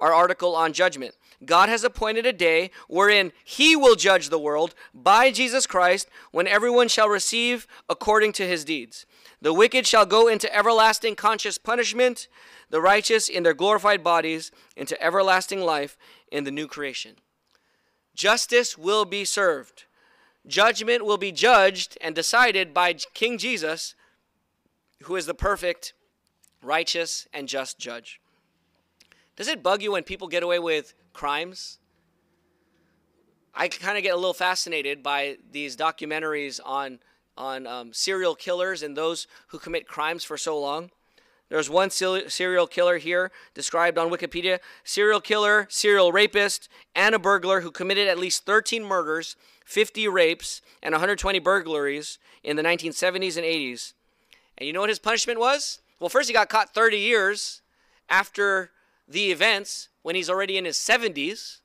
our 0.01 0.13
article 0.13 0.55
on 0.55 0.73
judgment. 0.73 1.15
God 1.45 1.69
has 1.69 1.83
appointed 1.83 2.25
a 2.25 2.33
day 2.33 2.71
wherein 2.89 3.31
he 3.43 3.75
will 3.75 3.95
judge 3.95 4.29
the 4.29 4.39
world 4.39 4.75
by 4.93 5.31
Jesus 5.31 5.65
Christ 5.65 6.09
when 6.31 6.47
everyone 6.47 6.87
shall 6.87 7.07
receive 7.07 7.67
according 7.89 8.33
to 8.33 8.47
his 8.47 8.65
deeds. 8.65 9.05
The 9.41 9.53
wicked 9.53 9.87
shall 9.87 10.05
go 10.05 10.27
into 10.27 10.53
everlasting 10.55 11.15
conscious 11.15 11.57
punishment, 11.57 12.27
the 12.69 12.81
righteous 12.81 13.29
in 13.29 13.43
their 13.43 13.53
glorified 13.53 14.03
bodies 14.03 14.51
into 14.75 15.01
everlasting 15.01 15.61
life 15.61 15.97
in 16.31 16.43
the 16.43 16.51
new 16.51 16.67
creation. 16.67 17.15
Justice 18.13 18.77
will 18.77 19.05
be 19.05 19.25
served. 19.25 19.85
Judgment 20.45 21.05
will 21.05 21.17
be 21.17 21.31
judged 21.31 21.97
and 22.01 22.13
decided 22.13 22.73
by 22.73 22.93
King 22.93 23.37
Jesus, 23.37 23.95
who 25.03 25.15
is 25.15 25.25
the 25.25 25.33
perfect, 25.33 25.93
righteous, 26.61 27.27
and 27.33 27.47
just 27.47 27.79
judge. 27.79 28.20
Does 29.41 29.47
it 29.47 29.63
bug 29.63 29.81
you 29.81 29.93
when 29.93 30.03
people 30.03 30.27
get 30.27 30.43
away 30.43 30.59
with 30.59 30.93
crimes? 31.13 31.79
I 33.55 33.69
kind 33.69 33.97
of 33.97 34.03
get 34.03 34.13
a 34.13 34.15
little 34.15 34.35
fascinated 34.35 35.01
by 35.01 35.37
these 35.51 35.75
documentaries 35.75 36.59
on 36.63 36.99
on 37.35 37.65
um, 37.65 37.91
serial 37.91 38.35
killers 38.35 38.83
and 38.83 38.95
those 38.95 39.25
who 39.47 39.57
commit 39.57 39.87
crimes 39.87 40.23
for 40.23 40.37
so 40.37 40.59
long. 40.59 40.91
There's 41.49 41.71
one 41.71 41.89
serial 41.89 42.67
killer 42.67 42.99
here 42.99 43.31
described 43.55 43.97
on 43.97 44.11
Wikipedia 44.11 44.59
serial 44.83 45.19
killer, 45.19 45.65
serial 45.71 46.11
rapist, 46.11 46.69
and 46.93 47.15
a 47.15 47.17
burglar 47.17 47.61
who 47.61 47.71
committed 47.71 48.07
at 48.07 48.19
least 48.19 48.45
13 48.45 48.83
murders, 48.83 49.35
50 49.65 50.07
rapes, 50.07 50.61
and 50.83 50.93
120 50.93 51.39
burglaries 51.39 52.19
in 52.43 52.57
the 52.57 52.63
1970s 52.63 53.37
and 53.37 53.45
80s. 53.45 53.93
And 54.59 54.67
you 54.67 54.73
know 54.73 54.81
what 54.81 54.89
his 54.89 54.99
punishment 54.99 55.39
was? 55.39 55.79
Well, 55.99 56.09
first 56.09 56.29
he 56.29 56.33
got 56.33 56.47
caught 56.47 56.75
30 56.75 56.99
years 56.99 57.63
after 58.07 58.69
the 59.07 59.31
events 59.31 59.89
when 60.01 60.15
he's 60.15 60.29
already 60.29 60.57
in 60.57 60.65
his 60.65 60.77
70s. 60.77 61.59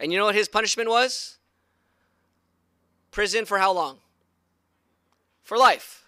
And 0.00 0.12
you 0.12 0.18
know 0.18 0.26
what 0.26 0.34
his 0.34 0.48
punishment 0.48 0.88
was? 0.88 1.38
Prison 3.10 3.44
for 3.44 3.58
how 3.58 3.72
long? 3.72 3.98
For 5.42 5.58
life. 5.58 6.04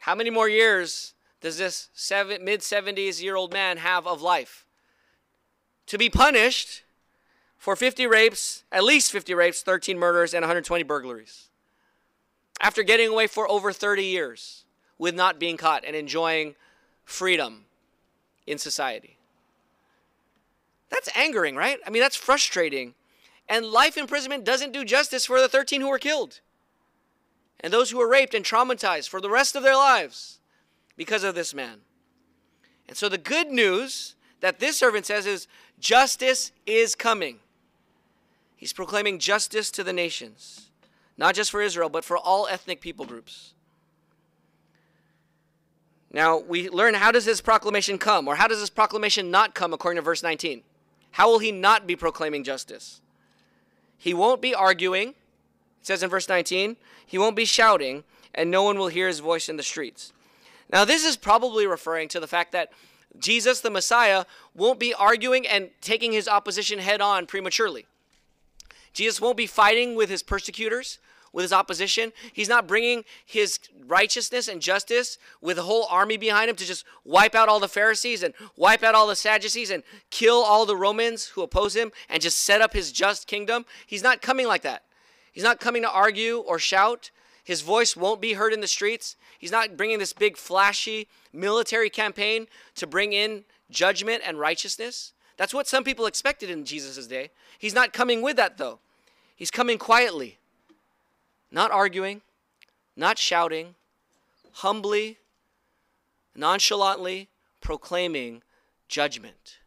How 0.00 0.14
many 0.14 0.30
more 0.30 0.48
years 0.48 1.14
does 1.40 1.58
this 1.58 1.88
mid 2.10 2.60
70s 2.60 3.22
year 3.22 3.36
old 3.36 3.52
man 3.52 3.78
have 3.78 4.06
of 4.06 4.22
life? 4.22 4.66
To 5.86 5.98
be 5.98 6.08
punished 6.08 6.82
for 7.58 7.76
50 7.76 8.06
rapes, 8.06 8.64
at 8.72 8.84
least 8.84 9.12
50 9.12 9.34
rapes, 9.34 9.62
13 9.62 9.98
murders, 9.98 10.32
and 10.32 10.42
120 10.42 10.82
burglaries. 10.84 11.48
After 12.60 12.82
getting 12.82 13.08
away 13.08 13.26
for 13.26 13.50
over 13.50 13.72
30 13.72 14.04
years 14.04 14.64
with 14.98 15.14
not 15.14 15.38
being 15.38 15.56
caught 15.56 15.84
and 15.84 15.96
enjoying 15.96 16.54
freedom 17.10 17.64
in 18.46 18.58
society. 18.58 19.16
That's 20.90 21.08
angering, 21.16 21.56
right? 21.56 21.78
I 21.86 21.90
mean, 21.90 22.02
that's 22.02 22.16
frustrating. 22.16 22.94
And 23.48 23.66
life 23.66 23.96
imprisonment 23.96 24.44
doesn't 24.44 24.72
do 24.72 24.84
justice 24.84 25.26
for 25.26 25.40
the 25.40 25.48
13 25.48 25.80
who 25.80 25.88
were 25.88 25.98
killed 25.98 26.40
and 27.60 27.72
those 27.72 27.90
who 27.90 27.98
were 27.98 28.08
raped 28.08 28.34
and 28.34 28.44
traumatized 28.44 29.08
for 29.08 29.20
the 29.20 29.30
rest 29.30 29.54
of 29.54 29.62
their 29.62 29.76
lives 29.76 30.38
because 30.96 31.24
of 31.24 31.34
this 31.34 31.52
man. 31.52 31.80
And 32.88 32.96
so 32.96 33.08
the 33.08 33.18
good 33.18 33.48
news 33.50 34.14
that 34.40 34.58
this 34.58 34.76
servant 34.76 35.06
says 35.06 35.26
is 35.26 35.46
justice 35.78 36.52
is 36.66 36.94
coming. 36.94 37.38
He's 38.56 38.72
proclaiming 38.72 39.18
justice 39.18 39.70
to 39.72 39.84
the 39.84 39.92
nations, 39.92 40.70
not 41.16 41.34
just 41.34 41.50
for 41.50 41.60
Israel, 41.60 41.88
but 41.88 42.04
for 42.04 42.16
all 42.16 42.46
ethnic 42.46 42.80
people 42.80 43.04
groups. 43.04 43.54
Now, 46.12 46.38
we 46.38 46.68
learn 46.68 46.94
how 46.94 47.12
does 47.12 47.24
this 47.24 47.40
proclamation 47.40 47.96
come, 47.96 48.26
or 48.26 48.34
how 48.34 48.48
does 48.48 48.60
this 48.60 48.70
proclamation 48.70 49.30
not 49.30 49.54
come, 49.54 49.72
according 49.72 49.96
to 49.96 50.02
verse 50.02 50.22
19? 50.22 50.62
How 51.12 51.30
will 51.30 51.38
he 51.38 51.52
not 51.52 51.86
be 51.86 51.96
proclaiming 51.96 52.44
justice? 52.44 53.00
He 53.96 54.14
won't 54.14 54.40
be 54.40 54.54
arguing. 54.54 55.10
It 55.10 55.14
says 55.82 56.02
in 56.02 56.10
verse 56.10 56.28
19, 56.28 56.76
he 57.06 57.18
won't 57.18 57.36
be 57.36 57.44
shouting, 57.44 58.04
and 58.34 58.50
no 58.50 58.62
one 58.62 58.78
will 58.78 58.88
hear 58.88 59.06
his 59.06 59.20
voice 59.20 59.48
in 59.48 59.56
the 59.56 59.62
streets. 59.62 60.12
Now, 60.72 60.84
this 60.84 61.04
is 61.04 61.16
probably 61.16 61.66
referring 61.66 62.08
to 62.08 62.20
the 62.20 62.26
fact 62.26 62.52
that 62.52 62.70
Jesus, 63.18 63.60
the 63.60 63.70
Messiah, 63.70 64.24
won't 64.54 64.78
be 64.78 64.94
arguing 64.94 65.46
and 65.46 65.70
taking 65.80 66.12
his 66.12 66.28
opposition 66.28 66.78
head 66.78 67.00
on 67.00 67.26
prematurely. 67.26 67.86
Jesus 68.92 69.20
won't 69.20 69.36
be 69.36 69.46
fighting 69.46 69.94
with 69.94 70.08
his 70.08 70.22
persecutors 70.22 70.98
with 71.32 71.42
his 71.42 71.52
opposition. 71.52 72.12
He's 72.32 72.48
not 72.48 72.66
bringing 72.66 73.04
his 73.24 73.58
righteousness 73.86 74.48
and 74.48 74.60
justice 74.60 75.18
with 75.40 75.58
a 75.58 75.62
whole 75.62 75.86
army 75.90 76.16
behind 76.16 76.50
him 76.50 76.56
to 76.56 76.66
just 76.66 76.84
wipe 77.04 77.34
out 77.34 77.48
all 77.48 77.60
the 77.60 77.68
Pharisees 77.68 78.22
and 78.22 78.34
wipe 78.56 78.82
out 78.82 78.94
all 78.94 79.06
the 79.06 79.16
Sadducees 79.16 79.70
and 79.70 79.82
kill 80.10 80.36
all 80.36 80.66
the 80.66 80.76
Romans 80.76 81.28
who 81.28 81.42
oppose 81.42 81.74
him 81.76 81.92
and 82.08 82.22
just 82.22 82.38
set 82.38 82.60
up 82.60 82.72
his 82.72 82.92
just 82.92 83.26
kingdom. 83.26 83.64
He's 83.86 84.02
not 84.02 84.22
coming 84.22 84.46
like 84.46 84.62
that. 84.62 84.84
He's 85.32 85.44
not 85.44 85.60
coming 85.60 85.82
to 85.82 85.90
argue 85.90 86.38
or 86.38 86.58
shout. 86.58 87.10
His 87.44 87.60
voice 87.62 87.96
won't 87.96 88.20
be 88.20 88.34
heard 88.34 88.52
in 88.52 88.60
the 88.60 88.68
streets. 88.68 89.16
He's 89.38 89.52
not 89.52 89.76
bringing 89.76 89.98
this 89.98 90.12
big, 90.12 90.36
flashy 90.36 91.08
military 91.32 91.90
campaign 91.90 92.46
to 92.74 92.86
bring 92.86 93.12
in 93.12 93.44
judgment 93.70 94.22
and 94.26 94.38
righteousness. 94.38 95.12
That's 95.36 95.54
what 95.54 95.68
some 95.68 95.84
people 95.84 96.06
expected 96.06 96.50
in 96.50 96.64
Jesus' 96.64 97.06
day. 97.06 97.30
He's 97.58 97.74
not 97.74 97.92
coming 97.92 98.20
with 98.20 98.36
that, 98.36 98.58
though. 98.58 98.80
He's 99.36 99.50
coming 99.50 99.78
quietly 99.78 100.39
not 101.50 101.70
arguing, 101.70 102.22
not 102.96 103.18
shouting, 103.18 103.74
humbly, 104.52 105.18
nonchalantly 106.34 107.28
proclaiming 107.60 108.42
judgment, 108.88 109.58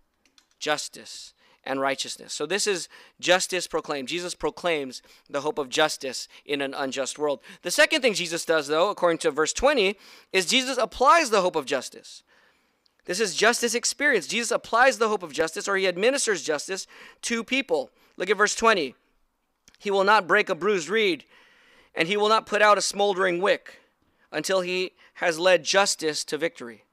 justice, 0.60 1.34
and 1.64 1.80
righteousness. 1.80 2.34
So 2.34 2.46
this 2.46 2.68
is 2.68 2.90
justice 3.20 3.68
proclaimed. 3.68 4.10
Jesus 4.10 4.36
proclaims 4.36 5.02
the 5.30 5.42
hope 5.42 5.58
of 5.58 5.70
justice 5.70 6.28
in 6.46 6.62
an 6.62 6.74
unjust 6.74 7.18
world. 7.18 7.40
The 7.62 7.72
second 7.72 8.02
thing 8.02 8.14
Jesus 8.14 8.44
does, 8.44 8.68
though, 8.68 8.90
according 8.90 9.20
to 9.20 9.32
verse 9.32 9.54
20, 9.54 9.96
is 10.34 10.46
Jesus 10.46 10.78
applies 10.78 11.30
the 11.30 11.42
hope 11.42 11.56
of 11.56 11.66
justice. 11.66 12.24
This 13.06 13.20
is 13.20 13.36
justice 13.36 13.76
experience. 13.76 14.28
Jesus 14.28 14.52
applies 14.52 14.98
the 14.98 15.10
hope 15.10 15.24
of 15.24 15.34
justice 15.34 15.68
or 15.68 15.76
he 15.76 15.88
administers 15.88 16.44
justice 16.44 16.88
to 17.24 17.44
people. 17.44 17.90
Look 18.18 18.30
at 18.30 18.38
verse 18.38 18.56
20. 18.56 18.96
He 19.80 19.92
will 19.92 20.06
not 20.06 20.28
break 20.28 20.50
a 20.50 20.56
bruised 20.56 20.90
reed 20.90 21.26
and 21.96 22.08
he 22.08 22.18
will 22.18 22.30
not 22.30 22.46
put 22.46 22.62
out 22.62 22.78
a 22.78 22.82
smoldering 22.82 23.42
wick 23.42 23.80
until 24.32 24.62
he 24.62 24.94
has 25.16 25.40
led 25.40 25.64
justice 25.64 26.24
to 26.26 26.38
victory. 26.38 26.84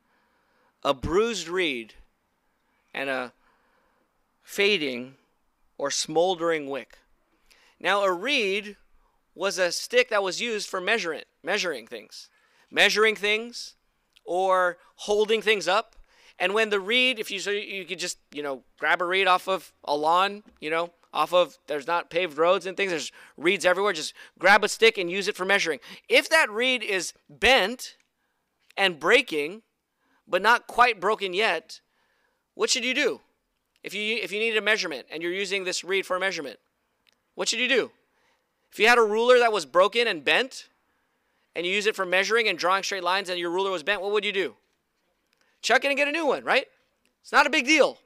A 0.85 0.95
bruised 0.95 1.49
reed 1.49 1.95
and 2.93 3.09
a 3.09 3.33
fading 4.43 5.15
or 5.79 5.91
smoldering 5.91 6.69
wick. 6.69 6.99
Now, 7.79 8.03
a 8.03 8.13
reed 8.13 8.77
was 9.35 9.59
a 9.59 9.73
stick 9.73 10.11
that 10.11 10.23
was 10.23 10.41
used 10.41 10.69
for 10.69 10.81
measuring, 10.81 11.23
measuring 11.43 11.87
things, 11.87 12.29
measuring 12.71 13.17
things 13.17 13.75
or 14.25 14.77
holding 14.97 15.41
things 15.41 15.67
up. 15.67 15.97
And 16.39 16.53
when 16.53 16.71
the 16.71 16.81
reed, 16.81 17.19
if 17.19 17.31
you 17.31 17.39
so 17.39 17.51
you 17.51 17.85
could 17.85 17.99
just 17.99 18.19
you 18.33 18.43
know 18.43 18.63
grab 18.79 19.01
a 19.01 19.05
reed 19.05 19.27
off 19.27 19.49
of 19.49 19.73
a 19.85 19.97
lawn, 19.97 20.43
you 20.61 20.71
know, 20.71 20.91
off 21.13 21.33
of 21.33 21.59
there's 21.67 21.87
not 21.87 22.11
paved 22.11 22.39
roads 22.39 22.67
and 22.67 22.77
things 22.77 22.91
there's 22.91 23.13
reeds 23.37 23.65
everywhere 23.65 23.93
just 23.93 24.15
grab 24.39 24.63
a 24.63 24.69
stick 24.69 24.97
and 24.97 25.11
use 25.11 25.29
it 25.29 25.37
for 25.37 25.45
measuring 25.45 25.81
if 26.09 26.29
that 26.29 26.51
reed 26.51 26.83
is 26.83 27.13
bent 27.29 27.97
and 28.77 29.01
breaking 29.01 29.63
but 30.29 30.41
not 30.41 30.67
quite 30.67 31.01
broken 31.01 31.35
yet 31.35 31.81
what 32.55 32.71
should 32.71 32.85
you 32.85 32.95
do 32.95 33.21
if 33.83 33.93
you 33.95 34.17
if 34.23 34.31
you 34.31 34.39
need 34.39 34.57
a 34.57 34.63
measurement 34.63 35.07
and 35.11 35.23
you're 35.23 35.33
using 35.33 35.65
this 35.65 35.83
reed 35.83 36.07
for 36.07 36.17
a 36.17 36.21
measurement 36.21 36.59
what 37.35 37.49
should 37.49 37.61
you 37.61 37.69
do 37.69 37.91
if 38.73 38.79
you 38.79 38.87
had 38.87 38.99
a 38.99 39.03
ruler 39.03 39.39
that 39.39 39.53
was 39.53 39.67
broken 39.67 40.07
and 40.07 40.25
bent 40.25 40.69
and 41.55 41.67
you 41.67 41.73
use 41.73 41.87
it 41.87 41.97
for 41.97 42.07
measuring 42.07 42.49
and 42.49 42.59
drawing 42.59 42.83
straight 42.83 43.03
lines 43.03 43.29
and 43.29 43.39
your 43.39 43.51
ruler 43.51 43.71
was 43.71 43.83
bent, 43.83 44.01
what 44.01 44.13
would 44.13 44.25
you 44.25 44.33
do? 44.33 44.55
Chuck 45.63 45.85
it 45.85 45.89
and 45.89 45.97
get 45.97 46.09
a 46.09 46.13
new 46.13 46.27
one, 46.27 46.45
right? 46.45 46.67
It's 47.23 47.33
not 47.33 47.47
a 47.47 47.51
big 47.51 47.67
deal. 47.67 47.99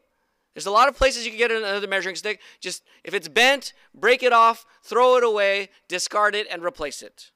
There's 0.54 0.66
a 0.66 0.70
lot 0.70 0.88
of 0.88 0.96
places 0.96 1.24
you 1.24 1.32
can 1.32 1.38
get 1.38 1.50
another 1.50 1.88
measuring 1.88 2.14
stick. 2.14 2.40
Just 2.60 2.84
if 3.02 3.12
it's 3.12 3.28
bent, 3.28 3.72
break 3.92 4.22
it 4.22 4.32
off, 4.32 4.64
throw 4.82 5.16
it 5.16 5.24
away, 5.24 5.68
discard 5.88 6.34
it, 6.34 6.46
and 6.50 6.62
replace 6.62 7.02
it. 7.02 7.32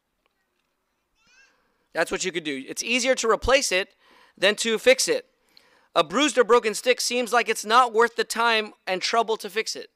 That's 1.92 2.12
what 2.12 2.24
you 2.24 2.30
could 2.30 2.44
do. 2.44 2.64
It's 2.68 2.82
easier 2.82 3.16
to 3.16 3.28
replace 3.28 3.72
it 3.72 3.94
than 4.36 4.54
to 4.56 4.78
fix 4.78 5.08
it. 5.08 5.26
A 5.96 6.04
bruised 6.04 6.38
or 6.38 6.44
broken 6.44 6.74
stick 6.74 7.00
seems 7.00 7.32
like 7.32 7.48
it's 7.48 7.64
not 7.64 7.92
worth 7.92 8.14
the 8.14 8.22
time 8.22 8.72
and 8.86 9.02
trouble 9.02 9.36
to 9.38 9.50
fix 9.50 9.74
it. 9.74 9.90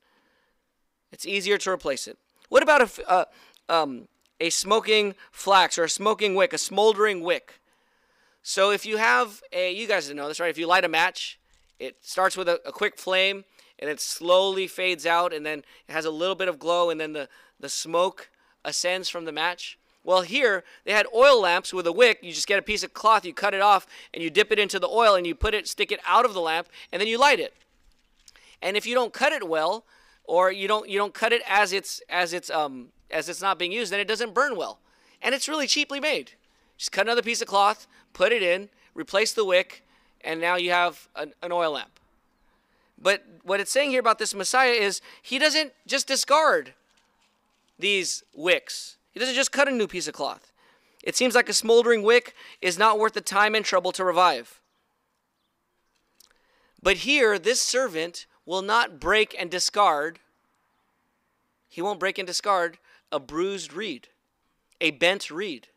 It's 1.13 1.27
easier 1.27 1.59
to 1.59 1.71
replace 1.71 2.09
it. 2.09 2.19
What 2.49 2.63
about 2.63 2.99
a, 2.99 3.09
uh, 3.09 3.25
um, 3.69 4.09
a 4.41 4.51
smoking 4.51 5.15
flax 5.31 5.79
or 5.79 5.85
a 5.85 5.89
smoking 5.89 6.35
wick, 6.35 6.53
a 6.53 6.59
smoldering 6.59 7.21
wick? 7.21 7.61
So 8.43 8.73
if 8.73 8.85
you 8.85 8.97
have 8.97 9.43
a, 9.53 9.73
you 9.73 9.87
guys 9.87 10.13
know 10.13 10.27
this, 10.27 10.41
right? 10.41 10.51
If 10.51 10.59
you 10.59 10.67
light 10.67 10.85
a 10.85 10.89
match, 10.89 11.39
it 11.83 11.97
starts 12.01 12.37
with 12.37 12.49
a, 12.49 12.61
a 12.67 12.71
quick 12.71 12.97
flame 12.97 13.45
and 13.79 13.91
it 13.91 14.01
slowly 14.01 14.69
fades 14.69 15.05
out 15.05 15.33
and 15.33 15.45
then 15.45 15.65
it 15.89 15.93
has 15.93 16.05
a 16.05 16.11
little 16.11 16.37
bit 16.37 16.49
of 16.49 16.59
glow 16.59 16.91
and 16.91 17.01
then 17.01 17.13
the, 17.13 17.29
the 17.59 17.69
smoke 17.69 18.31
ascends 18.65 19.09
from 19.09 19.25
the 19.25 19.33
match. 19.33 19.79
Well, 20.05 20.23
here 20.23 20.63
they 20.85 20.93
had 20.93 21.07
oil 21.15 21.41
lamps 21.41 21.73
with 21.73 21.87
a 21.87 21.93
wick. 21.93 22.21
You 22.23 22.33
just 22.33 22.47
get 22.47 22.59
a 22.59 22.63
piece 22.63 22.85
of 22.85 22.95
cloth, 22.95 23.25
you 23.25 23.35
cut 23.35 23.55
it 23.55 23.61
off, 23.61 23.87
and 24.15 24.23
you 24.23 24.31
dip 24.31 24.53
it 24.53 24.59
into 24.59 24.79
the 24.79 24.89
oil, 24.89 25.15
and 25.15 25.25
you 25.25 25.35
put 25.35 25.55
it, 25.55 25.69
stick 25.69 25.93
it 25.93 26.01
out 26.07 26.25
of 26.25 26.35
the 26.35 26.41
lamp, 26.41 26.69
and 26.91 27.01
then 27.01 27.09
you 27.09 27.19
light 27.19 27.39
it. 27.39 27.55
And 28.61 28.77
if 28.77 28.85
you 28.85 28.95
don't 28.95 29.13
cut 29.13 29.33
it 29.33 29.49
well, 29.49 29.85
or 30.25 30.51
you 30.51 30.67
don't 30.67 30.89
you 30.89 30.99
don't 30.99 31.15
cut 31.15 31.33
it 31.33 31.43
as 31.49 31.73
it's 31.73 32.01
as 32.09 32.33
it's 32.33 32.51
um 32.51 32.89
as 33.11 33.29
it's 33.29 33.43
not 33.43 33.59
being 33.59 33.71
used, 33.71 33.93
then 33.93 34.01
it 34.01 34.09
doesn't 34.09 34.35
burn 34.35 34.57
well. 34.57 34.81
And 35.21 35.35
it's 35.37 35.49
really 35.49 35.69
cheaply 35.69 36.01
made. 36.01 36.33
Just 36.77 36.91
cut 36.91 37.07
another 37.07 37.23
piece 37.23 37.41
of 37.41 37.47
cloth, 37.47 37.87
put 38.13 38.33
it 38.33 38.43
in, 38.43 38.71
replace 38.95 39.33
the 39.33 39.45
wick, 39.45 39.85
and 40.25 40.41
now 40.41 40.57
you 40.57 40.71
have 40.71 41.09
an, 41.17 41.33
an 41.43 41.53
oil 41.53 41.73
lamp. 41.73 41.99
But 43.01 43.25
what 43.43 43.61
it's 43.61 43.73
saying 43.73 43.91
here 43.91 44.01
about 44.01 44.19
this 44.19 44.35
Messiah 44.35 44.73
is 44.73 45.01
he 45.21 45.39
doesn't 45.39 45.73
just 45.87 46.07
discard 46.07 46.75
these 47.79 48.23
wicks 48.35 48.97
he 49.13 49.21
doesn't 49.21 49.35
just 49.35 49.53
cut 49.53 49.69
a 49.69 49.73
new 49.73 49.87
piece 49.87 50.09
of 50.09 50.15
cloth. 50.15 50.53
It 51.03 51.17
seems 51.17 51.35
like 51.35 51.49
a 51.49 51.55
smoldering 51.55 52.03
wick 52.03 52.35
is 52.61 52.79
not 52.79 52.99
worth 52.99 53.13
the 53.13 53.21
time 53.21 53.55
and 53.55 53.65
trouble 53.65 53.93
to 53.93 54.05
revive. 54.05 54.61
But 56.83 56.99
here, 56.99 57.39
this 57.39 57.61
servant 57.61 58.27
will 58.47 58.63
not 58.63 58.99
break 58.99 59.37
and 59.39 59.51
discard, 59.51 60.19
he 61.69 61.83
won't 61.83 62.01
break 62.01 62.19
and 62.19 62.27
discard 62.27 62.79
a 63.11 63.21
bruised 63.21 63.73
reed, 63.73 64.09
a 64.81 64.91
bent 64.91 65.31
reed. 65.31 65.69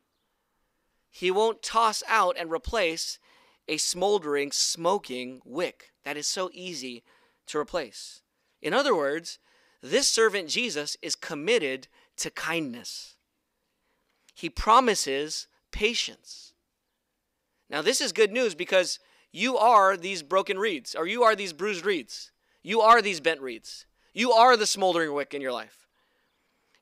He 1.11 1.31
won't 1.31 1.61
toss 1.61 2.03
out 2.07 2.35
and 2.39 2.51
replace 2.51 3.19
a 3.67 3.77
smoldering, 3.77 4.51
smoking 4.51 5.41
wick. 5.43 5.91
That 6.03 6.17
is 6.17 6.27
so 6.27 6.49
easy 6.53 7.03
to 7.47 7.57
replace. 7.57 8.21
In 8.61 8.73
other 8.73 8.95
words, 8.95 9.39
this 9.81 10.07
servant 10.07 10.49
Jesus 10.49 10.97
is 11.01 11.15
committed 11.15 11.87
to 12.17 12.29
kindness 12.29 13.15
he 14.35 14.49
promises 14.49 15.47
patience. 15.71 16.53
Now, 17.69 17.81
this 17.81 18.01
is 18.01 18.11
good 18.11 18.31
news 18.31 18.53
because 18.53 18.99
you 19.31 19.57
are 19.57 19.97
these 19.97 20.21
broken 20.21 20.59
reeds, 20.59 20.93
or 20.93 21.07
you 21.07 21.23
are 21.23 21.35
these 21.35 21.53
bruised 21.53 21.85
reeds. 21.85 22.31
You 22.61 22.81
are 22.81 23.01
these 23.01 23.21
bent 23.21 23.41
reeds. 23.41 23.85
You 24.13 24.33
are 24.33 24.57
the 24.57 24.67
smoldering 24.67 25.13
wick 25.13 25.33
in 25.33 25.41
your 25.41 25.53
life. 25.53 25.87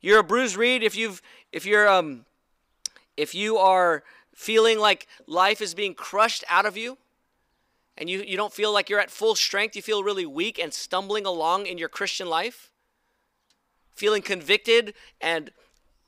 You're 0.01 0.19
a 0.19 0.23
bruised 0.23 0.57
reed 0.57 0.83
if 0.83 0.95
you've 0.95 1.21
if 1.51 1.65
you're 1.65 1.87
um 1.87 2.25
if 3.15 3.33
you 3.33 3.57
are 3.57 4.03
feeling 4.33 4.79
like 4.79 5.07
life 5.27 5.61
is 5.61 5.73
being 5.73 5.93
crushed 5.93 6.43
out 6.49 6.65
of 6.65 6.77
you 6.77 6.97
and 7.97 8.09
you, 8.09 8.23
you 8.23 8.35
don't 8.35 8.53
feel 8.53 8.73
like 8.73 8.89
you're 8.89 8.99
at 8.99 9.11
full 9.11 9.35
strength, 9.35 9.75
you 9.75 9.81
feel 9.81 10.03
really 10.03 10.25
weak 10.25 10.59
and 10.59 10.73
stumbling 10.73 11.25
along 11.25 11.67
in 11.67 11.77
your 11.77 11.89
Christian 11.89 12.27
life, 12.27 12.71
feeling 13.93 14.21
convicted 14.21 14.93
and 15.21 15.51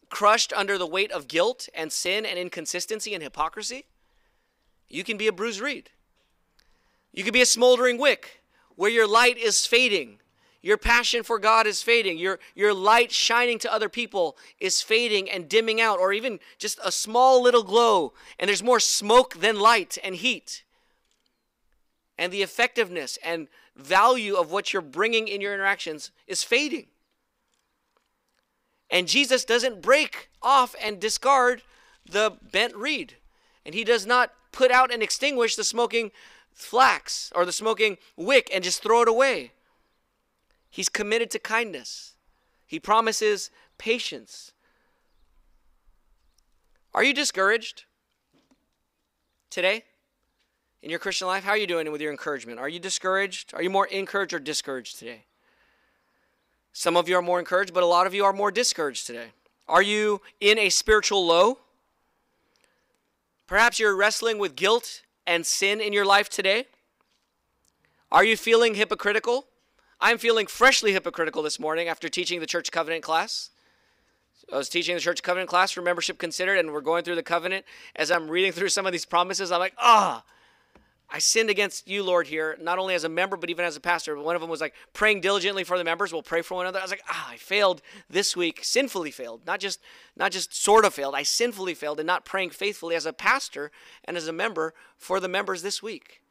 crushed 0.09 0.53
under 0.53 0.77
the 0.77 0.88
weight 0.88 1.11
of 1.11 1.27
guilt 1.27 1.69
and 1.73 1.91
sin 1.91 2.25
and 2.25 2.39
inconsistency 2.39 3.13
and 3.13 3.21
hypocrisy, 3.21 3.85
you 4.89 5.03
can 5.03 5.17
be 5.17 5.27
a 5.27 5.33
bruised 5.33 5.59
reed. 5.59 5.89
You 7.11 7.23
can 7.23 7.33
be 7.33 7.41
a 7.41 7.45
smoldering 7.45 7.97
wick 7.97 8.41
where 8.75 8.91
your 8.91 9.07
light 9.07 9.38
is 9.38 9.65
fading. 9.65 10.19
Your 10.65 10.78
passion 10.78 11.21
for 11.21 11.38
God 11.38 11.67
is 11.67 11.84
fading. 11.84 12.17
Your, 12.17 12.39
your 12.56 12.73
light 12.73 13.12
shining 13.12 13.60
to 13.60 13.71
other 13.71 13.88
people 13.88 14.36
is 14.60 14.82
fading 14.82 15.30
and 15.30 15.47
dimming 15.47 15.80
out, 15.80 15.99
or 15.99 16.12
even 16.12 16.39
just 16.58 16.80
a 16.84 16.91
small 16.91 17.39
little 17.43 17.62
glow, 17.62 18.13
and 18.39 18.49
there's 18.49 18.63
more 18.63 18.80
smoke 18.80 19.36
than 19.36 19.60
light 19.60 19.99
and 20.04 20.15
heat. 20.15 20.63
And 22.17 22.34
the 22.34 22.41
effectiveness 22.41 23.19
and 23.23 23.47
value 23.75 24.34
of 24.34 24.51
what 24.51 24.73
you're 24.73 24.82
bringing 24.82 25.28
in 25.28 25.39
your 25.39 25.54
interactions 25.54 26.10
is 26.25 26.43
fading. 26.43 26.88
And 28.89 29.08
Jesus 29.08 29.45
doesn't 29.45 29.84
break 29.84 30.32
off 30.41 30.75
and 30.84 30.99
discard 30.99 31.62
the 32.10 32.39
bent 32.41 32.75
reed. 32.75 33.17
And 33.67 33.75
he 33.75 33.84
does 33.84 34.08
not 34.08 34.34
put 34.51 34.71
out 34.71 34.91
and 34.91 35.04
extinguish 35.04 35.56
the 35.56 35.63
smoking 35.63 36.10
flax 36.51 37.32
or 37.36 37.45
the 37.45 37.51
smoking 37.51 37.99
wick 38.17 38.49
and 38.51 38.63
just 38.63 38.82
throw 38.82 39.04
it 39.04 39.08
away. 39.08 39.51
He's 40.75 40.89
committed 40.89 41.31
to 41.31 41.39
kindness. 41.39 42.15
He 42.65 42.81
promises 42.81 43.49
patience. 43.77 44.51
Are 46.93 47.01
you 47.01 47.13
discouraged 47.13 47.85
today 49.49 49.85
in 50.81 50.89
your 50.89 50.99
Christian 50.99 51.27
life? 51.27 51.45
How 51.45 51.51
are 51.51 51.57
you 51.57 51.65
doing 51.65 51.89
with 51.93 52.01
your 52.01 52.11
encouragement? 52.11 52.59
Are 52.59 52.67
you 52.67 52.79
discouraged? 52.79 53.53
Are 53.53 53.63
you 53.63 53.69
more 53.69 53.88
encouraged 53.88 54.33
or 54.33 54.39
discouraged 54.39 54.99
today? 54.99 55.23
Some 56.73 56.97
of 56.97 57.07
you 57.07 57.15
are 57.15 57.21
more 57.21 57.39
encouraged, 57.39 57.73
but 57.73 57.81
a 57.81 57.85
lot 57.85 58.05
of 58.05 58.13
you 58.13 58.25
are 58.25 58.33
more 58.33 58.51
discouraged 58.51 59.07
today. 59.07 59.27
Are 59.69 59.81
you 59.81 60.19
in 60.41 60.59
a 60.59 60.67
spiritual 60.67 61.25
low? 61.25 61.59
Perhaps 63.47 63.79
you're 63.79 63.95
wrestling 63.95 64.39
with 64.39 64.57
guilt 64.57 65.03
and 65.25 65.45
sin 65.45 65.79
in 65.79 65.93
your 65.93 66.05
life 66.05 66.27
today. 66.27 66.65
Are 68.11 68.25
you 68.25 68.35
feeling 68.35 68.75
hypocritical? 68.75 69.45
I'm 69.99 70.17
feeling 70.17 70.47
freshly 70.47 70.93
hypocritical 70.93 71.41
this 71.41 71.60
morning 71.60 71.88
after 71.88 72.10
teaching 72.10 72.39
the 72.39 72.45
church 72.45 72.71
covenant 72.71 73.03
class. 73.03 73.49
I 74.51 74.58
was 74.58 74.69
teaching 74.69 74.95
the 74.95 75.01
church 75.01 75.23
covenant 75.23 75.49
class 75.49 75.71
for 75.71 75.81
membership 75.81 76.17
considered, 76.17 76.60
and 76.60 76.71
we're 76.71 76.81
going 76.81 77.03
through 77.03 77.15
the 77.15 77.23
covenant. 77.23 77.65
As 77.95 78.12
I'm 78.12 78.29
reading 78.29 78.51
through 78.51 78.69
some 78.69 78.86
of 78.86 78.91
these 78.91 79.05
promises, 79.05 79.51
I'm 79.51 79.60
like, 79.60 79.73
ah, 79.79 80.23
I 81.10 81.19
sinned 81.19 81.49
against 81.49 81.88
you, 81.88 82.03
Lord, 82.03 82.27
here, 82.27 82.58
not 82.60 82.77
only 82.77 82.93
as 82.93 83.03
a 83.03 83.10
member, 83.10 83.38
but 83.38 83.49
even 83.49 83.63
as 83.63 83.75
a 83.75 83.79
pastor. 83.79 84.15
But 84.15 84.25
one 84.25 84.36
of 84.36 84.41
them 84.41 84.49
was 84.49 84.62
like 84.62 84.73
praying 84.93 85.21
diligently 85.21 85.63
for 85.63 85.77
the 85.77 85.84
members. 85.84 86.12
We'll 86.12 86.23
pray 86.23 86.41
for 86.41 86.55
one 86.55 86.65
another. 86.65 86.79
I 86.79 86.84
was 86.84 86.91
like, 86.91 87.03
ah, 87.08 87.29
I 87.31 87.38
failed 87.38 87.81
this 88.10 88.36
week, 88.36 88.60
sinfully 88.63 89.12
failed. 89.12 89.41
Not 89.45 89.60
just, 89.60 89.79
not 90.15 90.31
just 90.31 90.53
sort 90.53 90.84
of 90.84 90.93
failed. 90.93 91.15
I 91.15 91.23
sinfully 91.23 91.73
failed 91.73 91.99
in 91.99 92.05
not 92.05 92.25
praying 92.25 92.49
faithfully 92.51 92.95
as 92.95 93.05
a 93.05 93.13
pastor 93.13 93.71
and 94.03 94.17
as 94.17 94.27
a 94.27 94.34
member 94.34 94.73
for 94.97 95.19
the 95.19 95.27
members 95.27 95.62
this 95.62 95.81
week. 95.81 96.21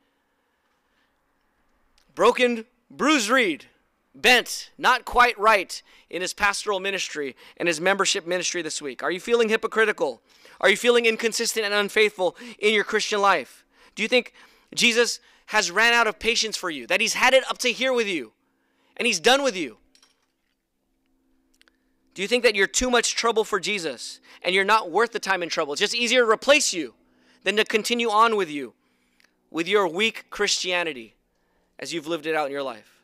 Broken, 2.15 2.67
bruised 2.91 3.29
reed, 3.29 3.67
bent, 4.15 4.71
not 4.79 5.05
quite 5.05 5.39
right 5.39 5.83
in 6.11 6.23
his 6.23 6.33
pastoral 6.33 6.81
ministry 6.81 7.35
and 7.57 7.67
his 7.67 7.81
membership 7.81 8.27
ministry 8.27 8.63
this 8.63 8.81
week. 8.81 9.03
Are 9.03 9.11
you 9.11 9.21
feeling 9.21 9.49
hypocritical? 9.49 10.23
Are 10.61 10.71
you 10.71 10.77
feeling 10.77 11.07
inconsistent 11.07 11.65
and 11.65 11.75
unfaithful 11.75 12.37
in 12.59 12.73
your 12.73 12.85
Christian 12.85 13.21
life? 13.21 13.65
Do 13.95 14.03
you 14.03 14.09
think 14.09 14.33
Jesus 14.75 15.21
has 15.47 15.71
ran 15.71 15.93
out 15.93 16.07
of 16.07 16.19
patience 16.19 16.57
for 16.57 16.71
you, 16.71 16.87
that 16.87 17.01
he's 17.01 17.15
had 17.15 17.35
it 17.35 17.45
up 17.51 17.59
to 17.59 17.73
here 17.73 17.93
with 17.93 18.07
you, 18.07 18.33
and 18.97 19.07
he's 19.07 19.21
done 19.21 19.43
with 19.43 19.57
you? 19.57 19.79
Do 22.15 22.23
you 22.23 22.29
think 22.29 22.45
that 22.45 22.55
you're 22.55 22.69
too 22.69 22.91
much 22.91 23.17
trouble 23.17 23.43
for 23.43 23.59
Jesus 23.59 24.21
and 24.43 24.55
you're 24.55 24.65
not 24.65 24.91
worth 24.91 25.13
the 25.13 25.19
time 25.19 25.43
and 25.43 25.51
trouble? 25.51 25.73
It's 25.73 25.81
just 25.81 25.97
easier 25.97 26.25
to 26.25 26.31
replace 26.31 26.73
you 26.73 26.95
than 27.43 27.57
to 27.57 27.65
continue 27.65 28.09
on 28.09 28.37
with 28.37 28.49
you 28.49 28.75
with 29.51 29.67
your 29.67 29.89
weak 29.89 30.27
Christianity 30.31 31.14
as 31.79 31.93
you've 31.93 32.07
lived 32.07 32.27
it 32.27 32.35
out 32.35 32.47
in 32.47 32.53
your 32.53 32.63
life. 32.63 33.01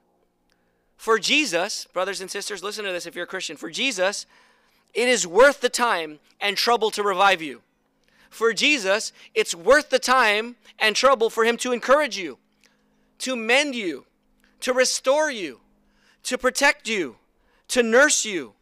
For 0.96 1.18
Jesus, 1.18 1.86
brothers 1.92 2.20
and 2.20 2.30
sisters, 2.30 2.62
listen 2.62 2.84
to 2.84 2.92
this 2.92 3.06
if 3.06 3.14
you're 3.14 3.24
a 3.24 3.28
Christian. 3.28 3.56
For 3.56 3.70
Jesus, 3.70 4.26
it 4.92 5.08
is 5.08 5.26
worth 5.26 5.60
the 5.60 5.68
time 5.68 6.18
and 6.40 6.56
trouble 6.56 6.90
to 6.90 7.02
revive 7.02 7.40
you 7.40 7.62
for 8.30 8.52
Jesus, 8.52 9.12
it's 9.34 9.54
worth 9.54 9.90
the 9.90 9.98
time 9.98 10.56
and 10.78 10.94
trouble 10.94 11.28
for 11.28 11.44
him 11.44 11.56
to 11.58 11.72
encourage 11.72 12.16
you, 12.16 12.38
to 13.18 13.34
mend 13.34 13.74
you, 13.74 14.06
to 14.60 14.72
restore 14.72 15.30
you, 15.30 15.60
to 16.22 16.38
protect 16.38 16.88
you, 16.88 17.16
to 17.68 17.82
nurse 17.82 18.24
you, 18.24 18.54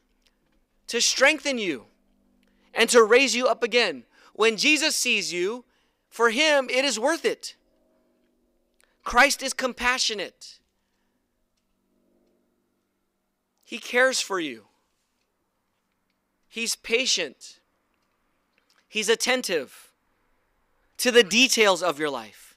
to 0.87 1.01
strengthen 1.03 1.59
you, 1.59 1.85
and 2.73 2.89
to 2.89 3.03
raise 3.03 3.37
you 3.37 3.47
up 3.47 3.63
again. 3.63 4.05
When 4.33 4.57
Jesus 4.57 4.97
sees 4.97 5.33
you, 5.33 5.65
for 6.09 6.31
him 6.31 6.71
it 6.71 6.85
is 6.85 6.99
worth 6.99 7.27
it. 7.27 7.55
Christ 9.09 9.43
is 9.43 9.55
compassionate. 9.55 10.59
He 13.65 13.79
cares 13.79 14.21
for 14.21 14.39
you. 14.39 14.65
He's 16.47 16.77
patient. 16.77 17.61
He's 18.87 19.09
attentive 19.09 19.93
to 20.99 21.11
the 21.11 21.23
details 21.23 21.83
of 21.83 21.99
your 21.99 22.11
life. 22.11 22.55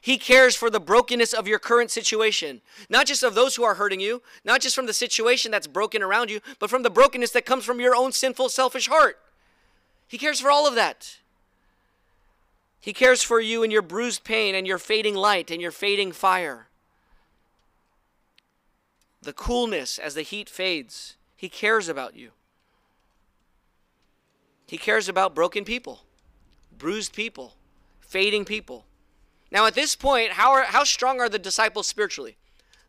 He 0.00 0.16
cares 0.16 0.56
for 0.56 0.70
the 0.70 0.80
brokenness 0.80 1.34
of 1.34 1.46
your 1.46 1.58
current 1.58 1.90
situation, 1.90 2.62
not 2.88 3.06
just 3.06 3.22
of 3.22 3.34
those 3.34 3.56
who 3.56 3.62
are 3.62 3.74
hurting 3.74 4.00
you, 4.00 4.22
not 4.46 4.62
just 4.62 4.74
from 4.74 4.86
the 4.86 4.94
situation 4.94 5.50
that's 5.50 5.66
broken 5.66 6.02
around 6.02 6.30
you, 6.30 6.40
but 6.58 6.70
from 6.70 6.84
the 6.84 6.88
brokenness 6.88 7.32
that 7.32 7.44
comes 7.44 7.66
from 7.66 7.80
your 7.80 7.94
own 7.94 8.12
sinful, 8.12 8.48
selfish 8.48 8.88
heart. 8.88 9.18
He 10.08 10.16
cares 10.16 10.40
for 10.40 10.50
all 10.50 10.66
of 10.66 10.74
that. 10.74 11.18
He 12.82 12.92
cares 12.92 13.22
for 13.22 13.40
you 13.40 13.62
in 13.62 13.70
your 13.70 13.80
bruised 13.80 14.24
pain 14.24 14.56
and 14.56 14.66
your 14.66 14.76
fading 14.76 15.14
light 15.14 15.52
and 15.52 15.62
your 15.62 15.70
fading 15.70 16.10
fire. 16.10 16.66
The 19.22 19.32
coolness 19.32 20.00
as 20.00 20.14
the 20.14 20.22
heat 20.22 20.50
fades. 20.50 21.14
He 21.36 21.48
cares 21.48 21.88
about 21.88 22.16
you. 22.16 22.32
He 24.66 24.78
cares 24.78 25.08
about 25.08 25.32
broken 25.32 25.64
people, 25.64 26.00
bruised 26.76 27.12
people, 27.12 27.54
fading 28.00 28.44
people. 28.44 28.84
Now, 29.52 29.66
at 29.66 29.74
this 29.74 29.94
point, 29.94 30.32
how, 30.32 30.50
are, 30.50 30.64
how 30.64 30.82
strong 30.82 31.20
are 31.20 31.28
the 31.28 31.38
disciples 31.38 31.86
spiritually? 31.86 32.36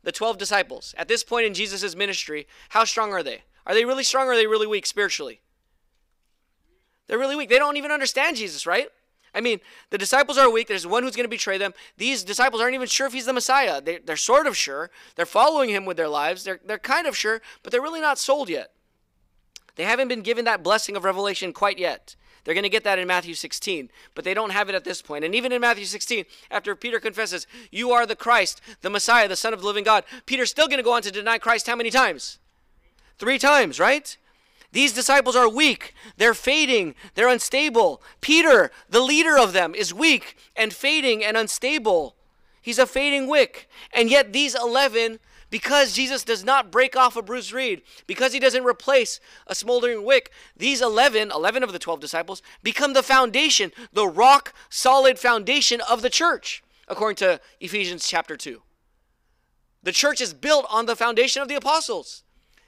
The 0.01 0.12
12 0.12 0.39
disciples. 0.39 0.95
At 0.97 1.08
this 1.08 1.23
point 1.23 1.45
in 1.45 1.53
Jesus' 1.53 1.95
ministry, 1.95 2.47
how 2.69 2.84
strong 2.84 3.13
are 3.13 3.21
they? 3.21 3.43
Are 3.67 3.75
they 3.75 3.86
really 3.86 4.03
strong 4.03 4.27
or 4.27 4.32
are 4.32 4.38
they 4.38 4.47
really 4.47 4.65
weak 4.65 4.88
spiritually? 4.88 5.41
They're 7.06 7.19
really 7.19 7.36
weak. 7.36 7.49
They 7.49 7.60
don't 7.60 7.77
even 7.77 7.91
understand 7.91 8.38
Jesus, 8.38 8.65
right? 8.65 8.89
I 9.34 9.41
mean, 9.41 9.60
the 9.89 9.98
disciples 9.98 10.38
are 10.38 10.50
weak. 10.50 10.67
There's 10.67 10.86
one 10.86 11.04
who's 11.04 11.15
going 11.15 11.26
to 11.26 11.30
betray 11.30 11.58
them. 11.58 11.74
These 11.98 12.24
disciples 12.24 12.62
aren't 12.62 12.76
even 12.76 12.88
sure 12.88 13.08
if 13.08 13.13
he's 13.13 13.26
the 13.26 13.34
Messiah. 13.34 13.82
They, 13.82 14.00
are 14.08 14.15
sort 14.15 14.46
of 14.46 14.56
sure. 14.56 14.91
They're 15.15 15.26
following 15.26 15.69
him 15.69 15.86
with 15.86 15.98
their 15.98 16.08
lives. 16.08 16.43
They're, 16.43 16.60
they're 16.63 16.78
kind 16.78 17.08
of 17.08 17.17
sure, 17.17 17.41
but 17.63 17.72
they're 17.72 17.82
really 17.82 18.02
not 18.02 18.19
sold 18.19 18.50
yet. 18.50 18.72
They 19.76 19.86
haven't 19.86 20.08
been 20.08 20.22
given 20.22 20.46
that 20.46 20.63
blessing 20.63 20.96
of 20.96 21.04
revelation 21.04 21.52
quite 21.52 21.80
yet. 21.80 22.15
They're 22.43 22.54
going 22.54 22.63
to 22.63 22.69
get 22.69 22.84
that 22.84 23.00
in 23.00 23.08
Matthew 23.08 23.34
16, 23.34 23.89
but 24.15 24.26
they 24.26 24.34
don't 24.34 24.52
have 24.52 24.69
it 24.69 24.76
at 24.76 24.84
this 24.84 25.02
point. 25.02 25.24
And 25.24 25.34
even 25.34 25.52
in 25.52 25.62
Matthew 25.62 25.86
16, 25.86 26.26
after 26.52 26.76
Peter 26.76 27.00
confesses, 27.00 27.48
You 27.72 27.91
are 27.91 28.06
the 28.06 28.15
Christ, 28.15 28.62
the 28.82 28.89
Messiah, 28.89 29.28
the 29.28 29.36
Son 29.36 29.54
of 29.54 29.62
the 29.62 29.65
living 29.65 29.86
God, 29.86 30.04
Peter's 30.26 30.50
still 30.50 30.67
going 30.67 30.78
to 30.78 30.84
go 30.84 30.93
on 30.93 31.02
to 31.04 31.12
deny 31.12 31.38
Christ 31.38 31.67
how 31.67 31.76
many 31.76 31.89
times? 31.89 32.39
Three 33.17 33.39
times, 33.39 33.80
right? 33.80 34.17
These 34.73 34.93
disciples 34.93 35.36
are 35.36 35.47
weak. 35.47 35.93
They're 36.17 36.33
fading. 36.33 36.95
They're 37.13 37.27
unstable. 37.27 38.01
Peter, 38.21 38.71
the 38.89 39.01
leader 39.01 39.38
of 39.38 39.53
them, 39.53 39.75
is 39.75 39.93
weak 39.93 40.36
and 40.55 40.73
fading 40.73 41.23
and 41.23 41.38
unstable. 41.38 42.15
He's 42.59 42.79
a 42.79 42.88
fading 42.88 43.27
wick. 43.27 43.69
And 43.93 44.09
yet, 44.09 44.33
these 44.33 44.55
11, 44.55 45.19
because 45.51 45.93
Jesus 45.93 46.23
does 46.23 46.43
not 46.43 46.71
break 46.71 46.97
off 46.97 47.15
a 47.15 47.21
bruised 47.21 47.53
reed, 47.53 47.83
because 48.07 48.33
he 48.33 48.39
doesn't 48.39 48.63
replace 48.63 49.19
a 49.45 49.53
smoldering 49.53 50.03
wick, 50.03 50.31
these 50.57 50.81
11, 50.81 51.29
11 51.29 51.62
of 51.62 51.71
the 51.71 51.77
12 51.77 51.99
disciples, 51.99 52.41
become 52.63 52.93
the 52.93 53.03
foundation, 53.03 53.71
the 53.93 54.07
rock 54.07 54.55
solid 54.69 55.19
foundation 55.19 55.81
of 55.81 56.01
the 56.01 56.09
church, 56.09 56.63
according 56.88 57.17
to 57.17 57.39
Ephesians 57.59 58.07
chapter 58.07 58.36
2. 58.36 58.63
The 59.83 59.91
church 59.91 60.19
is 60.19 60.33
built 60.33 60.65
on 60.67 60.88
the 60.88 60.95
foundation 60.95 61.43
of 61.43 61.47
the 61.47 61.55
apostles. 61.55 62.23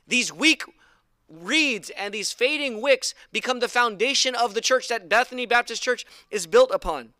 These 0.07 0.31
weak 0.31 0.63
reeds 1.29 1.89
and 1.91 2.13
these 2.13 2.31
fading 2.31 2.81
wicks 2.81 3.13
become 3.31 3.59
the 3.59 3.67
foundation 3.67 4.35
of 4.35 4.53
the 4.53 4.61
church 4.61 4.87
that 4.87 5.09
Bethany 5.09 5.45
Baptist 5.45 5.81
Church 5.81 6.05
is 6.29 6.47
built 6.47 6.71
upon. 6.71 7.13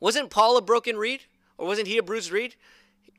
Wasn't 0.00 0.30
Paul 0.30 0.56
a 0.56 0.62
broken 0.62 0.96
reed? 0.96 1.22
Or 1.58 1.66
wasn't 1.66 1.86
he 1.86 1.98
a 1.98 2.02
bruised 2.02 2.32
reed? 2.32 2.56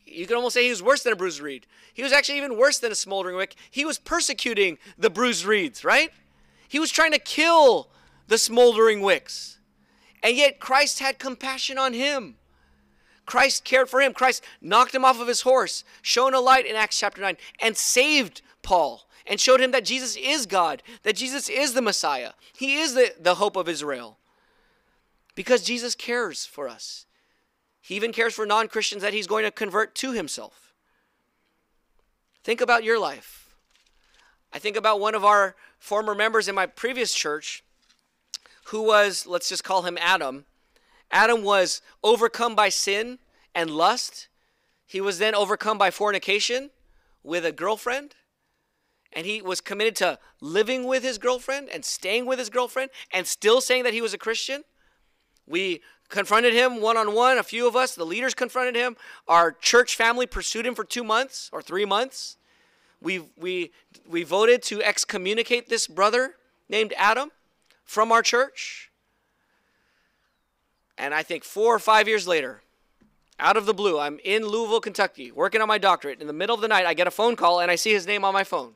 You 0.06 0.28
could 0.28 0.36
almost 0.36 0.54
say 0.54 0.64
he 0.64 0.70
was 0.70 0.84
worse 0.84 1.04
than 1.04 1.14
a 1.14 1.16
bruised 1.16 1.40
reed. 1.40 1.66
He 1.94 2.04
was 2.04 2.12
actually 2.12 2.38
even 2.38 2.58
worse 2.58 2.78
than 2.80 2.92
a 2.92 2.96
smoldering 2.96 3.38
wick. 3.38 3.56
He 3.72 3.86
was 3.86 3.98
persecuting 3.98 4.78
the 4.98 5.10
bruised 5.10 5.46
reeds, 5.46 5.86
right? 5.86 6.12
He 6.68 6.80
was 6.80 6.92
trying 6.92 7.14
to 7.14 7.20
kill 7.20 7.90
the 8.28 8.38
smoldering 8.38 9.02
wicks. 9.02 9.60
And 10.22 10.36
yet 10.36 10.60
Christ 10.60 11.00
had 11.00 11.20
compassion 11.20 11.78
on 11.78 11.94
him. 11.94 12.36
Christ 13.26 13.64
cared 13.64 13.90
for 13.90 14.02
him. 14.02 14.14
Christ 14.14 14.44
knocked 14.62 14.94
him 14.94 15.06
off 15.06 15.22
of 15.22 15.28
his 15.28 15.42
horse, 15.42 15.84
shone 16.02 16.34
a 16.34 16.42
light 16.42 16.66
in 16.66 16.76
Acts 16.76 17.00
chapter 17.00 17.22
9, 17.22 17.38
and 17.60 17.78
saved 17.78 18.42
Paul 18.62 19.08
and 19.26 19.40
showed 19.40 19.62
him 19.62 19.72
that 19.72 19.86
Jesus 19.86 20.16
is 20.16 20.46
God, 20.46 20.84
that 21.04 21.16
Jesus 21.16 21.50
is 21.50 21.74
the 21.74 21.82
Messiah. 21.82 22.32
He 22.56 22.78
is 22.78 22.94
the, 22.94 23.14
the 23.20 23.36
hope 23.36 23.56
of 23.56 23.70
Israel. 23.70 24.18
Because 25.36 25.64
Jesus 25.64 25.96
cares 25.96 26.46
for 26.46 26.68
us. 26.68 27.06
He 27.82 27.96
even 27.96 28.14
cares 28.14 28.34
for 28.34 28.46
non 28.46 28.68
Christians 28.68 29.02
that 29.02 29.14
he's 29.14 29.28
going 29.28 29.46
to 29.46 29.52
convert 29.52 29.96
to 29.96 30.12
himself. 30.12 30.74
Think 32.44 32.62
about 32.62 32.84
your 32.84 33.00
life. 33.00 33.56
I 34.52 34.60
think 34.60 34.78
about 34.78 35.00
one 35.00 35.16
of 35.16 35.26
our 35.26 35.56
former 35.80 36.14
members 36.14 36.48
in 36.48 36.56
my 36.56 36.66
previous 36.66 37.14
church 37.14 37.64
who 38.66 38.84
was, 38.84 39.26
let's 39.26 39.50
just 39.50 39.64
call 39.64 39.82
him 39.82 39.98
Adam. 40.00 40.46
Adam 41.12 41.44
was 41.44 41.82
overcome 42.04 42.56
by 42.56 42.70
sin 42.70 43.20
and 43.56 43.72
lust. 43.72 44.28
He 44.86 45.02
was 45.02 45.20
then 45.20 45.36
overcome 45.36 45.78
by 45.78 45.92
fornication 45.92 46.70
with 47.24 47.46
a 47.46 47.52
girlfriend 47.52 48.16
and 49.16 49.26
he 49.26 49.42
was 49.42 49.62
committed 49.62 49.96
to 49.98 50.20
living 50.42 50.86
with 50.86 51.04
his 51.04 51.18
girlfriend 51.18 51.70
and 51.70 51.86
staying 51.86 52.26
with 52.26 52.40
his 52.40 52.50
girlfriend 52.50 52.92
and 53.12 53.26
still 53.26 53.62
saying 53.62 53.84
that 53.84 53.94
he 53.94 54.02
was 54.02 54.14
a 54.14 54.18
Christian. 54.18 54.64
We 55.48 55.82
confronted 56.10 56.54
him 56.54 56.82
one 56.82 56.98
on 56.98 57.14
one, 57.14 57.38
a 57.38 57.44
few 57.44 57.68
of 57.68 57.76
us, 57.76 57.96
the 57.96 58.06
leaders 58.06 58.34
confronted 58.34 58.76
him. 58.76 58.96
Our 59.28 59.52
church 59.52 59.96
family 59.96 60.26
pursued 60.26 60.66
him 60.66 60.76
for 60.76 60.84
two 60.84 61.04
months 61.04 61.50
or 61.52 61.62
three 61.62 61.86
months. 61.86 62.38
We, 63.02 63.22
we, 63.38 63.72
we 64.08 64.24
voted 64.24 64.62
to 64.64 64.82
excommunicate 64.82 65.70
this 65.70 65.88
brother 65.88 66.36
named 66.70 66.94
Adam 66.98 67.32
from 67.84 68.12
our 68.12 68.22
church. 68.22 68.92
And 70.98 71.14
I 71.14 71.24
think 71.24 71.44
four 71.44 71.76
or 71.76 71.80
five 71.80 72.08
years 72.08 72.28
later, 72.28 72.62
out 73.40 73.58
of 73.58 73.66
the 73.66 73.74
blue, 73.74 74.00
I'm 74.00 74.20
in 74.24 74.46
Louisville, 74.46 74.80
Kentucky, 74.80 75.32
working 75.32 75.62
on 75.62 75.68
my 75.68 75.78
doctorate. 75.78 76.22
In 76.22 76.28
the 76.28 76.34
middle 76.34 76.56
of 76.56 76.62
the 76.62 76.68
night, 76.68 76.86
I 76.86 76.94
get 76.94 77.08
a 77.08 77.12
phone 77.12 77.36
call 77.36 77.60
and 77.60 77.70
I 77.70 77.76
see 77.76 77.92
his 77.92 78.08
name 78.08 78.24
on 78.24 78.34
my 78.34 78.44
phone. 78.44 78.76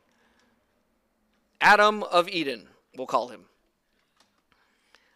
Adam 1.60 2.04
of 2.04 2.30
Eden, 2.30 2.68
we'll 2.96 3.08
call 3.08 3.30
him. 3.30 3.46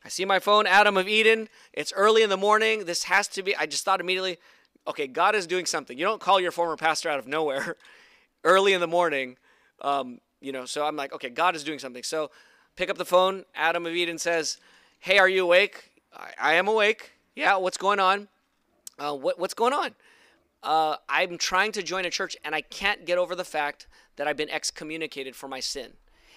I 0.03 0.09
see 0.09 0.25
my 0.25 0.39
phone, 0.39 0.65
Adam 0.65 0.97
of 0.97 1.07
Eden. 1.07 1.47
It's 1.73 1.93
early 1.93 2.23
in 2.23 2.29
the 2.29 2.37
morning. 2.37 2.85
This 2.85 3.03
has 3.03 3.27
to 3.29 3.43
be, 3.43 3.55
I 3.55 3.67
just 3.67 3.85
thought 3.85 3.99
immediately, 3.99 4.37
okay, 4.87 5.05
God 5.05 5.35
is 5.35 5.45
doing 5.45 5.65
something. 5.65 5.97
You 5.97 6.05
don't 6.05 6.21
call 6.21 6.39
your 6.39 6.51
former 6.51 6.75
pastor 6.75 7.09
out 7.09 7.19
of 7.19 7.27
nowhere 7.27 7.75
early 8.43 8.73
in 8.73 8.81
the 8.81 8.87
morning. 8.87 9.37
Um, 9.81 10.19
you 10.39 10.51
know, 10.51 10.65
so 10.65 10.85
I'm 10.85 10.95
like, 10.95 11.13
okay, 11.13 11.29
God 11.29 11.55
is 11.55 11.63
doing 11.63 11.77
something. 11.77 12.01
So 12.01 12.31
pick 12.75 12.89
up 12.89 12.97
the 12.97 13.05
phone. 13.05 13.45
Adam 13.53 13.85
of 13.85 13.93
Eden 13.93 14.17
says, 14.17 14.57
hey, 14.99 15.19
are 15.19 15.29
you 15.29 15.43
awake? 15.43 15.91
I, 16.15 16.31
I 16.39 16.53
am 16.55 16.67
awake. 16.67 17.11
Yeah, 17.35 17.57
what's 17.57 17.77
going 17.77 17.99
on? 17.99 18.27
Uh, 18.97 19.15
what, 19.15 19.37
what's 19.39 19.53
going 19.53 19.73
on? 19.73 19.93
Uh, 20.63 20.95
I'm 21.07 21.37
trying 21.37 21.71
to 21.73 21.83
join 21.83 22.05
a 22.05 22.09
church 22.09 22.35
and 22.43 22.55
I 22.55 22.61
can't 22.61 23.05
get 23.05 23.19
over 23.19 23.35
the 23.35 23.45
fact 23.45 23.87
that 24.15 24.27
I've 24.27 24.37
been 24.37 24.49
excommunicated 24.49 25.35
for 25.35 25.47
my 25.47 25.59
sin 25.59 25.93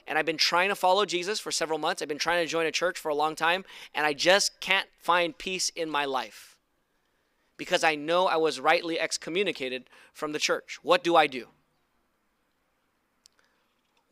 and 0.07 0.19
I've 0.19 0.27
been 0.27 0.37
trying 0.37 0.69
to 0.69 0.75
follow 0.75 1.05
Jesus 1.05 1.41
for 1.41 1.51
several 1.51 1.79
months. 1.79 2.03
I've 2.03 2.09
been 2.09 2.19
trying 2.19 2.45
to 2.45 2.51
join 2.51 2.67
a 2.67 2.73
church 2.73 2.99
for 2.99 3.09
a 3.09 3.15
long 3.15 3.35
time, 3.35 3.65
and 3.95 4.07
I 4.07 4.13
just 4.13 4.61
can't 4.61 4.89
find 4.99 5.37
peace 5.37 5.71
in 5.71 5.89
my 5.91 6.05
life 6.05 6.57
because 7.57 7.85
I 7.85 7.95
know 7.95 8.27
I 8.27 8.37
was 8.37 8.61
rightly 8.61 8.99
excommunicated 8.99 9.89
from 10.13 10.33
the 10.33 10.39
church. 10.39 10.79
What 10.83 11.05
do 11.05 11.17
I 11.17 11.27
do? 11.27 11.49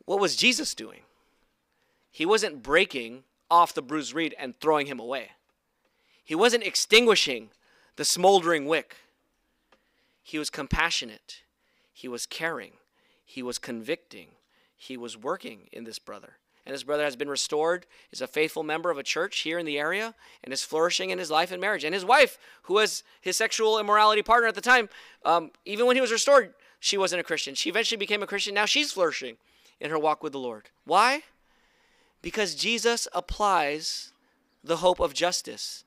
What 0.05 0.19
was 0.19 0.35
Jesus 0.35 0.73
doing? 0.73 1.01
He 2.11 2.25
wasn't 2.25 2.63
breaking 2.63 3.23
off 3.49 3.73
the 3.73 3.81
bruised 3.81 4.13
reed 4.13 4.35
and 4.37 4.59
throwing 4.59 4.87
him 4.87 4.99
away. 4.99 5.31
He 6.23 6.35
wasn't 6.35 6.63
extinguishing 6.63 7.49
the 7.95 8.05
smoldering 8.05 8.65
wick. 8.65 8.95
He 10.21 10.39
was 10.39 10.49
compassionate. 10.49 11.41
He 11.91 12.07
was 12.07 12.25
caring. 12.25 12.73
He 13.25 13.43
was 13.43 13.57
convicting 13.57 14.29
he 14.83 14.97
was 14.97 15.17
working 15.17 15.69
in 15.71 15.85
this 15.85 15.99
brother. 15.99 16.33
And 16.65 16.73
this 16.73 16.83
brother 16.83 17.03
has 17.03 17.15
been 17.15 17.29
restored, 17.29 17.85
is 18.11 18.21
a 18.21 18.27
faithful 18.27 18.63
member 18.63 18.89
of 18.89 18.97
a 18.97 19.03
church 19.03 19.39
here 19.39 19.59
in 19.59 19.65
the 19.65 19.77
area, 19.77 20.13
and 20.43 20.53
is 20.53 20.63
flourishing 20.63 21.09
in 21.09 21.19
his 21.19 21.31
life 21.31 21.51
and 21.51 21.59
marriage. 21.59 21.83
And 21.83 21.93
his 21.93 22.05
wife, 22.05 22.37
who 22.63 22.75
was 22.75 23.03
his 23.19 23.35
sexual 23.35 23.79
immorality 23.79 24.21
partner 24.21 24.47
at 24.47 24.55
the 24.55 24.61
time, 24.61 24.89
um, 25.25 25.51
even 25.65 25.85
when 25.85 25.95
he 25.95 26.01
was 26.01 26.11
restored, 26.11 26.53
she 26.79 26.97
wasn't 26.97 27.21
a 27.21 27.23
Christian. 27.23 27.55
She 27.55 27.69
eventually 27.69 27.97
became 27.97 28.23
a 28.23 28.27
Christian. 28.27 28.53
Now 28.53 28.65
she's 28.65 28.91
flourishing 28.91 29.37
in 29.79 29.89
her 29.89 29.99
walk 29.99 30.23
with 30.23 30.33
the 30.33 30.39
Lord. 30.39 30.69
Why? 30.85 31.23
Because 32.21 32.55
Jesus 32.55 33.07
applies 33.13 34.11
the 34.63 34.77
hope 34.77 34.99
of 34.99 35.13
justice 35.13 35.83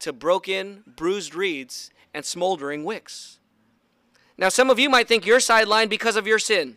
to 0.00 0.12
broken, 0.12 0.84
bruised 0.86 1.34
reeds 1.34 1.90
and 2.14 2.24
smoldering 2.24 2.84
wicks. 2.84 3.38
Now, 4.38 4.48
some 4.48 4.70
of 4.70 4.78
you 4.78 4.88
might 4.88 5.08
think 5.08 5.26
you're 5.26 5.38
sidelined 5.38 5.88
because 5.88 6.16
of 6.16 6.26
your 6.26 6.38
sin. 6.38 6.76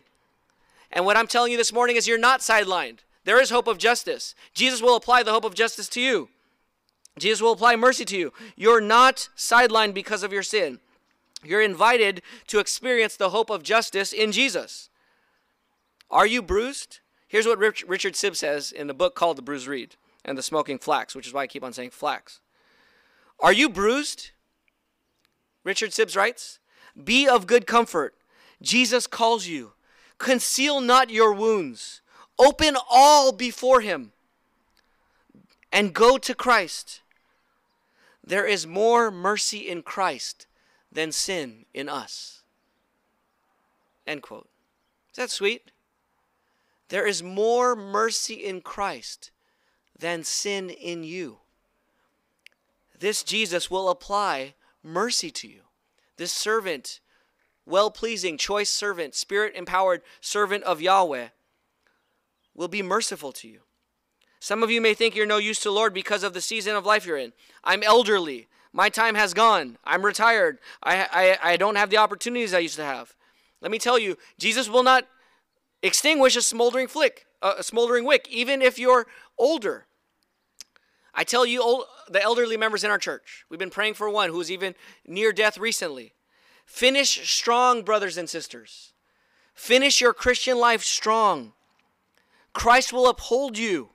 And 0.92 1.04
what 1.04 1.16
I'm 1.16 1.26
telling 1.26 1.52
you 1.52 1.58
this 1.58 1.72
morning 1.72 1.96
is 1.96 2.06
you're 2.06 2.18
not 2.18 2.40
sidelined. 2.40 2.98
There 3.24 3.40
is 3.40 3.50
hope 3.50 3.66
of 3.66 3.78
justice. 3.78 4.34
Jesus 4.52 4.82
will 4.82 4.96
apply 4.96 5.22
the 5.22 5.32
hope 5.32 5.44
of 5.44 5.54
justice 5.54 5.88
to 5.90 6.00
you. 6.00 6.28
Jesus 7.18 7.40
will 7.40 7.52
apply 7.52 7.76
mercy 7.76 8.04
to 8.06 8.16
you. 8.16 8.32
You're 8.56 8.80
not 8.80 9.28
sidelined 9.36 9.94
because 9.94 10.22
of 10.22 10.32
your 10.32 10.42
sin. 10.42 10.80
You're 11.44 11.62
invited 11.62 12.22
to 12.48 12.58
experience 12.58 13.16
the 13.16 13.30
hope 13.30 13.50
of 13.50 13.62
justice 13.62 14.12
in 14.12 14.32
Jesus. 14.32 14.90
Are 16.10 16.26
you 16.26 16.42
bruised? 16.42 17.00
Here's 17.26 17.46
what 17.46 17.58
Richard 17.58 18.14
Sibbes 18.14 18.36
says 18.36 18.72
in 18.72 18.86
the 18.86 18.94
book 18.94 19.14
called 19.14 19.38
The 19.38 19.42
Bruised 19.42 19.66
Reed. 19.66 19.96
and 20.24 20.38
the 20.38 20.42
smoking 20.42 20.78
flax, 20.78 21.14
which 21.16 21.26
is 21.26 21.32
why 21.32 21.42
I 21.42 21.46
keep 21.46 21.64
on 21.64 21.72
saying 21.72 21.90
flax. 21.90 22.40
Are 23.40 23.52
you 23.52 23.68
bruised? 23.68 24.30
Richard 25.64 25.90
Sibbes 25.90 26.16
writes, 26.16 26.60
Be 27.02 27.28
of 27.28 27.46
good 27.46 27.66
comfort. 27.66 28.14
Jesus 28.60 29.06
calls 29.08 29.46
you. 29.46 29.72
Conceal 30.22 30.80
not 30.80 31.10
your 31.10 31.32
wounds. 31.32 32.00
Open 32.38 32.76
all 32.88 33.32
before 33.32 33.80
him 33.80 34.12
and 35.72 35.92
go 35.92 36.16
to 36.16 36.32
Christ. 36.32 37.02
There 38.22 38.46
is 38.46 38.64
more 38.64 39.10
mercy 39.10 39.68
in 39.68 39.82
Christ 39.82 40.46
than 40.92 41.10
sin 41.10 41.66
in 41.74 41.88
us. 41.88 42.44
End 44.06 44.22
quote. 44.22 44.48
Is 45.10 45.16
that 45.16 45.30
sweet? 45.30 45.72
There 46.88 47.04
is 47.04 47.20
more 47.20 47.74
mercy 47.74 48.34
in 48.34 48.60
Christ 48.60 49.32
than 49.98 50.22
sin 50.22 50.70
in 50.70 51.02
you. 51.02 51.38
This 52.96 53.24
Jesus 53.24 53.72
will 53.72 53.88
apply 53.88 54.54
mercy 54.84 55.32
to 55.32 55.48
you. 55.48 55.62
This 56.16 56.32
servant, 56.32 57.00
well 57.66 57.90
pleasing, 57.90 58.36
choice 58.36 58.70
servant, 58.70 59.14
spirit 59.14 59.54
empowered 59.54 60.02
servant 60.20 60.64
of 60.64 60.80
Yahweh, 60.80 61.28
will 62.54 62.68
be 62.68 62.82
merciful 62.82 63.32
to 63.32 63.48
you. 63.48 63.60
Some 64.40 64.62
of 64.62 64.70
you 64.70 64.80
may 64.80 64.94
think 64.94 65.14
you're 65.14 65.26
no 65.26 65.38
use 65.38 65.60
to 65.60 65.70
Lord 65.70 65.94
because 65.94 66.24
of 66.24 66.34
the 66.34 66.40
season 66.40 66.74
of 66.74 66.84
life 66.84 67.06
you're 67.06 67.16
in. 67.16 67.32
I'm 67.62 67.82
elderly. 67.82 68.48
My 68.72 68.88
time 68.88 69.14
has 69.14 69.34
gone. 69.34 69.78
I'm 69.84 70.04
retired. 70.04 70.58
I, 70.82 71.38
I, 71.42 71.52
I 71.52 71.56
don't 71.56 71.76
have 71.76 71.90
the 71.90 71.98
opportunities 71.98 72.52
I 72.52 72.58
used 72.58 72.76
to 72.76 72.84
have. 72.84 73.14
Let 73.60 73.70
me 73.70 73.78
tell 73.78 73.98
you, 73.98 74.18
Jesus 74.38 74.68
will 74.68 74.82
not 74.82 75.06
extinguish 75.82 76.34
a 76.36 76.42
smoldering 76.42 76.88
flick, 76.88 77.26
a 77.40 77.62
smoldering 77.62 78.04
wick, 78.04 78.26
even 78.30 78.62
if 78.62 78.78
you're 78.78 79.06
older. 79.38 79.86
I 81.14 81.24
tell 81.24 81.44
you, 81.44 81.62
old, 81.62 81.84
the 82.08 82.22
elderly 82.22 82.56
members 82.56 82.82
in 82.82 82.90
our 82.90 82.98
church, 82.98 83.44
we've 83.48 83.60
been 83.60 83.70
praying 83.70 83.94
for 83.94 84.08
one 84.08 84.30
who's 84.30 84.50
even 84.50 84.74
near 85.06 85.32
death 85.32 85.58
recently. 85.58 86.14
Finish 86.64 87.28
strong, 87.30 87.82
brothers 87.82 88.16
and 88.16 88.28
sisters. 88.28 88.92
Finish 89.54 90.00
your 90.00 90.14
Christian 90.14 90.58
life 90.58 90.82
strong. 90.82 91.52
Christ 92.52 92.92
will 92.92 93.08
uphold 93.08 93.56
you, 93.58 93.90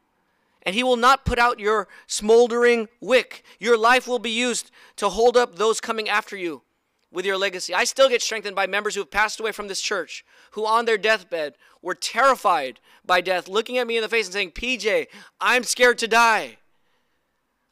and 0.63 0.75
He 0.75 0.83
will 0.83 0.97
not 0.97 1.25
put 1.25 1.39
out 1.39 1.59
your 1.59 1.87
smoldering 2.07 2.87
wick. 2.99 3.43
Your 3.59 3.77
life 3.77 4.07
will 4.07 4.19
be 4.19 4.31
used 4.31 4.71
to 4.97 5.09
hold 5.09 5.37
up 5.37 5.55
those 5.55 5.79
coming 5.79 6.09
after 6.09 6.35
you 6.35 6.63
with 7.11 7.25
your 7.25 7.37
legacy. 7.37 7.73
I 7.73 7.83
still 7.83 8.09
get 8.09 8.21
strengthened 8.21 8.55
by 8.55 8.67
members 8.67 8.95
who 8.95 9.01
have 9.01 9.11
passed 9.11 9.39
away 9.39 9.51
from 9.51 9.67
this 9.67 9.81
church, 9.81 10.25
who 10.51 10.65
on 10.65 10.85
their 10.85 10.97
deathbed 10.97 11.55
were 11.81 11.95
terrified 11.95 12.79
by 13.05 13.21
death, 13.21 13.47
looking 13.47 13.77
at 13.77 13.87
me 13.87 13.97
in 13.97 14.03
the 14.03 14.09
face 14.09 14.27
and 14.27 14.33
saying, 14.33 14.51
PJ, 14.51 15.07
I'm 15.39 15.63
scared 15.63 15.97
to 15.99 16.07
die. 16.07 16.57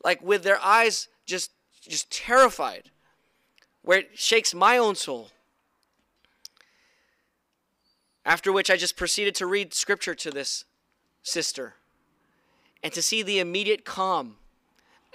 Like 0.03 0.21
with 0.21 0.43
their 0.43 0.59
eyes 0.63 1.07
just 1.25 1.51
just 1.87 2.09
terrified, 2.11 2.89
where 3.85 3.99
it 3.99 4.09
shakes 4.15 4.53
my 4.53 4.77
own 4.77 4.95
soul. 4.95 5.29
After 8.25 8.51
which 8.51 8.71
I 8.71 8.75
just 8.75 8.97
proceeded 8.97 9.35
to 9.35 9.45
read 9.45 9.73
scripture 9.73 10.15
to 10.15 10.31
this 10.31 10.65
sister 11.21 11.75
and 12.83 12.91
to 12.93 13.01
see 13.01 13.21
the 13.21 13.39
immediate 13.39 13.85
calm 13.85 14.37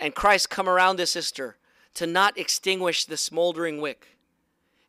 and 0.01 0.15
Christ 0.15 0.49
come 0.49 0.69
around 0.69 0.97
this 0.97 1.11
sister 1.11 1.57
to 1.95 2.07
not 2.07 2.39
extinguish 2.39 3.05
the 3.05 3.17
smoldering 3.17 3.81
wick 3.81 4.17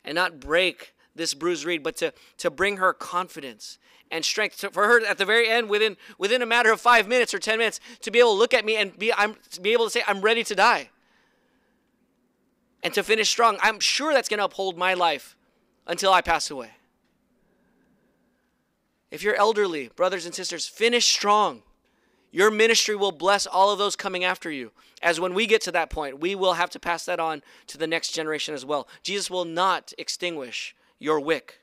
and 0.05 0.15
not 0.15 0.39
break 0.39 0.93
this 1.15 1.33
bruised 1.33 1.65
reed, 1.65 1.83
but 1.83 1.97
to, 1.97 2.13
to 2.37 2.49
bring 2.49 2.77
her 2.77 2.93
confidence 2.93 3.79
and 4.11 4.23
strength. 4.23 4.59
To, 4.59 4.69
for 4.69 4.87
her 4.87 5.05
at 5.05 5.17
the 5.17 5.25
very 5.25 5.49
end, 5.49 5.69
within 5.69 5.97
within 6.17 6.41
a 6.41 6.45
matter 6.45 6.71
of 6.71 6.79
five 6.79 7.07
minutes 7.07 7.33
or 7.33 7.39
ten 7.39 7.57
minutes, 7.57 7.79
to 8.01 8.11
be 8.11 8.19
able 8.19 8.33
to 8.33 8.39
look 8.39 8.53
at 8.53 8.63
me 8.63 8.77
and 8.77 8.97
be 8.97 9.11
I'm 9.11 9.35
be 9.61 9.73
able 9.73 9.85
to 9.85 9.91
say, 9.91 10.03
I'm 10.07 10.21
ready 10.21 10.43
to 10.45 10.55
die. 10.55 10.89
And 12.83 12.93
to 12.93 13.03
finish 13.03 13.29
strong. 13.29 13.57
I'm 13.61 13.79
sure 13.79 14.13
that's 14.13 14.29
gonna 14.29 14.45
uphold 14.45 14.77
my 14.77 14.93
life 14.93 15.35
until 15.87 16.11
I 16.11 16.21
pass 16.21 16.49
away. 16.49 16.71
If 19.11 19.23
you're 19.23 19.35
elderly, 19.35 19.89
brothers 19.95 20.25
and 20.25 20.33
sisters, 20.33 20.67
finish 20.67 21.05
strong. 21.05 21.63
Your 22.31 22.49
ministry 22.49 22.95
will 22.95 23.11
bless 23.11 23.45
all 23.45 23.71
of 23.71 23.77
those 23.77 23.97
coming 23.97 24.23
after 24.23 24.49
you. 24.49 24.71
As 25.01 25.19
when 25.19 25.33
we 25.33 25.45
get 25.45 25.61
to 25.63 25.71
that 25.73 25.89
point, 25.89 26.19
we 26.19 26.33
will 26.33 26.53
have 26.53 26.69
to 26.71 26.79
pass 26.79 27.05
that 27.05 27.19
on 27.19 27.43
to 27.67 27.77
the 27.77 27.87
next 27.87 28.11
generation 28.11 28.53
as 28.53 28.65
well. 28.65 28.87
Jesus 29.03 29.29
will 29.29 29.45
not 29.45 29.91
extinguish 29.97 30.73
your 30.97 31.19
wick. 31.19 31.59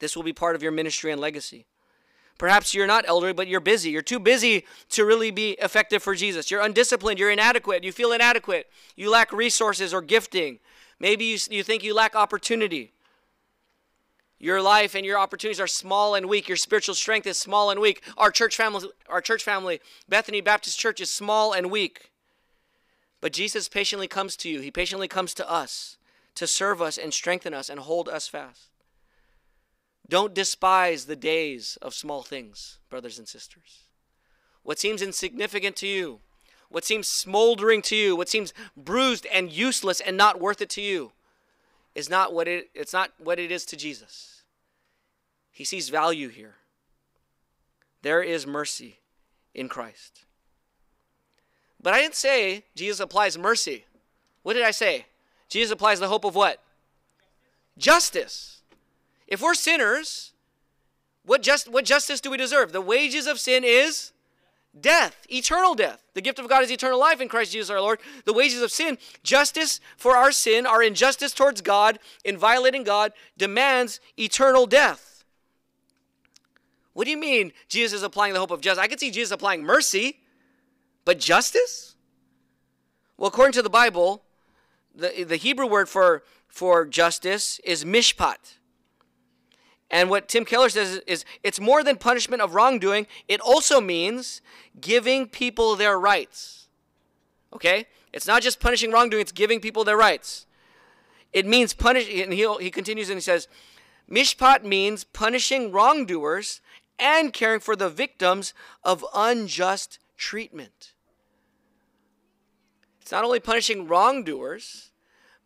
This 0.00 0.16
will 0.16 0.24
be 0.24 0.32
part 0.32 0.56
of 0.56 0.62
your 0.62 0.72
ministry 0.72 1.12
and 1.12 1.20
legacy. 1.20 1.66
Perhaps 2.38 2.74
you're 2.74 2.86
not 2.86 3.04
elderly, 3.06 3.32
but 3.32 3.46
you're 3.46 3.60
busy. 3.60 3.90
You're 3.90 4.02
too 4.02 4.18
busy 4.18 4.66
to 4.90 5.04
really 5.04 5.30
be 5.30 5.52
effective 5.52 6.02
for 6.02 6.14
Jesus. 6.14 6.50
You're 6.50 6.62
undisciplined. 6.62 7.18
You're 7.18 7.30
inadequate. 7.30 7.84
You 7.84 7.92
feel 7.92 8.12
inadequate. 8.12 8.68
You 8.96 9.10
lack 9.10 9.32
resources 9.32 9.94
or 9.94 10.02
gifting. 10.02 10.58
Maybe 10.98 11.24
you, 11.24 11.38
you 11.50 11.62
think 11.62 11.84
you 11.84 11.94
lack 11.94 12.16
opportunity. 12.16 12.92
Your 14.38 14.60
life 14.60 14.94
and 14.94 15.06
your 15.06 15.18
opportunities 15.18 15.60
are 15.60 15.68
small 15.68 16.14
and 16.14 16.28
weak. 16.28 16.48
Your 16.48 16.56
spiritual 16.56 16.94
strength 16.96 17.26
is 17.26 17.38
small 17.38 17.70
and 17.70 17.80
weak. 17.80 18.02
Our 18.18 18.30
church 18.30 18.56
family, 18.56 18.88
our 19.08 19.20
church 19.20 19.44
family, 19.44 19.80
Bethany 20.08 20.40
Baptist 20.40 20.78
Church 20.78 21.00
is 21.00 21.10
small 21.10 21.52
and 21.52 21.70
weak. 21.70 22.10
But 23.20 23.32
Jesus 23.32 23.68
patiently 23.68 24.08
comes 24.08 24.36
to 24.38 24.50
you. 24.50 24.60
He 24.60 24.70
patiently 24.70 25.08
comes 25.08 25.34
to 25.34 25.50
us 25.50 25.96
to 26.34 26.46
serve 26.46 26.82
us 26.82 26.98
and 26.98 27.14
strengthen 27.14 27.54
us 27.54 27.70
and 27.70 27.80
hold 27.80 28.08
us 28.08 28.28
fast. 28.28 28.73
Don't 30.08 30.34
despise 30.34 31.06
the 31.06 31.16
days 31.16 31.78
of 31.80 31.94
small 31.94 32.22
things, 32.22 32.78
brothers 32.90 33.18
and 33.18 33.26
sisters. 33.26 33.84
What 34.62 34.78
seems 34.78 35.02
insignificant 35.02 35.76
to 35.76 35.86
you, 35.86 36.20
what 36.68 36.84
seems 36.84 37.08
smoldering 37.08 37.82
to 37.82 37.96
you, 37.96 38.16
what 38.16 38.28
seems 38.28 38.52
bruised 38.76 39.26
and 39.32 39.50
useless 39.50 40.00
and 40.00 40.16
not 40.16 40.40
worth 40.40 40.60
it 40.60 40.70
to 40.70 40.80
you, 40.80 41.12
is 41.94 42.10
not 42.10 42.32
what 42.32 42.48
it 42.48 42.70
it's 42.74 42.92
not 42.92 43.12
what 43.18 43.38
it 43.38 43.52
is 43.52 43.64
to 43.66 43.76
Jesus. 43.76 44.42
He 45.52 45.64
sees 45.64 45.88
value 45.88 46.28
here. 46.28 46.56
There 48.02 48.22
is 48.22 48.46
mercy 48.46 48.98
in 49.54 49.68
Christ. 49.68 50.24
But 51.80 51.94
I 51.94 52.00
didn't 52.00 52.16
say 52.16 52.64
Jesus 52.74 53.00
applies 53.00 53.38
mercy. 53.38 53.84
What 54.42 54.54
did 54.54 54.64
I 54.64 54.72
say? 54.72 55.06
Jesus 55.48 55.72
applies 55.72 56.00
the 56.00 56.08
hope 56.08 56.24
of 56.24 56.34
what? 56.34 56.60
Justice. 57.78 58.62
If 59.26 59.40
we're 59.40 59.54
sinners, 59.54 60.32
what, 61.24 61.42
just, 61.42 61.68
what 61.68 61.84
justice 61.84 62.20
do 62.20 62.30
we 62.30 62.36
deserve? 62.36 62.72
The 62.72 62.80
wages 62.80 63.26
of 63.26 63.40
sin 63.40 63.64
is 63.64 64.12
death, 64.78 65.26
eternal 65.30 65.74
death. 65.74 66.02
The 66.14 66.20
gift 66.20 66.38
of 66.38 66.48
God 66.48 66.62
is 66.62 66.70
eternal 66.70 66.98
life 66.98 67.20
in 67.20 67.28
Christ 67.28 67.52
Jesus 67.52 67.70
our 67.70 67.80
Lord. 67.80 68.00
The 68.24 68.32
wages 68.32 68.62
of 68.62 68.70
sin, 68.70 68.98
justice 69.22 69.80
for 69.96 70.16
our 70.16 70.32
sin, 70.32 70.66
our 70.66 70.82
injustice 70.82 71.32
towards 71.32 71.60
God, 71.60 71.98
in 72.24 72.36
violating 72.36 72.84
God, 72.84 73.12
demands 73.36 74.00
eternal 74.18 74.66
death. 74.66 75.24
What 76.92 77.04
do 77.04 77.10
you 77.10 77.16
mean 77.18 77.52
Jesus 77.68 77.98
is 77.98 78.02
applying 78.02 78.34
the 78.34 78.40
hope 78.40 78.50
of 78.50 78.60
justice? 78.60 78.82
I 78.82 78.86
could 78.86 79.00
see 79.00 79.10
Jesus 79.10 79.32
applying 79.32 79.62
mercy, 79.62 80.20
but 81.04 81.18
justice? 81.18 81.96
Well, 83.16 83.28
according 83.28 83.52
to 83.54 83.62
the 83.62 83.70
Bible, 83.70 84.22
the, 84.94 85.24
the 85.24 85.36
Hebrew 85.36 85.66
word 85.66 85.88
for, 85.88 86.22
for 86.46 86.84
justice 86.84 87.60
is 87.64 87.84
mishpat. 87.84 88.58
And 89.94 90.10
what 90.10 90.26
Tim 90.26 90.44
Keller 90.44 90.70
says 90.70 91.00
is, 91.06 91.24
it's 91.44 91.60
more 91.60 91.84
than 91.84 91.96
punishment 91.98 92.42
of 92.42 92.56
wrongdoing, 92.56 93.06
it 93.28 93.40
also 93.40 93.80
means 93.80 94.42
giving 94.80 95.28
people 95.28 95.76
their 95.76 96.00
rights. 96.00 96.66
Okay? 97.52 97.86
It's 98.12 98.26
not 98.26 98.42
just 98.42 98.58
punishing 98.58 98.90
wrongdoing, 98.90 99.20
it's 99.20 99.30
giving 99.30 99.60
people 99.60 99.84
their 99.84 99.96
rights. 99.96 100.46
It 101.32 101.46
means 101.46 101.74
punish, 101.74 102.12
and 102.12 102.32
he, 102.32 102.52
he 102.60 102.72
continues 102.72 103.08
and 103.08 103.18
he 103.18 103.22
says, 103.22 103.46
Mishpat 104.10 104.64
means 104.64 105.04
punishing 105.04 105.70
wrongdoers 105.70 106.60
and 106.98 107.32
caring 107.32 107.60
for 107.60 107.76
the 107.76 107.88
victims 107.88 108.52
of 108.82 109.06
unjust 109.14 110.00
treatment. 110.16 110.92
It's 113.00 113.12
not 113.12 113.22
only 113.22 113.38
punishing 113.38 113.86
wrongdoers, 113.86 114.90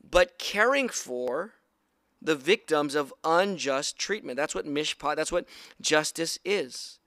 but 0.03 0.39
caring 0.39 0.89
for 0.89 1.53
the 2.21 2.35
victims 2.35 2.95
of 2.95 3.15
unjust 3.25 3.99
treatment. 3.99 4.37
That's 4.37 4.55
what 4.55 4.67
mishpat, 4.67 5.17
that's 5.17 5.33
what 5.33 5.47
justice 5.81 6.39
is. 6.45 6.99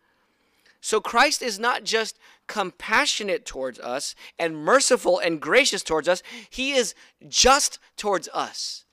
So 0.81 0.99
Christ 0.99 1.41
is 1.41 1.59
not 1.59 1.83
just 1.83 2.17
compassionate 2.47 3.45
towards 3.45 3.79
us 3.79 4.15
and 4.39 4.57
merciful 4.57 5.19
and 5.19 5.39
gracious 5.39 5.83
towards 5.83 6.07
us, 6.07 6.23
he 6.49 6.71
is 6.71 6.95
just 7.27 7.77
towards 7.97 8.27
us 8.33 8.85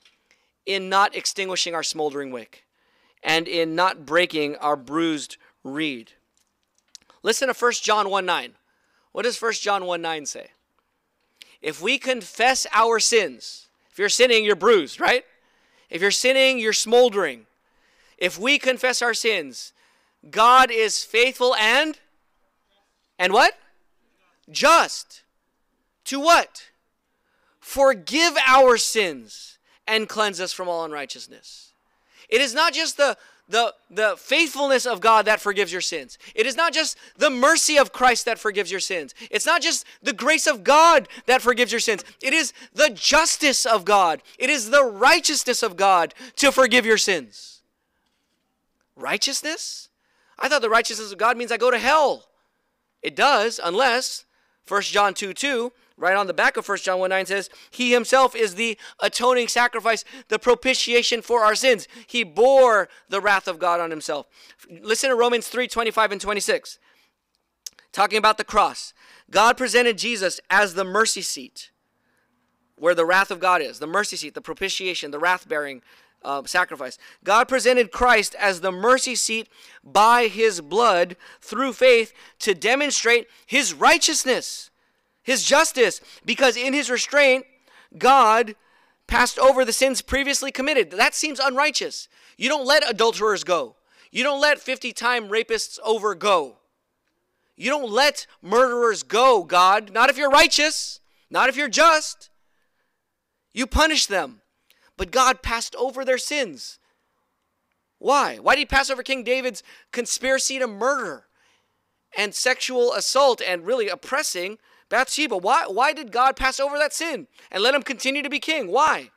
in 0.67 0.91
not 0.91 1.17
extinguishing 1.17 1.75
our 1.75 1.83
smoldering 1.83 2.31
wick 2.31 2.67
and 3.23 3.49
in 3.49 3.75
not 3.75 4.05
breaking 4.05 4.57
our 4.57 4.77
bruised 4.77 5.39
reed. 5.65 6.13
Listen 7.23 7.49
to 7.49 7.55
1 7.55 7.73
John 7.83 8.11
1 8.11 8.27
9. 8.27 8.53
What 9.13 9.23
does 9.23 9.41
1 9.41 9.53
John 9.55 9.87
1 9.87 10.03
9 10.03 10.27
say? 10.27 10.49
If 11.61 11.83
we 11.83 11.99
confess 11.99 12.67
our 12.73 13.01
sins, 13.01 13.69
if 13.91 13.99
you're 13.99 14.09
sinning, 14.09 14.45
you're 14.45 14.55
bruised, 14.55 15.01
right? 15.01 15.25
If 15.91 16.03
you're 16.03 16.11
sinning, 16.11 16.59
you're 16.59 16.73
smoldering. 16.73 17.47
If 18.19 18.39
we 18.39 18.59
confess 18.59 19.01
our 19.01 19.15
sins, 19.15 19.73
God 20.31 20.71
is 20.71 21.05
faithful 21.05 21.55
and 21.55 21.99
And 23.19 23.33
what? 23.33 23.55
Just. 24.51 25.23
To 26.05 26.21
what? 26.21 26.71
Forgive 27.61 28.37
our 28.47 28.77
sins 28.79 29.59
and 29.87 30.09
cleanse 30.09 30.41
us 30.41 30.53
from 30.53 30.69
all 30.69 30.85
unrighteousness. 30.85 31.73
It 32.29 32.41
is 32.41 32.55
not 32.55 32.73
just 32.73 32.97
the 32.97 33.17
the, 33.49 33.75
the 33.91 34.15
faithfulness 34.19 34.87
of 34.87 35.01
God 35.01 35.25
that 35.25 35.41
forgives 35.41 35.73
your 35.73 35.81
sins. 35.81 36.19
It 36.35 36.47
is 36.47 36.57
not 36.57 36.73
just 36.73 36.99
the 37.17 37.31
mercy 37.31 37.79
of 37.79 37.93
Christ 37.93 38.27
that 38.27 38.39
forgives 38.39 38.71
your 38.71 38.81
sins. 38.81 39.15
It's 39.31 39.47
not 39.47 39.63
just 39.63 39.87
the 40.03 40.13
grace 40.13 40.47
of 40.47 40.65
God 40.65 41.09
that 41.27 41.41
forgives 41.41 41.73
your 41.73 41.81
sins. 41.81 42.05
It 42.23 42.35
is 42.35 42.53
the 42.75 42.91
justice 42.91 43.65
of 43.65 43.85
God. 43.85 44.23
It 44.39 44.51
is 44.51 44.71
the 44.71 44.85
righteousness 44.85 45.63
of 45.63 45.77
God 45.77 46.15
to 46.37 46.53
forgive 46.53 46.85
your 46.85 46.99
sins. 46.99 47.63
Righteousness? 48.97 49.89
I 50.39 50.49
thought 50.49 50.63
the 50.63 50.71
righteousness 50.71 51.13
of 51.13 51.19
God 51.19 51.37
means 51.37 51.51
I 51.51 51.57
go 51.57 51.71
to 51.71 51.79
hell. 51.79 52.27
It 53.03 53.17
does, 53.17 53.61
unless 53.63 54.25
1 54.67 54.83
John 54.83 55.15
2 55.15 55.33
2 55.33 55.73
right 55.99 56.17
on 56.17 56.27
the 56.27 56.35
back 56.35 56.57
of 56.57 56.69
1 56.69 56.79
John 56.79 56.99
1 57.01 57.11
9 57.11 57.27
says, 57.27 57.51
He 57.71 57.93
himself 57.93 58.35
is 58.35 58.55
the 58.55 58.79
atoning 59.01 59.49
sacrifice, 59.49 60.05
the 60.29 60.39
propitiation 60.39 61.21
for 61.23 61.43
our 61.43 61.55
sins. 61.55 61.89
He 62.07 62.23
bore 62.25 62.89
the 63.09 63.21
wrath 63.21 63.49
of 63.49 63.59
God 63.59 63.81
on 63.81 63.91
himself. 63.91 64.27
Listen 64.71 65.11
to 65.11 65.17
Romans 65.17 65.49
3 65.49 65.69
25 65.69 66.13
and 66.13 66.21
26. 66.21 66.79
Talking 67.93 68.19
about 68.19 68.39
the 68.39 68.45
cross. 68.45 68.95
God 69.31 69.57
presented 69.57 69.99
Jesus 69.99 70.41
as 70.49 70.75
the 70.75 70.85
mercy 70.85 71.23
seat 71.23 71.71
where 72.77 72.95
the 72.95 73.05
wrath 73.05 73.31
of 73.31 73.41
God 73.41 73.61
is, 73.61 73.79
the 73.79 73.87
mercy 73.87 74.17
seat, 74.17 74.35
the 74.35 74.41
propitiation, 74.41 75.11
the 75.11 75.19
wrath 75.19 75.49
bearing 75.49 75.83
uh, 76.25 76.43
sacrifice. 76.47 76.99
God 77.25 77.49
presented 77.49 77.93
Christ 77.93 78.35
as 78.39 78.61
the 78.61 78.73
mercy 78.73 79.15
seat 79.15 79.49
by 79.85 80.29
his 80.29 80.61
blood 80.61 81.17
through 81.41 81.73
faith 81.73 82.13
to 82.41 82.55
demonstrate 82.55 83.29
his 83.47 83.75
righteousness 83.75 84.68
his 85.29 85.45
justice, 85.45 86.01
because 86.25 86.57
in 86.57 86.73
his 86.73 86.89
restraint, 86.89 87.45
God 87.99 88.57
passed 89.07 89.39
over 89.39 89.63
the 89.63 89.75
sins 89.75 90.01
previously 90.01 90.51
committed. 90.51 90.91
That 90.93 91.15
seems 91.15 91.39
unrighteous. 91.39 92.09
You 92.39 92.49
don't 92.49 92.65
let 92.65 92.89
adulterers 92.89 93.45
go. 93.45 93.77
You 94.11 94.25
don't 94.25 94.41
let 94.41 94.59
50 94.59 94.91
time 94.95 95.29
rapists 95.29 95.79
over 95.85 96.15
go. 96.15 96.57
You 97.57 97.69
don't 97.69 97.91
let 97.91 98.27
murderers 98.41 99.03
go, 99.03 99.45
God. 99.45 99.93
Not 99.93 100.09
if 100.09 100.17
you're 100.17 100.31
righteous, 100.31 100.99
not 101.29 101.51
if 101.51 101.59
you're 101.59 101.69
just. 101.69 102.31
You 103.53 103.67
punish 103.67 104.07
them. 104.07 104.41
But 104.97 105.11
God 105.11 105.43
passed 105.43 105.77
over 105.77 106.07
their 106.07 106.17
sins. 106.17 106.79
Why? 107.99 108.37
Why 108.39 108.55
did 108.55 108.61
he 108.61 108.67
pass 108.67 108.89
over 108.89 109.03
King 109.03 109.25
David's 109.25 109.63
conspiracy 109.93 110.59
to 110.59 110.67
murder 110.67 111.27
and 112.17 112.35
sexual 112.35 112.95
assault 112.95 113.43
and 113.47 113.67
really 113.67 113.89
oppressing 113.89 114.57
Bathsheba. 114.89 115.37
Why, 115.37 115.65
why 115.67 115.93
did 115.93 116.13
God 116.13 116.37
pass 116.37 116.59
over 116.61 116.79
that 116.79 116.93
sin 116.93 117.27
and 117.51 117.63
let 117.63 117.75
him 117.75 117.83
continue 117.83 118.23
to 118.23 118.31
be 118.31 118.41
king? 118.41 118.69
Why? 118.69 119.11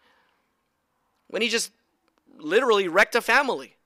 When 1.27 1.41
he 1.41 1.49
just 1.49 1.71
literally 2.37 2.87
wrecked 2.87 3.15
a 3.15 3.21
family. 3.21 3.77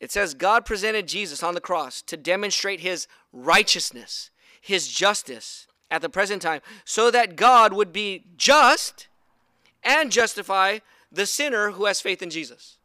It 0.00 0.12
says 0.12 0.34
God 0.34 0.66
presented 0.66 1.08
Jesus 1.08 1.42
on 1.42 1.54
the 1.54 1.60
cross 1.60 2.02
to 2.02 2.16
demonstrate 2.16 2.80
his 2.80 3.06
righteousness, 3.32 4.30
his 4.60 4.88
justice 4.88 5.66
at 5.90 6.02
the 6.02 6.08
present 6.08 6.42
time, 6.42 6.60
so 6.84 7.10
that 7.10 7.36
God 7.36 7.72
would 7.72 7.92
be 7.92 8.24
just 8.36 9.08
and 9.82 10.12
justify 10.12 10.80
the 11.10 11.26
sinner 11.26 11.70
who 11.72 11.86
has 11.86 12.00
faith 12.00 12.22
in 12.22 12.30
Jesus. 12.30 12.78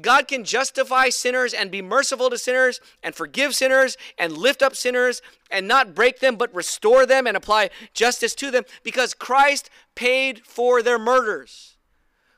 God 0.00 0.26
can 0.26 0.44
justify 0.44 1.10
sinners 1.10 1.52
and 1.52 1.70
be 1.70 1.82
merciful 1.82 2.30
to 2.30 2.38
sinners 2.38 2.80
and 3.02 3.14
forgive 3.14 3.54
sinners 3.54 3.96
and 4.18 4.36
lift 4.36 4.62
up 4.62 4.74
sinners 4.74 5.20
and 5.50 5.68
not 5.68 5.94
break 5.94 6.20
them 6.20 6.36
but 6.36 6.54
restore 6.54 7.04
them 7.04 7.26
and 7.26 7.36
apply 7.36 7.70
justice 7.92 8.34
to 8.36 8.50
them 8.50 8.64
because 8.82 9.12
Christ 9.12 9.68
paid 9.94 10.46
for 10.46 10.82
their 10.82 10.98
murders. 10.98 11.76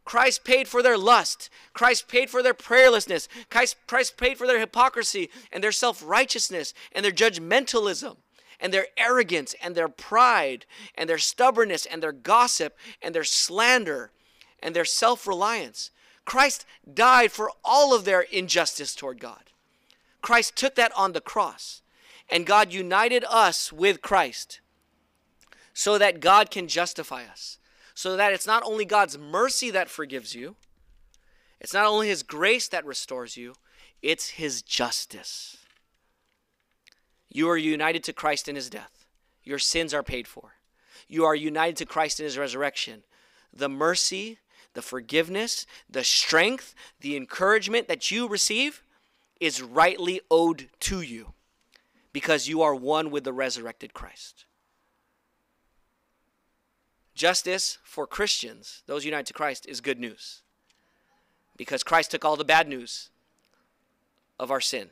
Christ 0.05 0.45
paid 0.45 0.69
for 0.69 0.83
their 0.83 0.99
lust. 0.99 1.49
Christ 1.73 2.09
paid 2.09 2.29
for 2.29 2.43
their 2.43 2.55
prayerlessness. 2.55 3.29
Christ, 3.51 3.77
Christ 3.87 4.17
paid 4.17 4.37
for 4.37 4.47
their 4.47 4.61
hypocrisy 4.61 5.31
and 5.51 5.65
their 5.65 5.73
self 5.73 6.03
righteousness 6.05 6.75
and 6.93 7.05
their 7.05 7.13
judgmentalism 7.13 8.17
and 8.61 8.73
their 8.73 8.87
arrogance 8.97 9.55
and 9.63 9.75
their 9.75 9.89
pride 9.89 10.67
and 10.95 11.09
their 11.09 11.19
stubbornness 11.19 11.87
and 11.87 12.03
their 12.03 12.13
gossip 12.13 12.77
and 13.01 13.15
their 13.15 13.25
slander 13.25 14.11
and 14.63 14.77
their 14.77 14.85
self 14.85 15.27
reliance. 15.27 15.91
Christ 16.25 16.65
died 16.93 17.33
for 17.33 17.51
all 17.65 17.95
of 17.95 18.05
their 18.05 18.23
injustice 18.23 18.95
toward 18.95 19.21
God. 19.21 19.51
Christ 20.23 20.57
took 20.57 20.75
that 20.77 20.93
on 20.97 21.13
the 21.13 21.21
cross. 21.21 21.83
And 22.31 22.47
God 22.47 22.73
united 22.73 23.25
us 23.29 23.73
with 23.73 24.01
Christ 24.01 24.61
so 25.75 25.99
that 25.99 26.21
God 26.21 26.51
can 26.51 26.69
justify 26.69 27.25
us. 27.25 27.59
So 27.95 28.17
that 28.17 28.33
it's 28.33 28.47
not 28.47 28.63
only 28.65 28.85
God's 28.85 29.19
mercy 29.19 29.71
that 29.71 29.91
forgives 29.91 30.35
you, 30.35 30.57
it's 31.61 31.75
not 31.75 31.87
only 31.87 32.09
His 32.09 32.23
grace 32.23 32.69
that 32.69 32.85
restores 32.85 33.37
you, 33.37 33.55
it's 34.03 34.31
His 34.31 34.63
justice. 34.63 35.59
You 37.31 37.49
are 37.49 37.57
united 37.57 38.03
to 38.05 38.13
Christ 38.13 38.49
in 38.49 38.57
His 38.57 38.71
death, 38.71 39.07
your 39.43 39.59
sins 39.59 39.93
are 39.95 40.03
paid 40.03 40.27
for. 40.27 40.55
You 41.07 41.25
are 41.25 41.35
united 41.35 41.77
to 41.77 41.87
Christ 41.87 42.19
in 42.19 42.25
His 42.25 42.39
resurrection. 42.39 43.03
The 43.53 43.69
mercy 43.69 44.39
the 44.75 44.83
forgiveness, 44.83 45.67
the 45.89 46.05
strength, 46.05 46.75
the 47.01 47.17
encouragement 47.17 47.89
that 47.89 48.11
you 48.11 48.29
receive 48.29 48.83
is 49.41 49.63
rightly 49.63 50.21
owed 50.31 50.69
to 50.81 51.01
you 51.01 51.33
because 52.13 52.49
you 52.49 52.63
are 52.63 52.75
one 52.75 53.11
with 53.11 53.25
the 53.25 53.33
resurrected 53.33 53.95
Christ. 53.95 54.45
Justice 57.15 57.79
for 57.85 58.07
Christians, 58.07 58.83
those 58.87 59.05
united 59.05 59.27
to 59.27 59.33
Christ, 59.33 59.67
is 59.67 59.81
good 59.81 60.01
news 60.01 60.43
because 61.57 61.83
Christ 61.83 62.11
took 62.11 62.25
all 62.25 62.37
the 62.37 62.45
bad 62.45 62.69
news 62.69 63.11
of 64.39 64.51
our 64.51 64.61
sin 64.61 64.91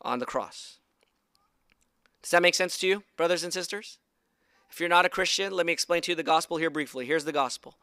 on 0.00 0.18
the 0.18 0.26
cross. 0.26 0.78
Does 2.22 2.30
that 2.30 2.42
make 2.42 2.54
sense 2.54 2.78
to 2.78 2.86
you, 2.86 3.02
brothers 3.16 3.44
and 3.44 3.52
sisters? 3.52 3.98
If 4.70 4.80
you're 4.80 4.88
not 4.88 5.04
a 5.04 5.10
Christian, 5.10 5.52
let 5.52 5.66
me 5.66 5.72
explain 5.72 6.00
to 6.02 6.12
you 6.12 6.16
the 6.16 6.22
gospel 6.22 6.56
here 6.56 6.70
briefly. 6.70 7.04
Here's 7.04 7.26
the 7.26 7.32
gospel 7.32 7.76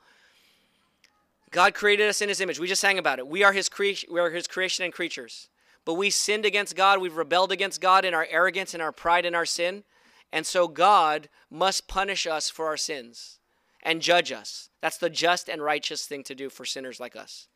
God 1.52 1.74
created 1.74 2.08
us 2.08 2.22
in 2.22 2.30
his 2.30 2.41
image. 2.41 2.60
We 2.60 2.68
just 2.68 2.82
sang 2.82 2.97
about 2.97 3.20
it. 3.20 3.28
We 3.28 3.43
are 3.43 3.54
his 3.54 3.70
creation, 3.70 4.10
we 4.12 4.20
are 4.20 4.30
his 4.30 4.47
creation 4.47 4.86
and 4.86 4.93
creatures. 4.93 5.49
But 5.84 5.95
we 5.95 6.10
sinned 6.10 6.45
against 6.45 6.76
God, 6.76 7.02
we've 7.02 7.18
rebelled 7.18 7.52
against 7.52 7.82
God 7.82 8.06
in 8.06 8.14
our 8.14 8.28
arrogance 8.30 8.74
and 8.74 8.82
our 8.82 8.91
pride 8.91 9.26
and 9.26 9.36
our 9.36 9.45
sin. 9.45 9.84
And 10.32 10.45
so 10.45 10.68
God 10.68 11.28
must 11.49 11.88
punish 11.88 12.26
us 12.26 12.49
for 12.49 12.68
our 12.68 12.78
sins 12.78 13.39
and 13.84 14.02
judge 14.02 14.32
us. 14.32 14.70
That's 14.82 14.97
the 14.97 15.10
just 15.10 15.49
and 15.49 15.62
righteous 15.62 16.06
thing 16.06 16.24
to 16.24 16.36
do 16.36 16.49
for 16.49 16.66
sinners 16.66 16.99
like 16.99 17.16
us. 17.16 17.47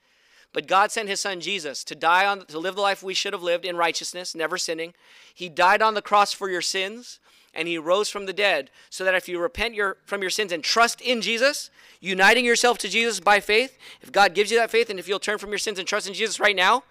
But 0.52 0.68
God 0.68 0.92
sent 0.92 1.10
his 1.10 1.20
son 1.20 1.40
Jesus 1.40 1.84
to 1.84 1.96
die 1.96 2.26
on 2.26 2.46
to 2.48 2.60
live 2.60 2.76
the 2.76 2.82
life 2.82 3.04
we 3.04 3.14
should 3.14 3.34
have 3.34 3.44
lived 3.44 3.66
in 3.66 3.78
righteousness, 3.78 4.36
never 4.36 4.58
sinning. 4.58 4.94
He 5.34 5.50
died 5.50 5.82
on 5.82 5.94
the 5.94 6.02
cross 6.02 6.34
for 6.34 6.50
your 6.50 6.62
sins 6.62 7.20
and 7.56 7.68
he 7.68 7.78
rose 7.78 8.10
from 8.10 8.26
the 8.26 8.34
dead 8.34 8.70
so 8.90 9.04
that 9.04 9.16
if 9.16 9.28
you 9.28 9.40
repent 9.40 9.74
your, 9.74 9.98
from 10.06 10.22
your 10.22 10.30
sins 10.30 10.52
and 10.52 10.64
trust 10.64 11.02
in 11.02 11.22
Jesus, 11.22 11.70
uniting 12.00 12.46
yourself 12.46 12.78
to 12.80 12.90
Jesus 12.90 13.20
by 13.20 13.40
faith, 13.40 13.78
if 14.02 14.12
God 14.12 14.34
gives 14.34 14.52
you 14.52 14.58
that 14.58 14.72
faith 14.72 14.90
and 14.90 15.00
if 15.00 15.08
you'll 15.08 15.20
turn 15.20 15.38
from 15.38 15.50
your 15.50 15.58
sins 15.58 15.80
and 15.80 15.88
trust 15.88 16.08
in 16.08 16.14
Jesus 16.14 16.40
right 16.40 16.56
now, 16.56 16.84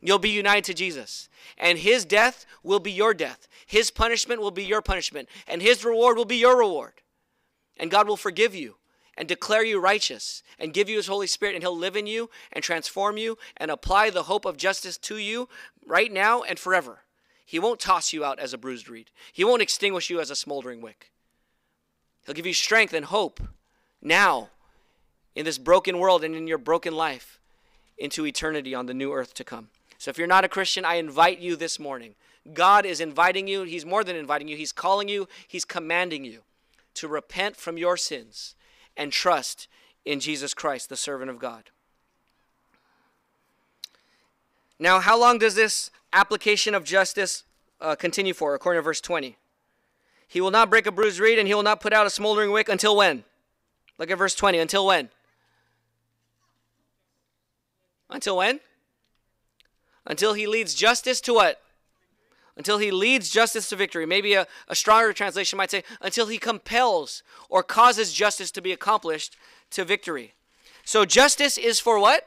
you'll 0.00 0.18
be 0.18 0.30
united 0.30 0.64
to 0.64 0.74
Jesus. 0.74 1.28
And 1.58 1.78
his 1.78 2.04
death 2.04 2.46
will 2.62 2.80
be 2.80 2.92
your 2.92 3.14
death. 3.14 3.46
His 3.66 3.90
punishment 3.90 4.40
will 4.40 4.50
be 4.50 4.64
your 4.64 4.82
punishment. 4.82 5.28
And 5.46 5.60
his 5.60 5.84
reward 5.84 6.16
will 6.16 6.24
be 6.24 6.36
your 6.36 6.58
reward. 6.58 6.94
And 7.76 7.90
God 7.90 8.08
will 8.08 8.16
forgive 8.16 8.54
you 8.54 8.76
and 9.16 9.28
declare 9.28 9.64
you 9.64 9.80
righteous 9.80 10.42
and 10.58 10.72
give 10.72 10.88
you 10.88 10.96
his 10.96 11.08
Holy 11.08 11.26
Spirit, 11.26 11.54
and 11.54 11.62
he'll 11.62 11.76
live 11.76 11.96
in 11.96 12.06
you 12.06 12.30
and 12.52 12.62
transform 12.62 13.16
you 13.18 13.36
and 13.56 13.70
apply 13.70 14.10
the 14.10 14.24
hope 14.24 14.44
of 14.44 14.56
justice 14.56 14.96
to 14.96 15.16
you 15.16 15.48
right 15.84 16.12
now 16.12 16.42
and 16.42 16.58
forever. 16.58 17.00
He 17.48 17.58
won't 17.58 17.80
toss 17.80 18.12
you 18.12 18.26
out 18.26 18.38
as 18.38 18.52
a 18.52 18.58
bruised 18.58 18.90
reed. 18.90 19.10
He 19.32 19.42
won't 19.42 19.62
extinguish 19.62 20.10
you 20.10 20.20
as 20.20 20.30
a 20.30 20.36
smoldering 20.36 20.82
wick. 20.82 21.10
He'll 22.26 22.34
give 22.34 22.44
you 22.44 22.52
strength 22.52 22.92
and 22.92 23.06
hope 23.06 23.40
now 24.02 24.50
in 25.34 25.46
this 25.46 25.56
broken 25.56 25.96
world 25.96 26.22
and 26.22 26.34
in 26.34 26.46
your 26.46 26.58
broken 26.58 26.94
life 26.94 27.40
into 27.96 28.26
eternity 28.26 28.74
on 28.74 28.84
the 28.84 28.92
new 28.92 29.14
earth 29.14 29.32
to 29.32 29.44
come. 29.44 29.68
So 29.96 30.10
if 30.10 30.18
you're 30.18 30.26
not 30.26 30.44
a 30.44 30.48
Christian, 30.48 30.84
I 30.84 30.96
invite 30.96 31.38
you 31.38 31.56
this 31.56 31.78
morning. 31.78 32.16
God 32.52 32.84
is 32.84 33.00
inviting 33.00 33.48
you. 33.48 33.62
He's 33.62 33.86
more 33.86 34.04
than 34.04 34.14
inviting 34.14 34.48
you. 34.48 34.56
He's 34.58 34.70
calling 34.70 35.08
you. 35.08 35.26
He's 35.48 35.64
commanding 35.64 36.26
you 36.26 36.42
to 36.96 37.08
repent 37.08 37.56
from 37.56 37.78
your 37.78 37.96
sins 37.96 38.56
and 38.94 39.10
trust 39.10 39.68
in 40.04 40.20
Jesus 40.20 40.52
Christ, 40.52 40.90
the 40.90 40.96
servant 40.98 41.30
of 41.30 41.38
God. 41.38 41.70
Now, 44.78 45.00
how 45.00 45.18
long 45.18 45.38
does 45.38 45.54
this 45.54 45.90
application 46.12 46.74
of 46.74 46.84
justice 46.84 47.44
uh, 47.80 47.94
continue 47.94 48.34
for, 48.34 48.54
according 48.54 48.78
to 48.78 48.82
verse 48.82 49.00
20? 49.00 49.36
He 50.26 50.40
will 50.40 50.50
not 50.50 50.70
break 50.70 50.86
a 50.86 50.92
bruised 50.92 51.20
reed, 51.20 51.38
and 51.38 51.48
he 51.48 51.54
will 51.54 51.62
not 51.62 51.80
put 51.80 51.92
out 51.92 52.06
a 52.06 52.10
smoldering 52.10 52.50
wick 52.50 52.68
until 52.68 52.96
when? 52.96 53.24
Look 53.98 54.10
at 54.10 54.18
verse 54.18 54.34
20. 54.34 54.58
Until 54.58 54.86
when? 54.86 55.08
Until 58.10 58.36
when? 58.36 58.60
Until 60.06 60.34
he 60.34 60.46
leads 60.46 60.74
justice 60.74 61.20
to 61.22 61.34
what? 61.34 61.60
until 62.58 62.78
he 62.78 62.90
leads 62.90 63.30
justice 63.30 63.68
to 63.68 63.76
victory. 63.76 64.04
Maybe 64.04 64.34
a, 64.34 64.46
a 64.66 64.74
stronger 64.74 65.12
translation 65.12 65.56
might 65.56 65.70
say, 65.70 65.84
until 66.02 66.26
he 66.26 66.38
compels 66.38 67.22
or 67.48 67.62
causes 67.62 68.12
justice 68.12 68.50
to 68.50 68.60
be 68.60 68.72
accomplished 68.72 69.36
to 69.70 69.84
victory. 69.84 70.34
So 70.84 71.04
justice 71.04 71.56
is 71.56 71.78
for 71.78 72.00
what? 72.00 72.26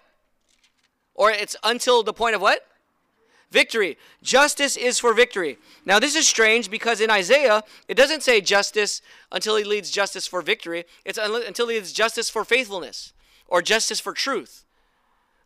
Or 1.14 1.32
it's 1.32 1.58
until 1.64 2.02
the 2.02 2.14
point 2.14 2.36
of 2.36 2.42
what? 2.42 2.66
Victory. 3.52 3.98
Justice 4.24 4.78
is 4.78 4.98
for 4.98 5.14
victory. 5.14 5.58
Now, 5.86 6.00
this 6.00 6.16
is 6.16 6.26
strange 6.26 6.72
because 6.72 7.02
in 7.02 7.12
Isaiah, 7.12 7.64
it 7.90 7.96
doesn't 7.96 8.24
say 8.24 8.40
justice 8.40 9.02
until 9.30 9.58
he 9.58 9.66
leads 9.66 9.92
justice 9.92 10.26
for 10.26 10.42
victory. 10.42 10.86
It's 11.04 11.20
until 11.22 11.68
he 11.68 11.76
leads 11.76 11.92
justice 11.92 12.30
for 12.30 12.46
faithfulness 12.46 13.12
or 13.48 13.62
justice 13.62 14.00
for 14.00 14.14
truth. 14.14 14.64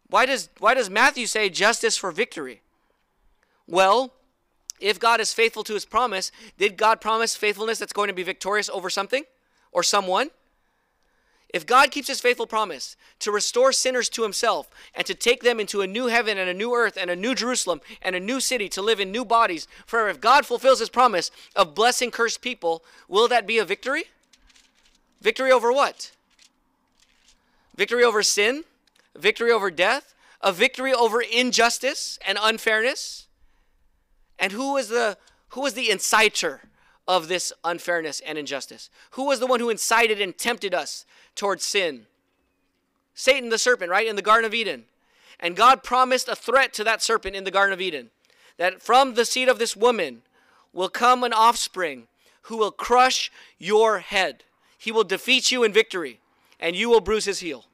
Why 0.08 0.28
does, 0.28 0.50
why 0.60 0.76
does 0.76 0.88
Matthew 0.88 1.26
say 1.26 1.50
justice 1.50 1.98
for 1.98 2.12
victory? 2.12 2.62
Well, 3.68 4.14
if 4.80 5.00
God 5.00 5.20
is 5.20 5.34
faithful 5.34 5.64
to 5.64 5.74
his 5.74 5.86
promise, 5.86 6.32
did 6.60 6.78
God 6.78 7.02
promise 7.02 7.36
faithfulness 7.36 7.80
that's 7.80 7.94
going 7.94 8.10
to 8.10 8.14
be 8.14 8.22
victorious 8.22 8.70
over 8.70 8.92
something 8.92 9.24
or 9.72 9.82
someone? 9.82 10.30
If 11.56 11.66
God 11.66 11.90
keeps 11.90 12.10
his 12.10 12.20
faithful 12.20 12.48
promise 12.48 12.98
to 13.20 13.32
restore 13.32 13.72
sinners 13.72 14.10
to 14.10 14.24
himself 14.24 14.70
and 14.94 15.08
to 15.08 15.16
take 15.16 15.42
them 15.42 15.58
into 15.58 15.80
a 15.80 15.88
new 15.88 16.08
heaven 16.08 16.38
and 16.38 16.50
a 16.50 16.54
new 16.54 16.76
earth 16.76 16.98
and 17.00 17.10
a 17.10 17.16
new 17.16 17.34
Jerusalem 17.34 17.80
and 18.02 18.14
a 18.14 18.20
new 18.20 18.42
city 18.42 18.68
to 18.68 18.82
live 18.82 19.00
in 19.00 19.10
new 19.10 19.24
bodies 19.24 19.66
forever, 19.86 20.10
if 20.10 20.20
God 20.20 20.46
fulfills 20.46 20.80
his 20.80 20.90
promise 20.90 21.32
of 21.56 21.74
blessing 21.74 22.12
cursed 22.12 22.42
people, 22.42 22.84
will 23.08 23.30
that 23.30 23.48
be 23.48 23.58
a 23.58 23.64
victory? 23.64 24.04
Victory 25.22 25.50
over 25.50 25.72
what? 25.72 26.12
Victory 27.74 28.04
over 28.04 28.22
sin? 28.22 28.66
Victory 29.16 29.50
over 29.50 29.72
death? 29.72 30.14
A 30.42 30.52
victory 30.52 30.94
over 30.94 31.22
injustice 31.22 32.20
and 32.28 32.38
unfairness? 32.42 33.28
And 34.38 34.52
who 34.52 34.74
was 34.74 34.90
the 34.90 35.18
who 35.52 35.62
was 35.62 35.74
the 35.74 35.88
inciter 35.88 36.60
of 37.08 37.30
this 37.30 37.54
unfairness 37.64 38.20
and 38.20 38.38
injustice? 38.38 38.90
Who 39.12 39.26
was 39.26 39.40
the 39.40 39.48
one 39.48 39.62
who 39.62 39.70
incited 39.70 40.20
and 40.20 40.38
tempted 40.38 40.74
us 40.74 41.06
towards 41.36 41.64
sin? 41.64 42.08
Satan 43.14 43.50
the 43.50 43.58
serpent, 43.58 43.90
right? 43.92 44.08
In 44.08 44.16
the 44.16 44.22
Garden 44.22 44.46
of 44.46 44.54
Eden. 44.54 44.86
And 45.40 45.56
God 45.56 45.84
promised 45.84 46.28
a 46.28 46.36
threat 46.36 46.74
to 46.74 46.84
that 46.84 47.04
serpent 47.04 47.36
in 47.36 47.44
the 47.44 47.52
Garden 47.52 47.74
of 47.74 47.82
Eden 47.82 48.10
that 48.58 48.82
from 48.82 49.16
the 49.16 49.26
seed 49.26 49.50
of 49.50 49.60
this 49.60 49.76
woman 49.76 50.22
will 50.74 50.90
come 50.90 51.24
an 51.24 51.34
offspring 51.34 52.08
who 52.44 52.58
will 52.58 52.72
crush 52.72 53.32
your 53.58 54.00
head. 54.00 54.44
He 54.78 54.92
will 54.92 55.04
defeat 55.04 55.52
you 55.52 55.64
in 55.64 55.74
victory, 55.74 56.20
and 56.60 56.76
you 56.76 56.90
will 56.90 57.02
bruise 57.02 57.26
his 57.26 57.40
heel. 57.40 57.66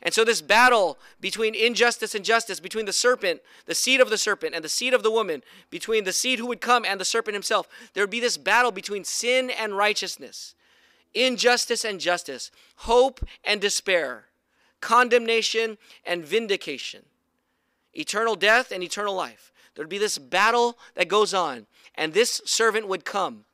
And 0.00 0.14
so, 0.14 0.24
this 0.24 0.40
battle 0.40 0.96
between 1.20 1.54
injustice 1.54 2.14
and 2.14 2.24
justice, 2.24 2.60
between 2.60 2.86
the 2.86 2.92
serpent, 2.92 3.40
the 3.66 3.74
seed 3.74 4.00
of 4.00 4.10
the 4.10 4.18
serpent, 4.18 4.54
and 4.54 4.64
the 4.64 4.68
seed 4.68 4.94
of 4.94 5.02
the 5.02 5.10
woman, 5.10 5.42
between 5.70 6.04
the 6.04 6.12
seed 6.12 6.38
who 6.38 6.46
would 6.46 6.60
come 6.60 6.84
and 6.84 7.00
the 7.00 7.04
serpent 7.04 7.34
himself, 7.34 7.68
there 7.92 8.04
would 8.04 8.10
be 8.10 8.20
this 8.20 8.36
battle 8.36 8.70
between 8.70 9.02
sin 9.02 9.50
and 9.50 9.76
righteousness, 9.76 10.54
injustice 11.14 11.84
and 11.84 12.00
justice, 12.00 12.50
hope 12.76 13.24
and 13.44 13.60
despair, 13.60 14.26
condemnation 14.80 15.78
and 16.04 16.24
vindication, 16.24 17.04
eternal 17.92 18.34
death 18.34 18.70
and 18.70 18.82
eternal 18.82 19.14
life. 19.14 19.52
There 19.74 19.84
would 19.84 19.90
be 19.90 19.98
this 19.98 20.18
battle 20.18 20.78
that 20.94 21.08
goes 21.08 21.32
on, 21.32 21.66
and 21.94 22.12
this 22.12 22.40
servant 22.44 22.88
would 22.88 23.04
come 23.04 23.44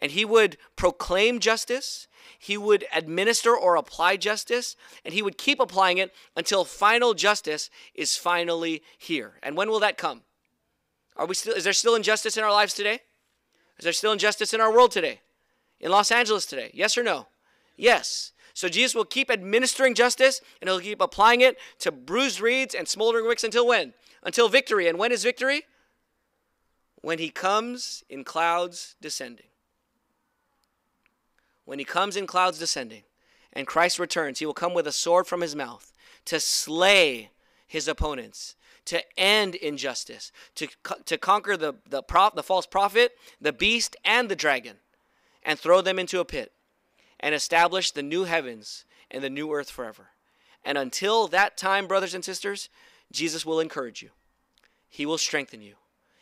and 0.00 0.12
he 0.12 0.24
would 0.24 0.56
proclaim 0.76 1.40
justice 1.40 2.08
he 2.38 2.56
would 2.56 2.86
administer 2.92 3.56
or 3.56 3.76
apply 3.76 4.16
justice, 4.16 4.76
and 5.04 5.12
he 5.12 5.22
would 5.22 5.38
keep 5.38 5.58
applying 5.58 5.98
it 5.98 6.14
until 6.36 6.64
final 6.64 7.14
justice 7.14 7.68
is 7.94 8.16
finally 8.16 8.82
here. 8.96 9.34
And 9.42 9.56
when 9.56 9.68
will 9.68 9.80
that 9.80 9.98
come? 9.98 10.22
Are 11.16 11.26
we 11.26 11.34
still 11.34 11.54
is 11.54 11.64
there 11.64 11.72
still 11.72 11.96
injustice 11.96 12.36
in 12.36 12.44
our 12.44 12.52
lives 12.52 12.74
today? 12.74 13.00
Is 13.78 13.84
there 13.84 13.92
still 13.92 14.12
injustice 14.12 14.54
in 14.54 14.60
our 14.60 14.72
world 14.72 14.92
today? 14.92 15.20
In 15.80 15.90
Los 15.90 16.10
Angeles 16.10 16.46
today? 16.46 16.70
Yes 16.74 16.98
or 16.98 17.02
no? 17.02 17.28
Yes. 17.76 18.32
So 18.54 18.68
Jesus 18.68 18.94
will 18.94 19.04
keep 19.04 19.30
administering 19.30 19.94
justice 19.94 20.40
and 20.60 20.68
he'll 20.68 20.80
keep 20.80 21.00
applying 21.00 21.40
it 21.40 21.56
to 21.80 21.92
bruised 21.92 22.40
reeds 22.40 22.74
and 22.74 22.88
smoldering 22.88 23.26
wicks 23.26 23.44
until 23.44 23.66
when? 23.66 23.94
Until 24.22 24.48
victory. 24.48 24.88
And 24.88 24.98
when 24.98 25.12
is 25.12 25.22
victory? 25.22 25.62
When 27.00 27.18
he 27.18 27.30
comes 27.30 28.02
in 28.08 28.24
clouds 28.24 28.96
descending 29.00 29.48
when 31.68 31.78
he 31.78 31.84
comes 31.84 32.16
in 32.16 32.26
clouds 32.26 32.58
descending 32.58 33.02
and 33.52 33.66
Christ 33.66 33.98
returns, 33.98 34.38
he 34.38 34.46
will 34.46 34.54
come 34.54 34.72
with 34.72 34.86
a 34.86 34.92
sword 34.92 35.26
from 35.26 35.42
his 35.42 35.54
mouth 35.54 35.92
to 36.24 36.40
slay 36.40 37.30
his 37.66 37.86
opponents, 37.86 38.56
to 38.86 39.02
end 39.18 39.54
injustice, 39.54 40.32
to, 40.54 40.68
to 41.04 41.18
conquer 41.18 41.58
the, 41.58 41.74
the, 41.86 42.02
prop, 42.02 42.34
the 42.34 42.42
false 42.42 42.64
prophet, 42.64 43.12
the 43.38 43.52
beast, 43.52 43.96
and 44.02 44.30
the 44.30 44.34
dragon, 44.34 44.76
and 45.42 45.58
throw 45.58 45.80
them 45.80 45.98
into 45.98 46.20
a 46.20 46.24
pit, 46.24 46.52
and 47.20 47.34
establish 47.34 47.90
the 47.90 48.02
new 48.02 48.24
heavens 48.24 48.84
and 49.10 49.22
the 49.22 49.30
new 49.30 49.52
earth 49.52 49.70
forever. 49.70 50.08
And 50.64 50.76
until 50.76 51.28
that 51.28 51.56
time, 51.56 51.86
brothers 51.86 52.14
and 52.14 52.24
sisters, 52.24 52.68
Jesus 53.10 53.46
will 53.46 53.60
encourage 53.60 54.02
you. 54.02 54.10
He 54.88 55.06
will 55.06 55.18
strengthen 55.18 55.62
you. 55.62 55.74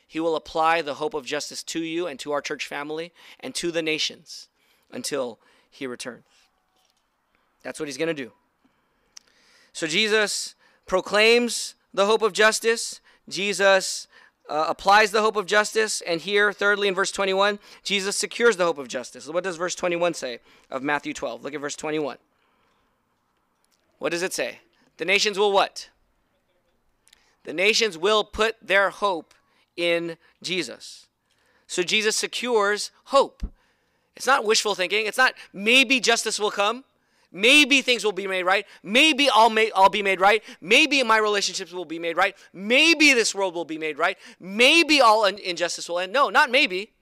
He 0.06 0.20
will 0.20 0.36
apply 0.36 0.82
the 0.82 0.94
hope 0.94 1.14
of 1.14 1.26
justice 1.26 1.62
to 1.64 1.82
you 1.82 2.06
and 2.06 2.18
to 2.20 2.32
our 2.32 2.40
church 2.40 2.66
family 2.66 3.12
and 3.40 3.54
to 3.56 3.70
the 3.72 3.82
nations 3.82 4.48
until 4.92 5.40
he 5.70 5.86
returns. 5.86 6.24
That's 7.62 7.80
what 7.80 7.88
he's 7.88 7.98
going 7.98 8.14
to 8.14 8.14
do. 8.14 8.32
So 9.72 9.86
Jesus 9.86 10.54
proclaims 10.86 11.74
the 11.92 12.06
hope 12.06 12.22
of 12.22 12.32
justice. 12.32 13.00
Jesus 13.28 14.06
uh, 14.48 14.66
applies 14.68 15.10
the 15.10 15.22
hope 15.22 15.36
of 15.36 15.46
justice. 15.46 16.00
And 16.00 16.20
here, 16.20 16.52
thirdly, 16.52 16.88
in 16.88 16.94
verse 16.94 17.12
21, 17.12 17.58
Jesus 17.82 18.16
secures 18.16 18.56
the 18.56 18.64
hope 18.64 18.78
of 18.78 18.88
justice. 18.88 19.28
What 19.28 19.44
does 19.44 19.56
verse 19.56 19.74
21 19.74 20.14
say 20.14 20.40
of 20.70 20.82
Matthew 20.82 21.12
12? 21.12 21.42
Look 21.42 21.54
at 21.54 21.60
verse 21.60 21.76
21. 21.76 22.18
What 23.98 24.10
does 24.10 24.22
it 24.22 24.32
say? 24.32 24.60
The 24.98 25.04
nations 25.04 25.38
will 25.38 25.52
what? 25.52 25.90
The 27.44 27.52
nations 27.52 27.96
will 27.96 28.24
put 28.24 28.56
their 28.60 28.90
hope 28.90 29.34
in 29.76 30.16
Jesus. 30.42 31.06
So 31.66 31.82
Jesus 31.82 32.16
secures 32.16 32.90
hope. 33.04 33.42
It's 34.16 34.26
not 34.26 34.44
wishful 34.44 34.74
thinking. 34.74 35.06
It's 35.06 35.18
not 35.18 35.34
maybe 35.52 36.00
justice 36.00 36.40
will 36.40 36.50
come. 36.50 36.84
Maybe 37.32 37.82
things 37.82 38.04
will 38.04 38.12
be 38.12 38.26
made 38.26 38.44
right. 38.44 38.66
Maybe 38.82 39.28
I'll, 39.32 39.50
may, 39.50 39.70
I'll 39.72 39.90
be 39.90 40.02
made 40.02 40.20
right. 40.20 40.42
Maybe 40.60 41.02
my 41.02 41.18
relationships 41.18 41.72
will 41.72 41.84
be 41.84 41.98
made 41.98 42.16
right. 42.16 42.36
Maybe 42.52 43.12
this 43.12 43.34
world 43.34 43.54
will 43.54 43.64
be 43.64 43.78
made 43.78 43.98
right. 43.98 44.16
Maybe 44.40 45.00
all 45.00 45.24
injustice 45.24 45.88
will 45.88 45.98
end. 45.98 46.12
No, 46.12 46.30
not 46.30 46.50
maybe. 46.50 46.92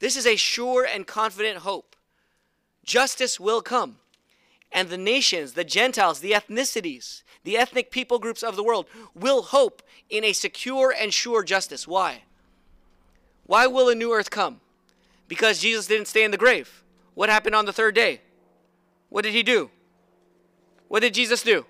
This 0.00 0.16
is 0.16 0.26
a 0.26 0.36
sure 0.36 0.84
and 0.84 1.06
confident 1.06 1.58
hope. 1.58 1.96
Justice 2.84 3.40
will 3.40 3.62
come. 3.62 3.96
And 4.70 4.90
the 4.90 4.98
nations, 4.98 5.54
the 5.54 5.64
Gentiles, 5.64 6.20
the 6.20 6.32
ethnicities, 6.32 7.22
the 7.42 7.56
ethnic 7.56 7.90
people 7.90 8.18
groups 8.18 8.42
of 8.42 8.54
the 8.54 8.62
world 8.62 8.86
will 9.14 9.42
hope 9.42 9.82
in 10.10 10.24
a 10.24 10.32
secure 10.32 10.94
and 10.96 11.12
sure 11.14 11.42
justice. 11.42 11.88
Why? 11.88 12.22
Why 13.46 13.66
will 13.66 13.88
a 13.88 13.94
new 13.94 14.12
earth 14.12 14.30
come? 14.30 14.60
because 15.28 15.60
Jesus 15.60 15.86
didn't 15.86 16.08
stay 16.08 16.24
in 16.24 16.30
the 16.30 16.36
grave. 16.36 16.82
What 17.14 17.28
happened 17.28 17.54
on 17.54 17.66
the 17.66 17.72
third 17.72 17.94
day? 17.94 18.22
What 19.08 19.22
did 19.24 19.34
he 19.34 19.42
do? 19.42 19.70
What 20.88 21.00
did 21.00 21.14
Jesus 21.14 21.42
do? 21.42 21.66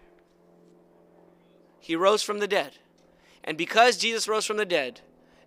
He 1.78 1.96
rose 1.96 2.22
from 2.22 2.38
the 2.38 2.48
dead. 2.48 2.72
And 3.44 3.56
because 3.56 3.96
Jesus 3.96 4.28
rose 4.28 4.44
from 4.44 4.56
the 4.56 4.66
dead, 4.66 5.00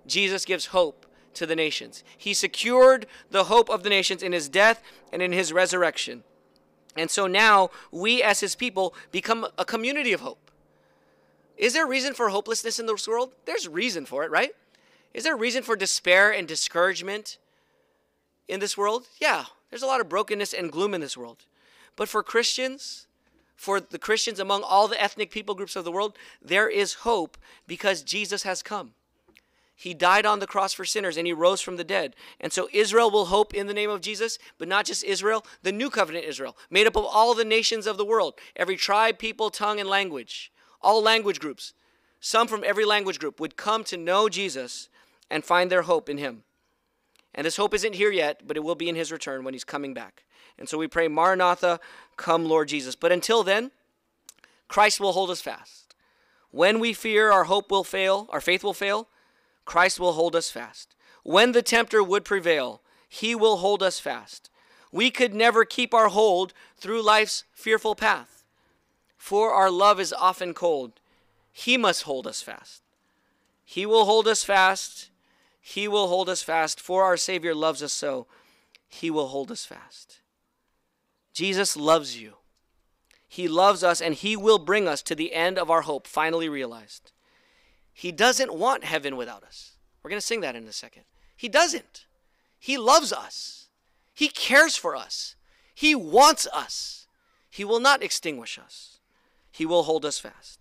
Jesus 0.07 0.45
gives 0.45 0.67
hope 0.67 1.05
to 1.35 1.45
the 1.45 1.55
nations. 1.55 2.03
He 2.17 2.33
secured 2.33 3.05
the 3.29 3.45
hope 3.45 3.69
of 3.69 3.83
the 3.83 3.89
nations 3.89 4.23
in 4.23 4.31
his 4.31 4.49
death 4.49 4.81
and 5.13 5.21
in 5.21 5.31
his 5.31 5.53
resurrection. 5.53 6.23
And 6.97 7.09
so 7.09 7.27
now 7.27 7.69
we, 7.91 8.21
as 8.21 8.39
his 8.39 8.55
people, 8.55 8.93
become 9.11 9.47
a 9.57 9.65
community 9.65 10.13
of 10.13 10.21
hope. 10.21 10.51
Is 11.57 11.73
there 11.73 11.85
reason 11.85 12.13
for 12.13 12.29
hopelessness 12.29 12.79
in 12.79 12.87
this 12.87 13.07
world? 13.07 13.33
There's 13.45 13.67
reason 13.67 14.05
for 14.05 14.23
it, 14.23 14.31
right? 14.31 14.51
Is 15.13 15.23
there 15.23 15.37
reason 15.37 15.63
for 15.63 15.75
despair 15.75 16.31
and 16.31 16.47
discouragement 16.47 17.37
in 18.47 18.59
this 18.59 18.77
world? 18.77 19.07
Yeah, 19.19 19.45
there's 19.69 19.83
a 19.83 19.87
lot 19.87 20.01
of 20.01 20.09
brokenness 20.09 20.53
and 20.53 20.71
gloom 20.71 20.93
in 20.93 21.01
this 21.01 21.15
world. 21.15 21.45
But 22.01 22.09
for 22.09 22.23
Christians, 22.23 23.05
for 23.55 23.79
the 23.79 23.99
Christians 23.99 24.39
among 24.39 24.63
all 24.63 24.87
the 24.87 24.99
ethnic 24.99 25.29
people 25.29 25.53
groups 25.53 25.75
of 25.75 25.83
the 25.83 25.91
world, 25.91 26.17
there 26.41 26.67
is 26.67 27.05
hope 27.05 27.37
because 27.67 28.01
Jesus 28.01 28.41
has 28.41 28.63
come. 28.63 28.95
He 29.75 29.93
died 29.93 30.25
on 30.25 30.39
the 30.39 30.47
cross 30.47 30.73
for 30.73 30.83
sinners 30.83 31.15
and 31.15 31.27
he 31.27 31.33
rose 31.33 31.61
from 31.61 31.77
the 31.77 31.83
dead. 31.83 32.15
And 32.39 32.51
so 32.51 32.67
Israel 32.73 33.11
will 33.11 33.25
hope 33.25 33.53
in 33.53 33.67
the 33.67 33.73
name 33.75 33.91
of 33.91 34.01
Jesus, 34.01 34.39
but 34.57 34.67
not 34.67 34.85
just 34.85 35.03
Israel, 35.03 35.45
the 35.61 35.71
new 35.71 35.91
covenant 35.91 36.25
Israel, 36.25 36.57
made 36.71 36.87
up 36.87 36.95
of 36.95 37.05
all 37.05 37.35
the 37.35 37.45
nations 37.45 37.85
of 37.85 37.97
the 37.97 38.03
world, 38.03 38.33
every 38.55 38.77
tribe, 38.77 39.19
people, 39.19 39.51
tongue, 39.51 39.79
and 39.79 39.87
language, 39.87 40.51
all 40.81 41.03
language 41.03 41.39
groups. 41.39 41.73
Some 42.19 42.47
from 42.47 42.63
every 42.65 42.83
language 42.83 43.19
group 43.19 43.39
would 43.39 43.57
come 43.57 43.83
to 43.83 43.95
know 43.95 44.27
Jesus 44.27 44.89
and 45.29 45.45
find 45.45 45.69
their 45.69 45.83
hope 45.83 46.09
in 46.09 46.17
him. 46.17 46.45
And 47.35 47.45
this 47.45 47.57
hope 47.57 47.75
isn't 47.75 47.93
here 47.93 48.11
yet, 48.11 48.47
but 48.47 48.57
it 48.57 48.63
will 48.63 48.73
be 48.73 48.89
in 48.89 48.95
his 48.95 49.11
return 49.11 49.43
when 49.43 49.53
he's 49.53 49.63
coming 49.63 49.93
back. 49.93 50.23
And 50.61 50.69
so 50.69 50.77
we 50.77 50.87
pray, 50.87 51.07
Maranatha, 51.07 51.79
come, 52.17 52.45
Lord 52.45 52.67
Jesus. 52.67 52.95
But 52.95 53.11
until 53.11 53.41
then, 53.41 53.71
Christ 54.67 54.99
will 54.99 55.11
hold 55.11 55.31
us 55.31 55.41
fast. 55.41 55.95
When 56.51 56.79
we 56.79 56.93
fear 56.93 57.31
our 57.31 57.45
hope 57.45 57.71
will 57.71 57.83
fail, 57.83 58.27
our 58.29 58.39
faith 58.39 58.63
will 58.63 58.75
fail, 58.75 59.07
Christ 59.65 59.99
will 59.99 60.13
hold 60.13 60.35
us 60.35 60.51
fast. 60.51 60.95
when 61.23 61.51
the 61.51 61.61
tempter 61.61 62.03
would 62.03 62.25
prevail, 62.25 62.81
he 63.07 63.35
will 63.35 63.57
hold 63.57 63.83
us 63.83 63.99
fast. 63.99 64.49
We 64.91 65.11
could 65.11 65.33
never 65.33 65.65
keep 65.65 65.93
our 65.93 66.09
hold 66.09 66.53
through 66.77 67.01
life's 67.01 67.43
fearful 67.53 67.95
path, 67.95 68.43
for 69.17 69.51
our 69.51 69.69
love 69.69 69.99
is 69.99 70.13
often 70.13 70.53
cold. 70.53 70.99
He 71.51 71.77
must 71.77 72.03
hold 72.03 72.27
us 72.27 72.41
fast. 72.41 72.81
He 73.63 73.85
will 73.85 74.05
hold 74.05 74.27
us 74.27 74.43
fast. 74.43 75.09
He 75.61 75.87
will 75.87 76.07
hold 76.07 76.29
us 76.29 76.43
fast, 76.43 76.79
for 76.81 77.03
our 77.03 77.17
Savior 77.17 77.53
loves 77.53 77.83
us 77.83 77.93
so. 77.93 78.27
He 78.89 79.09
will 79.09 79.27
hold 79.27 79.51
us 79.51 79.65
fast. 79.65 80.20
Jesus 81.33 81.77
loves 81.77 82.19
you. 82.19 82.35
He 83.27 83.47
loves 83.47 83.83
us, 83.83 84.01
and 84.01 84.13
He 84.13 84.35
will 84.35 84.59
bring 84.59 84.87
us 84.87 85.01
to 85.03 85.15
the 85.15 85.33
end 85.33 85.57
of 85.57 85.69
our 85.71 85.81
hope, 85.81 86.07
finally 86.07 86.49
realized. 86.49 87.11
He 87.93 88.11
doesn't 88.11 88.53
want 88.53 88.83
heaven 88.83 89.15
without 89.15 89.43
us. 89.43 89.71
We're 90.01 90.09
going 90.09 90.19
to 90.19 90.25
sing 90.25 90.41
that 90.41 90.55
in 90.55 90.67
a 90.67 90.73
second. 90.73 91.03
He 91.35 91.47
doesn't. 91.47 92.05
He 92.59 92.77
loves 92.77 93.13
us. 93.13 93.69
He 94.13 94.27
cares 94.27 94.75
for 94.75 94.95
us. 94.95 95.35
He 95.73 95.95
wants 95.95 96.47
us. 96.53 97.07
He 97.49 97.63
will 97.63 97.79
not 97.79 98.03
extinguish 98.03 98.59
us. 98.59 98.99
He 99.51 99.65
will 99.65 99.83
hold 99.83 100.05
us 100.05 100.19
fast. 100.19 100.59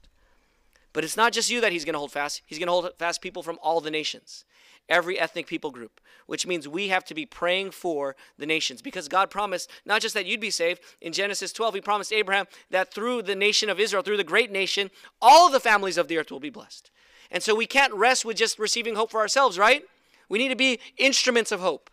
But 0.93 1.05
it's 1.05 1.17
not 1.17 1.33
just 1.33 1.51
you 1.51 1.61
that 1.61 1.73
he's 1.73 1.85
going 1.85 1.93
to 1.93 1.99
hold 1.99 2.13
fast. 2.13 2.43
He's 2.47 2.59
going 2.59 2.67
to 2.67 2.73
hold 2.73 2.91
fast 2.99 3.21
people 3.21 3.43
from 3.43 3.59
all 3.63 3.81
the 3.81 3.91
nations, 3.91 4.45
every 4.91 5.19
ethnic 5.19 5.47
people 5.47 5.71
group, 5.71 6.01
which 6.27 6.47
means 6.47 6.69
we 6.69 6.89
have 6.89 7.05
to 7.05 7.15
be 7.15 7.25
praying 7.25 7.71
for 7.71 8.17
the 8.37 8.45
nations 8.45 8.83
because 8.83 9.09
God 9.09 9.31
promised 9.31 9.71
not 9.87 10.03
just 10.03 10.15
that 10.15 10.27
you'd 10.27 10.41
be 10.41 10.51
saved. 10.51 10.83
In 11.01 11.13
Genesis 11.13 11.53
12, 11.53 11.77
he 11.77 11.81
promised 11.81 12.13
Abraham 12.13 12.47
that 12.71 12.93
through 12.93 13.23
the 13.23 13.35
nation 13.35 13.71
of 13.71 13.81
Israel, 13.81 14.03
through 14.03 14.17
the 14.17 14.25
great 14.25 14.51
nation, 14.51 14.91
all 15.23 15.51
the 15.51 15.61
families 15.61 15.97
of 15.97 16.09
the 16.09 16.19
earth 16.19 16.31
will 16.31 16.41
be 16.41 16.51
blessed. 16.51 16.91
And 17.31 17.43
so 17.43 17.55
we 17.55 17.67
can't 17.67 17.95
rest 17.95 18.25
with 18.25 18.37
just 18.37 18.59
receiving 18.59 18.97
hope 18.97 19.11
for 19.11 19.21
ourselves, 19.21 19.59
right? 19.59 19.85
We 20.29 20.39
need 20.39 20.49
to 20.49 20.57
be 20.57 20.81
instruments 20.99 21.53
of 21.53 21.61
hope. 21.61 21.91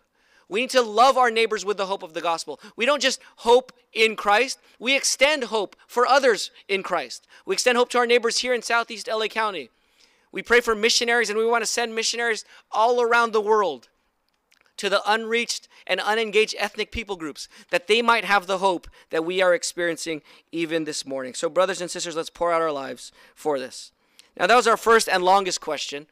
We 0.48 0.62
need 0.62 0.70
to 0.70 0.82
love 0.82 1.18
our 1.18 1.30
neighbors 1.30 1.64
with 1.64 1.76
the 1.76 1.86
hope 1.86 2.02
of 2.02 2.14
the 2.14 2.20
gospel. 2.20 2.58
We 2.74 2.86
don't 2.86 3.02
just 3.02 3.20
hope 3.36 3.72
in 3.92 4.16
Christ, 4.16 4.58
we 4.78 4.96
extend 4.96 5.44
hope 5.44 5.76
for 5.86 6.06
others 6.06 6.50
in 6.68 6.82
Christ. 6.82 7.26
We 7.46 7.54
extend 7.54 7.78
hope 7.78 7.90
to 7.90 7.98
our 7.98 8.06
neighbors 8.06 8.38
here 8.38 8.52
in 8.52 8.62
Southeast 8.62 9.08
LA 9.08 9.26
County. 9.26 9.70
We 10.32 10.42
pray 10.42 10.60
for 10.60 10.74
missionaries 10.74 11.30
and 11.30 11.38
we 11.38 11.46
want 11.46 11.62
to 11.62 11.70
send 11.70 11.94
missionaries 11.94 12.44
all 12.70 13.00
around 13.00 13.32
the 13.32 13.40
world 13.40 13.88
to 14.78 14.88
the 14.88 15.02
unreached 15.10 15.68
and 15.86 16.00
unengaged 16.00 16.54
ethnic 16.58 16.90
people 16.90 17.16
groups 17.16 17.48
that 17.70 17.86
they 17.88 18.00
might 18.00 18.24
have 18.24 18.46
the 18.46 18.58
hope 18.58 18.88
that 19.10 19.24
we 19.24 19.42
are 19.42 19.54
experiencing 19.54 20.22
even 20.52 20.84
this 20.84 21.04
morning. 21.04 21.34
So, 21.34 21.48
brothers 21.48 21.80
and 21.80 21.90
sisters, 21.90 22.16
let's 22.16 22.30
pour 22.30 22.52
out 22.52 22.62
our 22.62 22.72
lives 22.72 23.12
for 23.34 23.58
this. 23.58 23.92
Now, 24.38 24.46
that 24.46 24.54
was 24.54 24.68
our 24.68 24.76
first 24.76 25.08
and 25.08 25.24
longest 25.24 25.60
question. 25.60 26.06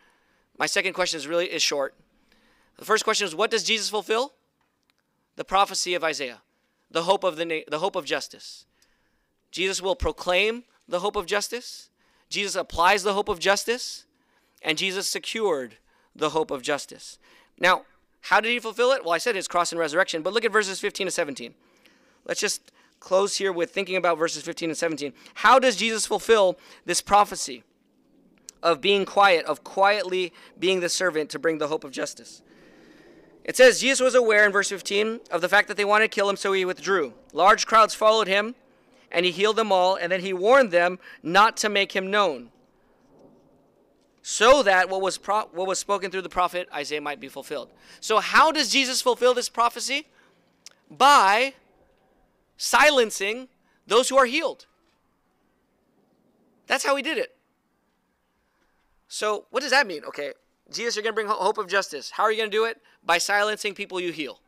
My 0.59 0.67
second 0.67 0.95
question 0.95 1.19
is 1.19 1.27
really 1.27 1.47
is 1.47 1.63
short. 1.63 1.95
The 2.79 2.85
first 2.85 3.05
question 3.05 3.27
is 3.27 3.35
what 3.35 3.51
does 3.51 3.63
Jesus 3.63 3.89
fulfill? 3.89 4.33
The 5.37 5.45
prophecy 5.45 5.95
of 5.95 6.03
Isaiah, 6.03 6.43
the 6.91 7.03
hope 7.03 7.23
of 7.23 7.37
the 7.37 7.65
the 7.69 7.79
hope 7.79 7.95
of 7.95 8.05
justice. 8.05 8.65
Jesus 9.51 9.81
will 9.81 9.97
proclaim 9.97 10.65
the 10.89 11.01
hope 11.01 11.15
of 11.15 11.27
justice. 11.27 11.89
Jesus 12.29 12.57
applies 12.57 13.05
the 13.05 13.15
hope 13.15 13.29
of 13.29 13.39
justice, 13.39 14.06
and 14.67 14.77
Jesus 14.77 15.09
secured 15.09 15.77
the 16.15 16.31
hope 16.31 16.51
of 16.51 16.61
justice. 16.61 17.19
Now, 17.59 17.83
how 18.23 18.41
did 18.41 18.51
he 18.51 18.59
fulfill 18.59 18.91
it? 18.91 19.05
Well, 19.05 19.15
I 19.15 19.19
said 19.19 19.37
his 19.37 19.47
cross 19.47 19.71
and 19.71 19.79
resurrection, 19.79 20.23
but 20.23 20.33
look 20.33 20.45
at 20.45 20.53
verses 20.53 20.81
15 20.81 21.07
to 21.07 21.11
17. 21.13 21.55
Let's 22.27 22.41
just 22.41 22.73
close 22.99 23.37
here 23.37 23.53
with 23.53 23.71
thinking 23.71 23.95
about 23.95 24.19
verses 24.19 24.43
15 24.43 24.71
and 24.71 24.77
17. 24.77 25.13
How 25.35 25.61
does 25.61 25.77
Jesus 25.77 26.05
fulfill 26.05 26.59
this 26.85 27.01
prophecy 27.01 27.63
of 28.61 28.81
being 28.81 29.05
quiet, 29.05 29.47
of 29.47 29.63
quietly 29.63 30.33
being 30.59 30.81
the 30.81 30.89
servant 30.89 31.31
to 31.31 31.39
bring 31.39 31.59
the 31.59 31.69
hope 31.69 31.85
of 31.85 31.93
justice? 31.93 32.43
It 33.45 33.57
says 33.57 33.81
Jesus 33.81 34.01
was 34.01 34.17
aware 34.17 34.45
in 34.45 34.51
verse 34.51 34.71
15 34.71 35.21
of 35.31 35.43
the 35.43 35.49
fact 35.49 35.69
that 35.69 35.77
they 35.77 35.85
wanted 35.85 36.11
to 36.11 36.15
kill 36.15 36.29
him, 36.29 36.37
so 36.37 36.53
he 36.53 36.65
withdrew. 36.65 37.15
Large 37.33 37.67
crowds 37.67 37.95
followed 37.95 38.27
him, 38.27 38.57
and 39.13 39.25
he 39.25 39.31
healed 39.31 39.55
them 39.55 39.71
all, 39.71 39.95
and 39.95 40.11
then 40.11 40.23
he 40.23 40.33
warned 40.33 40.73
them 40.73 40.99
not 41.23 41.57
to 41.59 41.69
make 41.69 41.93
him 41.93 42.11
known, 42.11 42.51
so 44.29 44.65
that 44.65 44.91
what 44.91 45.01
was 45.01 45.19
pro- 45.19 45.49
what 45.53 45.69
was 45.69 45.79
spoken 45.79 46.11
through 46.11 46.21
the 46.21 46.29
prophet 46.29 46.69
Isaiah 46.75 47.01
might 47.01 47.21
be 47.21 47.29
fulfilled. 47.29 47.71
So 48.01 48.19
how 48.19 48.51
does 48.51 48.73
Jesus 48.73 49.01
fulfill 49.01 49.35
this 49.35 49.49
prophecy? 49.49 50.09
By 50.91 51.55
silencing 52.57 53.47
those 53.87 54.09
who 54.09 54.17
are 54.17 54.27
healed. 54.27 54.67
That's 56.67 56.85
how 56.85 56.97
he 56.97 57.05
did 57.05 57.19
it. 57.19 57.37
So 59.07 59.45
what 59.51 59.63
does 59.63 59.71
that 59.71 59.87
mean? 59.87 60.03
Okay, 60.05 60.33
Jesus, 60.73 60.97
you're 60.97 61.05
going 61.05 61.13
to 61.13 61.15
bring 61.15 61.29
hope 61.29 61.59
of 61.59 61.69
justice. 61.69 62.11
How 62.11 62.25
are 62.25 62.33
you 62.33 62.39
going 62.39 62.51
to 62.51 62.57
do 62.57 62.65
it? 62.65 62.79
By 63.05 63.19
silencing 63.19 63.75
people 63.75 64.01
you 64.01 64.11
heal. 64.11 64.41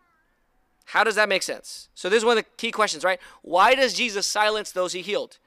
How 0.86 1.04
does 1.04 1.14
that 1.14 1.28
make 1.28 1.44
sense? 1.44 1.88
So, 1.94 2.08
this 2.08 2.18
is 2.18 2.24
one 2.24 2.36
of 2.36 2.42
the 2.42 2.50
key 2.56 2.72
questions, 2.72 3.04
right? 3.04 3.20
Why 3.42 3.76
does 3.76 3.94
Jesus 3.94 4.26
silence 4.26 4.72
those 4.72 4.92
he 4.94 5.02
healed? 5.02 5.38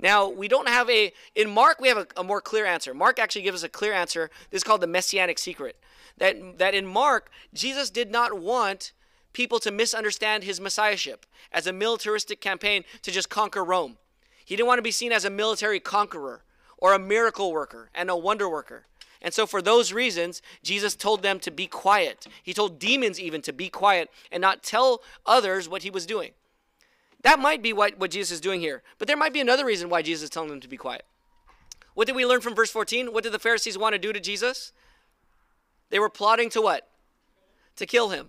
Now, 0.00 0.28
we 0.28 0.46
don't 0.46 0.68
have 0.68 0.88
a, 0.88 1.12
in 1.34 1.50
Mark, 1.50 1.80
we 1.80 1.88
have 1.88 1.98
a, 1.98 2.06
a, 2.16 2.24
more 2.24 2.40
clear 2.40 2.64
answer. 2.64 2.94
Mark 2.94 3.18
actually 3.18 3.42
gives 3.42 3.62
us 3.62 3.66
a 3.66 3.68
clear 3.68 3.92
answer. 3.92 4.30
This 4.50 4.60
is 4.60 4.64
called 4.64 4.80
the 4.80 4.86
messianic 4.86 5.38
secret. 5.38 5.76
That, 6.18 6.58
that 6.58 6.74
in 6.74 6.86
Mark, 6.86 7.30
Jesus 7.52 7.90
did 7.90 8.10
not 8.10 8.38
want 8.38 8.92
people 9.32 9.58
to 9.60 9.70
misunderstand 9.70 10.44
his 10.44 10.60
messiahship 10.60 11.26
as 11.52 11.66
a 11.66 11.72
militaristic 11.72 12.40
campaign 12.40 12.84
to 13.02 13.10
just 13.10 13.28
conquer 13.28 13.64
Rome. 13.64 13.98
He 14.44 14.56
didn't 14.56 14.68
want 14.68 14.78
to 14.78 14.82
be 14.82 14.90
seen 14.90 15.12
as 15.12 15.24
a 15.24 15.30
military 15.30 15.80
conqueror 15.80 16.42
or 16.76 16.94
a 16.94 16.98
miracle 16.98 17.52
worker 17.52 17.90
and 17.94 18.08
a 18.08 18.16
wonder 18.16 18.48
worker. 18.48 18.86
And 19.20 19.34
so, 19.34 19.46
for 19.46 19.60
those 19.60 19.92
reasons, 19.92 20.42
Jesus 20.62 20.94
told 20.94 21.22
them 21.22 21.40
to 21.40 21.50
be 21.50 21.66
quiet. 21.66 22.26
He 22.42 22.54
told 22.54 22.78
demons 22.78 23.18
even 23.18 23.42
to 23.42 23.52
be 23.52 23.68
quiet 23.68 24.10
and 24.30 24.40
not 24.40 24.62
tell 24.62 25.02
others 25.26 25.68
what 25.68 25.82
he 25.82 25.90
was 25.90 26.06
doing. 26.06 26.30
That 27.22 27.38
might 27.38 27.62
be 27.62 27.72
what, 27.72 27.98
what 27.98 28.10
Jesus 28.10 28.32
is 28.32 28.40
doing 28.40 28.60
here. 28.60 28.82
But 28.98 29.08
there 29.08 29.16
might 29.16 29.32
be 29.32 29.40
another 29.40 29.64
reason 29.64 29.88
why 29.88 30.02
Jesus 30.02 30.24
is 30.24 30.30
telling 30.30 30.50
them 30.50 30.60
to 30.60 30.68
be 30.68 30.76
quiet. 30.76 31.04
What 31.94 32.06
did 32.06 32.16
we 32.16 32.24
learn 32.24 32.40
from 32.40 32.54
verse 32.54 32.70
14? 32.70 33.12
What 33.12 33.24
did 33.24 33.32
the 33.32 33.38
Pharisees 33.38 33.76
want 33.76 33.94
to 33.94 33.98
do 33.98 34.12
to 34.12 34.20
Jesus? 34.20 34.72
They 35.90 35.98
were 35.98 36.08
plotting 36.08 36.50
to 36.50 36.62
what? 36.62 36.88
To 37.76 37.86
kill 37.86 38.10
him. 38.10 38.28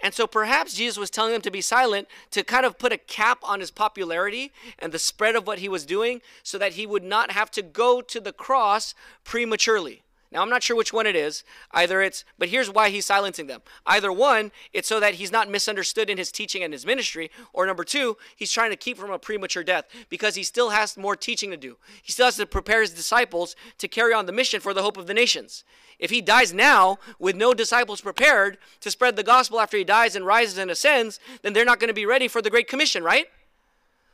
And 0.00 0.14
so 0.14 0.26
perhaps 0.28 0.74
Jesus 0.74 0.96
was 0.96 1.10
telling 1.10 1.32
them 1.32 1.42
to 1.42 1.50
be 1.50 1.60
silent 1.60 2.06
to 2.30 2.44
kind 2.44 2.64
of 2.64 2.78
put 2.78 2.92
a 2.92 2.98
cap 2.98 3.38
on 3.42 3.58
his 3.58 3.72
popularity 3.72 4.52
and 4.78 4.92
the 4.92 4.98
spread 4.98 5.34
of 5.34 5.46
what 5.46 5.58
he 5.58 5.68
was 5.68 5.84
doing 5.84 6.20
so 6.44 6.58
that 6.58 6.74
he 6.74 6.86
would 6.86 7.02
not 7.02 7.32
have 7.32 7.50
to 7.52 7.62
go 7.62 8.00
to 8.00 8.20
the 8.20 8.32
cross 8.32 8.94
prematurely. 9.24 10.02
Now, 10.30 10.42
I'm 10.42 10.50
not 10.50 10.62
sure 10.62 10.76
which 10.76 10.92
one 10.92 11.06
it 11.06 11.16
is. 11.16 11.42
Either 11.72 12.02
it's, 12.02 12.24
but 12.38 12.50
here's 12.50 12.70
why 12.70 12.90
he's 12.90 13.06
silencing 13.06 13.46
them. 13.46 13.62
Either 13.86 14.12
one, 14.12 14.52
it's 14.74 14.88
so 14.88 15.00
that 15.00 15.14
he's 15.14 15.32
not 15.32 15.48
misunderstood 15.48 16.10
in 16.10 16.18
his 16.18 16.30
teaching 16.30 16.62
and 16.62 16.72
his 16.72 16.84
ministry, 16.84 17.30
or 17.54 17.64
number 17.64 17.82
two, 17.82 18.18
he's 18.36 18.52
trying 18.52 18.70
to 18.70 18.76
keep 18.76 18.98
from 18.98 19.10
a 19.10 19.18
premature 19.18 19.64
death 19.64 19.86
because 20.10 20.34
he 20.34 20.42
still 20.42 20.68
has 20.68 20.98
more 20.98 21.16
teaching 21.16 21.50
to 21.50 21.56
do. 21.56 21.78
He 22.02 22.12
still 22.12 22.26
has 22.26 22.36
to 22.36 22.44
prepare 22.44 22.82
his 22.82 22.90
disciples 22.92 23.56
to 23.78 23.88
carry 23.88 24.12
on 24.12 24.26
the 24.26 24.32
mission 24.32 24.60
for 24.60 24.74
the 24.74 24.82
hope 24.82 24.98
of 24.98 25.06
the 25.06 25.14
nations. 25.14 25.64
If 25.98 26.10
he 26.10 26.20
dies 26.20 26.52
now 26.52 26.98
with 27.18 27.34
no 27.34 27.54
disciples 27.54 28.02
prepared 28.02 28.58
to 28.80 28.90
spread 28.90 29.16
the 29.16 29.22
gospel 29.22 29.60
after 29.60 29.78
he 29.78 29.84
dies 29.84 30.14
and 30.14 30.26
rises 30.26 30.58
and 30.58 30.70
ascends, 30.70 31.18
then 31.42 31.54
they're 31.54 31.64
not 31.64 31.80
going 31.80 31.88
to 31.88 31.94
be 31.94 32.06
ready 32.06 32.28
for 32.28 32.42
the 32.42 32.50
Great 32.50 32.68
Commission, 32.68 33.02
right? 33.02 33.26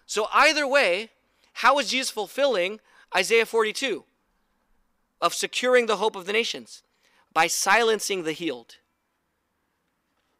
So, 0.06 0.28
either 0.32 0.66
way, 0.66 1.10
how 1.54 1.78
is 1.78 1.90
Jesus 1.90 2.10
fulfilling 2.10 2.78
Isaiah 3.14 3.46
42? 3.46 4.04
Of 5.20 5.34
securing 5.34 5.86
the 5.86 5.96
hope 5.96 6.16
of 6.16 6.26
the 6.26 6.32
nations 6.32 6.82
by 7.32 7.46
silencing 7.46 8.22
the 8.22 8.32
healed. 8.32 8.76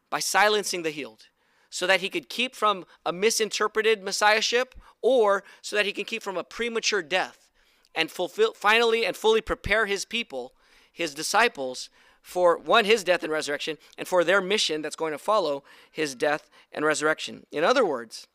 By 0.09 0.19
silencing 0.19 0.83
the 0.83 0.91
healed. 0.91 1.27
So 1.69 1.85
that 1.87 2.01
he 2.01 2.09
could 2.09 2.29
keep 2.29 2.55
from 2.55 2.85
a 3.05 3.11
misinterpreted 3.11 4.01
messiahship 4.01 4.75
or 5.01 5.43
so 5.61 5.75
that 5.75 5.85
he 5.85 5.91
can 5.91 6.05
keep 6.05 6.23
from 6.23 6.37
a 6.37 6.43
premature 6.43 7.01
death 7.01 7.49
and 7.93 8.09
fulfill 8.09 8.53
finally 8.53 9.05
and 9.05 9.15
fully 9.15 9.41
prepare 9.41 9.85
his 9.85 10.05
people, 10.05 10.53
his 10.91 11.13
disciples, 11.13 11.89
for 12.21 12.57
one, 12.57 12.85
his 12.85 13.03
death 13.03 13.21
and 13.21 13.31
resurrection, 13.31 13.77
and 13.99 14.07
for 14.07 14.23
their 14.23 14.41
mission 14.41 14.81
that's 14.81 14.95
going 14.95 15.11
to 15.11 15.17
follow 15.17 15.63
his 15.91 16.15
death 16.15 16.49
and 16.71 16.83
resurrection. 16.83 17.45
In 17.51 17.63
other 17.63 17.85
words, 17.85 18.25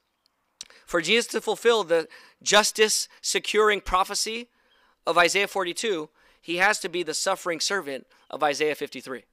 for 0.87 1.01
Jesus 1.01 1.27
to 1.29 1.41
fulfill 1.41 1.83
the 1.83 2.07
justice 2.43 3.09
securing 3.21 3.81
prophecy 3.81 4.49
of 5.07 5.19
Isaiah 5.19 5.49
42, 5.49 6.09
he 6.41 6.57
has 6.57 6.79
to 6.81 6.89
be 6.89 7.03
the 7.03 7.15
suffering 7.15 7.61
servant 7.61 8.07
of 8.31 8.43
Isaiah 8.43 8.75
53. 8.75 9.25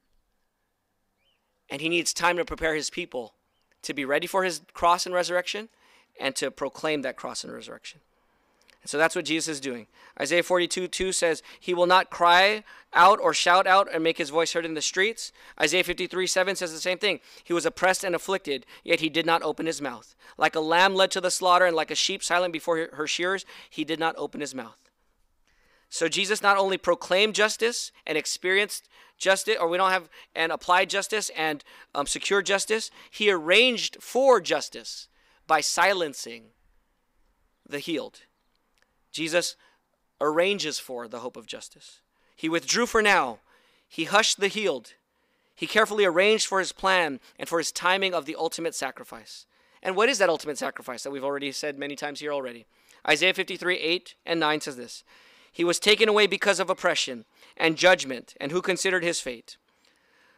And 1.70 1.80
he 1.80 1.88
needs 1.88 2.12
time 2.12 2.36
to 2.36 2.44
prepare 2.44 2.74
his 2.74 2.90
people 2.90 3.34
to 3.82 3.94
be 3.94 4.04
ready 4.04 4.26
for 4.26 4.44
his 4.44 4.60
cross 4.72 5.06
and 5.06 5.14
resurrection 5.14 5.68
and 6.20 6.34
to 6.36 6.50
proclaim 6.50 7.02
that 7.02 7.16
cross 7.16 7.44
and 7.44 7.52
resurrection. 7.52 8.00
And 8.82 8.90
so 8.90 8.98
that's 8.98 9.16
what 9.16 9.24
Jesus 9.24 9.48
is 9.48 9.60
doing. 9.60 9.86
Isaiah 10.20 10.42
42 10.42 10.88
2 10.88 11.12
says, 11.12 11.42
He 11.58 11.74
will 11.74 11.86
not 11.86 12.10
cry 12.10 12.64
out 12.92 13.18
or 13.20 13.34
shout 13.34 13.66
out 13.66 13.88
and 13.92 14.02
make 14.02 14.18
his 14.18 14.30
voice 14.30 14.52
heard 14.52 14.64
in 14.64 14.74
the 14.74 14.82
streets. 14.82 15.32
Isaiah 15.60 15.84
53 15.84 16.26
7 16.26 16.56
says 16.56 16.72
the 16.72 16.80
same 16.80 16.98
thing. 16.98 17.20
He 17.44 17.52
was 17.52 17.66
oppressed 17.66 18.04
and 18.04 18.14
afflicted, 18.14 18.66
yet 18.84 19.00
he 19.00 19.08
did 19.08 19.26
not 19.26 19.42
open 19.42 19.66
his 19.66 19.82
mouth. 19.82 20.14
Like 20.36 20.54
a 20.54 20.60
lamb 20.60 20.94
led 20.94 21.10
to 21.12 21.20
the 21.20 21.30
slaughter 21.30 21.66
and 21.66 21.76
like 21.76 21.90
a 21.90 21.96
sheep 21.96 22.22
silent 22.22 22.52
before 22.52 22.88
her 22.92 23.06
shearers, 23.06 23.44
he 23.68 23.84
did 23.84 23.98
not 23.98 24.14
open 24.16 24.40
his 24.40 24.54
mouth. 24.54 24.87
So 25.90 26.08
Jesus 26.08 26.42
not 26.42 26.58
only 26.58 26.76
proclaimed 26.76 27.34
justice 27.34 27.92
and 28.06 28.18
experienced 28.18 28.88
justice, 29.16 29.56
or 29.58 29.68
we 29.68 29.78
don't 29.78 29.90
have 29.90 30.08
and 30.34 30.52
applied 30.52 30.90
justice 30.90 31.30
and 31.36 31.64
um, 31.94 32.06
secured 32.06 32.46
justice, 32.46 32.90
he 33.10 33.30
arranged 33.30 33.96
for 34.00 34.40
justice 34.40 35.08
by 35.46 35.60
silencing 35.60 36.44
the 37.66 37.78
healed. 37.78 38.20
Jesus 39.10 39.56
arranges 40.20 40.78
for 40.78 41.08
the 41.08 41.20
hope 41.20 41.36
of 41.36 41.46
justice. 41.46 42.00
He 42.36 42.48
withdrew 42.48 42.86
for 42.86 43.02
now. 43.02 43.38
He 43.88 44.04
hushed 44.04 44.40
the 44.40 44.48
healed. 44.48 44.94
He 45.54 45.66
carefully 45.66 46.04
arranged 46.04 46.46
for 46.46 46.60
his 46.60 46.72
plan 46.72 47.18
and 47.38 47.48
for 47.48 47.58
his 47.58 47.72
timing 47.72 48.14
of 48.14 48.26
the 48.26 48.36
ultimate 48.36 48.74
sacrifice. 48.74 49.46
And 49.82 49.96
what 49.96 50.08
is 50.08 50.18
that 50.18 50.28
ultimate 50.28 50.58
sacrifice 50.58 51.02
that 51.02 51.10
we've 51.10 51.24
already 51.24 51.50
said 51.50 51.78
many 51.78 51.96
times 51.96 52.20
here 52.20 52.32
already? 52.32 52.66
Isaiah 53.08 53.34
53, 53.34 53.76
8 53.76 54.14
and 54.26 54.40
9 54.40 54.60
says 54.60 54.76
this 54.76 55.02
He 55.58 55.64
was 55.64 55.80
taken 55.80 56.08
away 56.08 56.28
because 56.28 56.60
of 56.60 56.70
oppression 56.70 57.24
and 57.56 57.76
judgment, 57.76 58.36
and 58.40 58.52
who 58.52 58.62
considered 58.62 59.02
his 59.02 59.20
fate? 59.20 59.56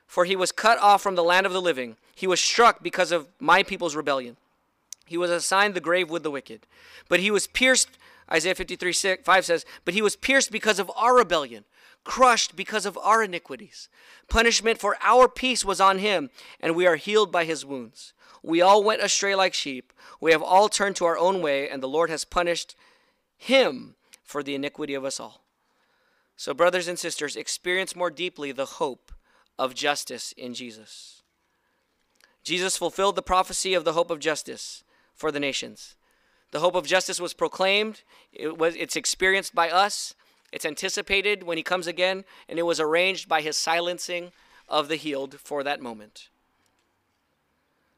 For 0.06 0.24
he 0.24 0.34
was 0.34 0.50
cut 0.50 0.78
off 0.78 1.02
from 1.02 1.14
the 1.14 1.22
land 1.22 1.44
of 1.44 1.52
the 1.52 1.60
living. 1.60 1.98
He 2.14 2.26
was 2.26 2.40
struck 2.40 2.82
because 2.82 3.12
of 3.12 3.28
my 3.38 3.62
people's 3.62 3.94
rebellion. 3.94 4.38
He 5.04 5.18
was 5.18 5.30
assigned 5.30 5.74
the 5.74 5.80
grave 5.80 6.08
with 6.08 6.22
the 6.22 6.30
wicked. 6.30 6.66
But 7.10 7.20
he 7.20 7.30
was 7.30 7.46
pierced, 7.46 7.98
Isaiah 8.32 8.54
53, 8.54 8.94
6, 8.94 9.22
5 9.22 9.44
says, 9.44 9.66
But 9.84 9.92
he 9.92 10.00
was 10.00 10.16
pierced 10.16 10.50
because 10.50 10.78
of 10.78 10.90
our 10.96 11.14
rebellion, 11.14 11.64
crushed 12.02 12.56
because 12.56 12.86
of 12.86 12.96
our 12.96 13.22
iniquities. 13.22 13.90
Punishment 14.30 14.78
for 14.78 14.96
our 15.02 15.28
peace 15.28 15.66
was 15.66 15.82
on 15.82 15.98
him, 15.98 16.30
and 16.60 16.74
we 16.74 16.86
are 16.86 16.96
healed 16.96 17.30
by 17.30 17.44
his 17.44 17.62
wounds. 17.62 18.14
We 18.42 18.62
all 18.62 18.82
went 18.82 19.02
astray 19.02 19.34
like 19.34 19.52
sheep. 19.52 19.92
We 20.18 20.32
have 20.32 20.42
all 20.42 20.70
turned 20.70 20.96
to 20.96 21.04
our 21.04 21.18
own 21.18 21.42
way, 21.42 21.68
and 21.68 21.82
the 21.82 21.88
Lord 21.88 22.08
has 22.08 22.24
punished 22.24 22.74
him 23.36 23.96
for 24.30 24.42
the 24.44 24.54
iniquity 24.54 24.94
of 24.94 25.04
us 25.04 25.18
all. 25.18 25.42
So, 26.36 26.54
brothers 26.54 26.86
and 26.86 26.98
sisters, 26.98 27.34
experience 27.34 27.96
more 27.96 28.10
deeply 28.10 28.52
the 28.52 28.64
hope 28.64 29.12
of 29.58 29.74
justice 29.74 30.32
in 30.36 30.54
Jesus. 30.54 31.22
Jesus 32.44 32.76
fulfilled 32.76 33.16
the 33.16 33.22
prophecy 33.22 33.74
of 33.74 33.84
the 33.84 33.92
hope 33.92 34.10
of 34.10 34.20
justice 34.20 34.84
for 35.14 35.32
the 35.32 35.40
nations. 35.40 35.96
The 36.52 36.60
hope 36.60 36.76
of 36.76 36.86
justice 36.86 37.20
was 37.20 37.34
proclaimed, 37.34 38.02
it 38.32 38.56
was, 38.56 38.74
it's 38.76 38.96
experienced 38.96 39.54
by 39.54 39.68
us, 39.68 40.14
it's 40.52 40.64
anticipated 40.64 41.42
when 41.42 41.58
he 41.58 41.62
comes 41.62 41.86
again, 41.86 42.24
and 42.48 42.58
it 42.58 42.64
was 42.64 42.80
arranged 42.80 43.28
by 43.28 43.40
his 43.42 43.56
silencing 43.56 44.30
of 44.68 44.88
the 44.88 44.96
healed 44.96 45.34
for 45.40 45.62
that 45.64 45.82
moment. 45.82 46.28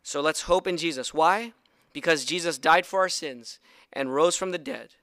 So 0.02 0.20
let's 0.20 0.42
hope 0.42 0.66
in 0.66 0.78
Jesus. 0.78 1.14
Why? 1.14 1.52
Because 1.92 2.24
Jesus 2.24 2.58
died 2.58 2.86
for 2.86 3.00
our 3.00 3.08
sins 3.08 3.58
and 3.92 4.14
rose 4.14 4.36
from 4.36 4.50
the 4.50 4.58
dead. 4.58 4.94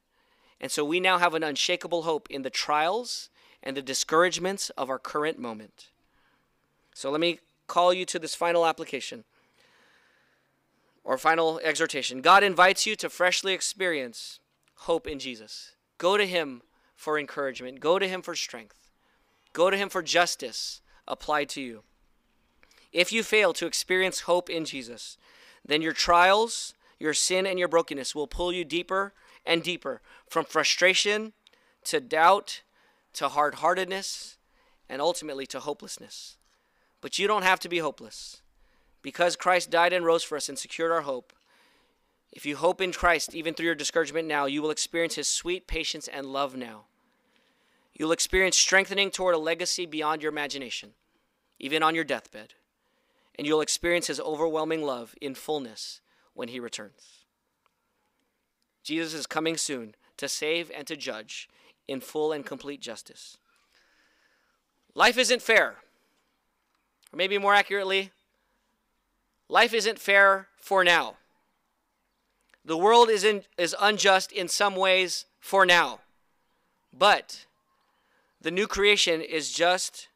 And 0.61 0.71
so 0.71 0.83
we 0.83 0.99
now 0.99 1.17
have 1.17 1.33
an 1.33 1.43
unshakable 1.43 2.03
hope 2.03 2.27
in 2.29 2.41
the 2.41 2.49
trials 2.49 3.29
and 3.63 3.75
the 3.75 3.81
discouragements 3.81 4.69
of 4.71 4.89
our 4.89 4.99
current 4.99 5.39
moment. 5.39 5.89
So 6.93 7.09
let 7.11 7.21
me 7.21 7.39
call 7.67 7.93
you 7.93 8.05
to 8.05 8.19
this 8.19 8.35
final 8.35 8.65
application 8.65 9.23
or 11.03 11.17
final 11.17 11.59
exhortation. 11.63 12.21
God 12.21 12.43
invites 12.43 12.85
you 12.85 12.95
to 12.97 13.09
freshly 13.09 13.53
experience 13.53 14.39
hope 14.75 15.07
in 15.07 15.19
Jesus. 15.19 15.73
Go 15.97 16.17
to 16.17 16.25
Him 16.25 16.61
for 16.95 17.17
encouragement, 17.17 17.79
go 17.79 17.97
to 17.99 18.07
Him 18.07 18.21
for 18.21 18.35
strength, 18.35 18.91
go 19.53 19.69
to 19.69 19.77
Him 19.77 19.89
for 19.89 20.01
justice 20.01 20.81
applied 21.07 21.49
to 21.49 21.61
you. 21.61 21.83
If 22.91 23.11
you 23.11 23.23
fail 23.23 23.53
to 23.53 23.65
experience 23.65 24.21
hope 24.21 24.49
in 24.49 24.65
Jesus, 24.65 25.17
then 25.65 25.81
your 25.81 25.93
trials, 25.93 26.73
your 26.99 27.13
sin, 27.13 27.45
and 27.45 27.59
your 27.59 27.67
brokenness 27.67 28.15
will 28.15 28.27
pull 28.27 28.51
you 28.51 28.63
deeper 28.65 29.13
and 29.49 29.61
deeper 29.61 30.01
from 30.29 30.45
frustration 30.45 31.33
to 31.83 31.99
doubt 31.99 32.61
to 33.13 33.27
hard 33.27 33.55
heartedness 33.55 34.37
and 34.87 35.01
ultimately 35.01 35.45
to 35.47 35.59
hopelessness. 35.59 36.37
But 37.01 37.19
you 37.19 37.27
don't 37.27 37.43
have 37.43 37.59
to 37.61 37.69
be 37.69 37.79
hopeless. 37.79 38.41
Because 39.01 39.35
Christ 39.35 39.69
died 39.69 39.93
and 39.93 40.05
rose 40.05 40.23
for 40.23 40.35
us 40.35 40.49
and 40.49 40.57
secured 40.57 40.91
our 40.91 41.01
hope, 41.01 41.33
if 42.31 42.45
you 42.45 42.57
hope 42.57 42.79
in 42.79 42.91
Christ, 42.91 43.33
even 43.33 43.53
through 43.53 43.65
your 43.65 43.75
discouragement 43.75 44.27
now, 44.27 44.45
you 44.45 44.61
will 44.61 44.71
experience 44.71 45.15
his 45.15 45.27
sweet 45.27 45.67
patience 45.67 46.07
and 46.07 46.27
love 46.27 46.55
now. 46.55 46.83
You'll 47.93 48.11
experience 48.11 48.57
strengthening 48.57 49.09
toward 49.09 49.35
a 49.35 49.39
legacy 49.39 49.85
beyond 49.85 50.21
your 50.21 50.31
imagination, 50.31 50.91
even 51.59 51.81
on 51.81 51.95
your 51.95 52.03
deathbed 52.03 52.53
and 53.39 53.47
you'll 53.47 53.61
experience 53.61 54.07
his 54.07 54.19
overwhelming 54.19 54.81
love 54.81 55.15
in 55.21 55.33
fullness 55.33 56.01
when 56.33 56.49
he 56.49 56.59
returns. 56.59 57.18
Jesus 58.89 59.13
is 59.13 59.27
coming 59.27 59.55
soon 59.55 59.93
to 60.17 60.27
save 60.27 60.71
and 60.75 60.87
to 60.87 60.97
judge 60.97 61.47
in 61.87 62.01
full 62.01 62.31
and 62.31 62.43
complete 62.43 62.81
justice. 62.81 63.37
Life 64.95 65.15
isn't 65.15 65.43
fair. 65.43 65.75
Or 67.13 67.17
maybe 67.17 67.37
more 67.37 67.53
accurately, 67.53 68.09
life 69.47 69.75
isn't 69.75 69.99
fair 69.99 70.47
for 70.57 70.83
now. 70.83 71.17
The 72.65 72.79
world 72.79 73.11
is, 73.11 73.23
in, 73.23 73.43
is 73.59 73.75
unjust 73.79 74.31
in 74.31 74.47
some 74.47 74.75
ways 74.75 75.25
for 75.39 75.67
now. 75.67 75.99
But 76.91 77.45
the 78.41 78.49
new 78.49 78.65
creation 78.65 79.21
is 79.21 79.51
just 79.51 80.07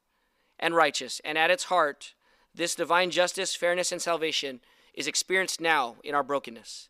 and 0.60 0.74
righteous, 0.74 1.22
and 1.24 1.38
at 1.38 1.52
its 1.52 1.66
heart, 1.66 2.16
this 2.56 2.74
divine 2.74 3.12
justice, 3.12 3.54
fairness, 3.54 3.92
and 3.92 4.02
salvation 4.02 4.62
is 4.96 5.06
experienced 5.06 5.62
now 5.62 5.98
in 6.04 6.16
our 6.16 6.24
brokenness. 6.24 6.90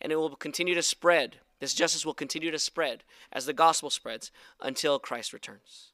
And 0.00 0.12
it 0.12 0.16
will 0.16 0.36
continue 0.36 0.74
to 0.74 0.82
spread. 0.82 1.36
This 1.58 1.74
justice 1.74 2.04
will 2.04 2.14
continue 2.14 2.50
to 2.50 2.58
spread 2.58 3.02
as 3.32 3.46
the 3.46 3.52
gospel 3.52 3.90
spreads 3.90 4.30
until 4.60 4.98
Christ 4.98 5.32
returns. 5.32 5.92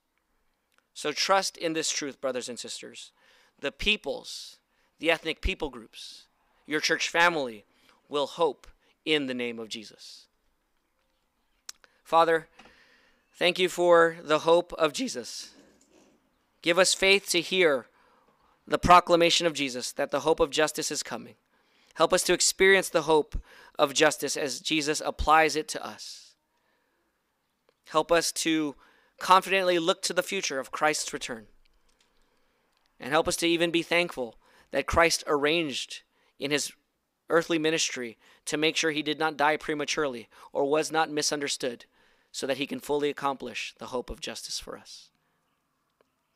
So 0.94 1.12
trust 1.12 1.56
in 1.56 1.72
this 1.72 1.90
truth, 1.90 2.20
brothers 2.20 2.48
and 2.48 2.58
sisters. 2.58 3.12
The 3.60 3.72
peoples, 3.72 4.58
the 4.98 5.10
ethnic 5.10 5.40
people 5.40 5.70
groups, 5.70 6.26
your 6.66 6.80
church 6.80 7.08
family 7.08 7.64
will 8.08 8.26
hope 8.26 8.66
in 9.04 9.26
the 9.26 9.34
name 9.34 9.58
of 9.58 9.68
Jesus. 9.68 10.26
Father, 12.04 12.48
thank 13.32 13.58
you 13.58 13.68
for 13.68 14.16
the 14.22 14.40
hope 14.40 14.72
of 14.74 14.92
Jesus. 14.92 15.50
Give 16.60 16.78
us 16.78 16.94
faith 16.94 17.28
to 17.30 17.40
hear 17.40 17.86
the 18.66 18.78
proclamation 18.78 19.46
of 19.46 19.54
Jesus 19.54 19.92
that 19.92 20.10
the 20.10 20.20
hope 20.20 20.40
of 20.40 20.50
justice 20.50 20.90
is 20.90 21.02
coming. 21.02 21.34
Help 21.94 22.12
us 22.12 22.22
to 22.24 22.32
experience 22.32 22.88
the 22.88 23.02
hope 23.02 23.40
of 23.78 23.94
justice 23.94 24.36
as 24.36 24.60
Jesus 24.60 25.02
applies 25.04 25.56
it 25.56 25.68
to 25.68 25.84
us. 25.84 26.34
Help 27.88 28.10
us 28.10 28.32
to 28.32 28.74
confidently 29.18 29.78
look 29.78 30.02
to 30.02 30.12
the 30.12 30.22
future 30.22 30.58
of 30.58 30.70
Christ's 30.70 31.12
return. 31.12 31.46
And 32.98 33.10
help 33.10 33.28
us 33.28 33.36
to 33.36 33.48
even 33.48 33.70
be 33.70 33.82
thankful 33.82 34.36
that 34.70 34.86
Christ 34.86 35.24
arranged 35.26 36.02
in 36.38 36.50
his 36.50 36.72
earthly 37.28 37.58
ministry 37.58 38.18
to 38.46 38.56
make 38.56 38.76
sure 38.76 38.90
he 38.90 39.02
did 39.02 39.18
not 39.18 39.36
die 39.36 39.56
prematurely 39.56 40.28
or 40.52 40.64
was 40.64 40.92
not 40.92 41.10
misunderstood 41.10 41.86
so 42.30 42.46
that 42.46 42.56
he 42.56 42.66
can 42.66 42.80
fully 42.80 43.10
accomplish 43.10 43.74
the 43.78 43.86
hope 43.86 44.10
of 44.10 44.20
justice 44.20 44.58
for 44.58 44.78
us. 44.78 45.10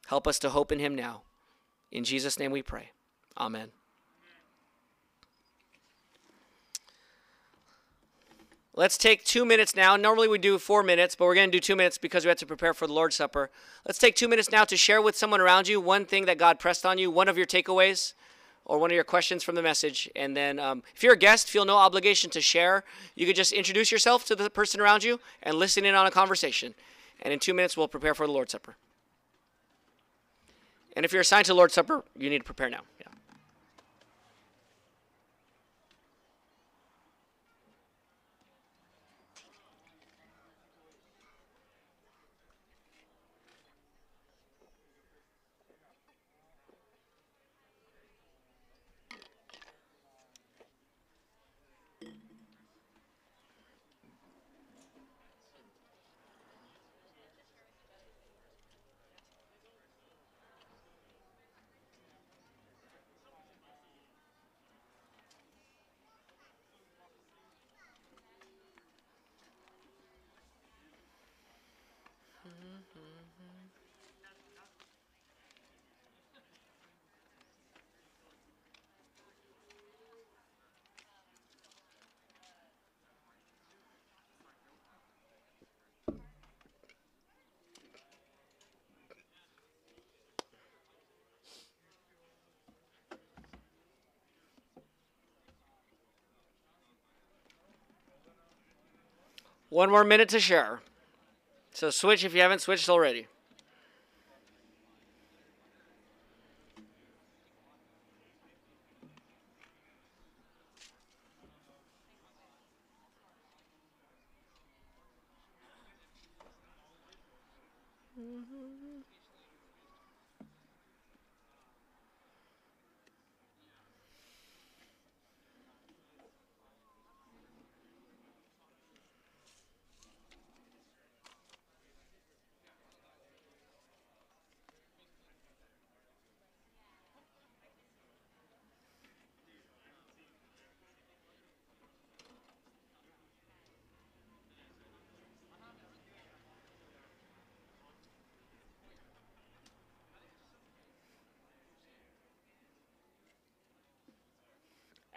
Help 0.07 0.27
us 0.27 0.39
to 0.39 0.51
hope 0.51 0.71
in 0.71 0.79
him 0.79 0.95
now. 0.95 1.23
In 1.91 2.05
Jesus' 2.05 2.39
name 2.39 2.51
we 2.51 2.63
pray. 2.63 2.91
Amen. 3.39 3.71
Let's 8.79 8.99
take 8.99 9.25
two 9.25 9.47
minutes 9.47 9.75
now. 9.75 9.97
Normally 9.97 10.29
we 10.29 10.37
do 10.37 10.59
four 10.59 10.83
minutes, 10.83 11.17
but 11.17 11.25
we're 11.25 11.35
going 11.35 11.51
to 11.51 11.57
do 11.57 11.61
two 11.61 11.77
minutes 11.77 11.97
because 11.97 12.27
we 12.27 12.29
have 12.29 12.37
to 12.37 12.47
prepare 12.47 12.75
for 12.75 12.87
the 12.87 12.93
Lord's 12.93 13.17
Supper. 13.17 13.51
Let's 13.87 13.99
take 13.99 14.15
two 14.15 14.29
minutes 14.29 14.51
now 14.53 14.65
to 14.65 14.77
share 14.77 15.01
with 15.01 15.17
someone 15.17 15.41
around 15.41 15.67
you 15.67 15.81
one 15.81 16.05
thing 16.05 16.27
that 16.27 16.37
God 16.37 16.59
pressed 16.59 16.85
on 16.85 16.99
you, 16.99 17.11
one 17.11 17.27
of 17.27 17.39
your 17.39 17.47
takeaways, 17.47 18.13
or 18.67 18.79
one 18.79 18.91
of 18.91 18.95
your 18.95 19.03
questions 19.03 19.43
from 19.43 19.55
the 19.55 19.63
message. 19.63 20.11
And 20.15 20.37
then 20.37 20.59
um, 20.59 20.83
if 20.95 21.03
you're 21.03 21.15
a 21.15 21.19
guest, 21.19 21.49
feel 21.49 21.65
no 21.65 21.79
obligation 21.79 22.29
to 22.33 22.43
share. 22.43 22.85
You 23.15 23.25
could 23.27 23.35
just 23.35 23.53
introduce 23.53 23.91
yourself 23.91 24.27
to 24.27 24.37
the 24.37 24.51
person 24.51 24.79
around 24.79 25.03
you 25.03 25.21
and 25.43 25.55
listen 25.57 25.87
in 25.87 25.95
on 25.95 26.07
a 26.07 26.11
conversation. 26.11 26.75
And 27.23 27.33
in 27.33 27.39
two 27.39 27.55
minutes, 27.55 27.79
we'll 27.79 27.89
prepare 27.89 28.15
for 28.15 28.27
the 28.27 28.33
Lord's 28.35 28.53
Supper. 28.53 28.77
And 30.95 31.07
if 31.07 31.13
you're 31.13 31.23
assigned 31.23 31.47
to 31.47 31.55
Lord's 31.55 31.73
Supper, 31.73 32.05
you 32.19 32.29
need 32.29 32.39
to 32.39 32.45
prepare 32.45 32.69
now. 32.69 32.83
One 99.77 99.91
more 99.91 100.05
minute 100.05 100.31
to 100.31 100.41
share. 100.41 100.81
So 101.73 101.91
switch 101.91 102.25
if 102.25 102.33
you 102.35 102.41
haven't 102.41 102.63
switched 102.63 102.89
already. 102.89 103.27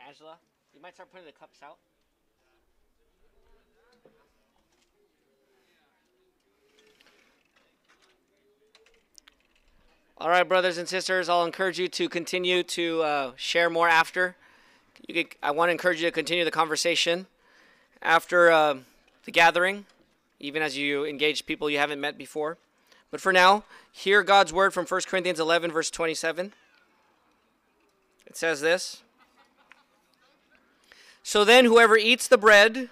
Angela, 0.10 0.38
you 0.74 0.82
might 0.82 0.96
start 0.96 1.12
putting 1.12 1.28
the 1.28 1.32
cups 1.32 1.60
out. 1.64 1.78
All 10.18 10.30
right, 10.30 10.50
brothers 10.50 10.80
and 10.80 10.90
sisters, 10.90 11.30
I'll 11.30 11.46
encourage 11.46 11.78
you 11.78 11.88
to 11.90 12.10
continue 12.10 12.64
to 12.64 13.04
uh, 13.04 13.32
share 13.36 13.70
more 13.70 13.88
after. 13.88 14.36
Could, 15.06 15.28
I 15.44 15.52
want 15.52 15.70
to 15.70 15.74
encourage 15.74 16.02
you 16.02 16.08
to 16.08 16.12
continue 16.12 16.44
the 16.44 16.50
conversation 16.50 17.28
after 18.02 18.50
uh, 18.50 18.78
the 19.26 19.32
gathering, 19.32 19.86
even 20.40 20.64
as 20.64 20.76
you 20.76 21.06
engage 21.06 21.46
people 21.46 21.70
you 21.70 21.78
haven't 21.78 22.02
met 22.02 22.18
before. 22.18 22.58
But 23.12 23.22
for 23.22 23.32
now, 23.32 23.64
hear 23.92 24.24
God's 24.24 24.52
word 24.52 24.74
from 24.74 24.88
1 24.88 25.02
Corinthians 25.06 25.40
11, 25.40 25.72
verse 25.72 25.92
27. 25.92 26.54
It 28.26 28.36
says 28.36 28.62
this. 28.62 29.04
So 31.30 31.46
then, 31.46 31.66
whoever 31.66 31.96
eats 31.96 32.28
the 32.28 32.40
bread 32.40 32.90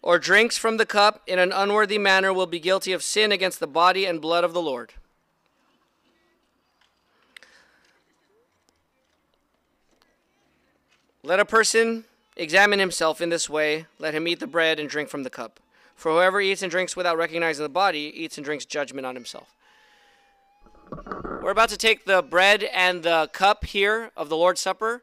or 0.00 0.18
drinks 0.18 0.56
from 0.56 0.78
the 0.78 0.86
cup 0.86 1.20
in 1.26 1.38
an 1.38 1.52
unworthy 1.52 1.98
manner 1.98 2.32
will 2.32 2.46
be 2.46 2.58
guilty 2.58 2.94
of 2.94 3.02
sin 3.02 3.30
against 3.30 3.60
the 3.60 3.66
body 3.66 4.06
and 4.06 4.18
blood 4.18 4.44
of 4.44 4.54
the 4.54 4.62
Lord. 4.62 4.94
Let 11.22 11.38
a 11.38 11.44
person 11.44 12.04
examine 12.34 12.78
himself 12.78 13.20
in 13.20 13.28
this 13.28 13.50
way. 13.50 13.84
Let 13.98 14.14
him 14.14 14.26
eat 14.26 14.40
the 14.40 14.46
bread 14.46 14.80
and 14.80 14.88
drink 14.88 15.10
from 15.10 15.22
the 15.22 15.28
cup. 15.28 15.60
For 15.96 16.12
whoever 16.12 16.40
eats 16.40 16.62
and 16.62 16.70
drinks 16.70 16.96
without 16.96 17.18
recognizing 17.18 17.62
the 17.62 17.68
body 17.68 18.10
eats 18.16 18.38
and 18.38 18.44
drinks 18.46 18.64
judgment 18.64 19.04
on 19.04 19.16
himself. 19.16 19.54
We're 21.42 21.50
about 21.50 21.68
to 21.68 21.76
take 21.76 22.06
the 22.06 22.22
bread 22.22 22.62
and 22.72 23.02
the 23.02 23.28
cup 23.34 23.66
here 23.66 24.12
of 24.16 24.30
the 24.30 24.36
Lord's 24.38 24.62
Supper. 24.62 25.02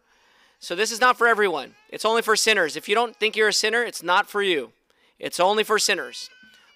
So 0.62 0.76
this 0.76 0.92
is 0.92 1.02
not 1.02 1.18
for 1.18 1.28
everyone. 1.28 1.74
It's 1.90 2.06
only 2.06 2.22
for 2.22 2.36
sinners. 2.36 2.78
If 2.78 2.88
you 2.88 2.94
don't 2.94 3.16
think 3.16 3.36
you're 3.36 3.48
a 3.48 3.54
sinner, 3.54 3.82
it's 3.82 4.04
not 4.04 4.30
for 4.30 4.44
you. 4.44 4.74
It's 5.18 5.40
only 5.40 5.64
for 5.64 5.80
sinners. 5.80 6.30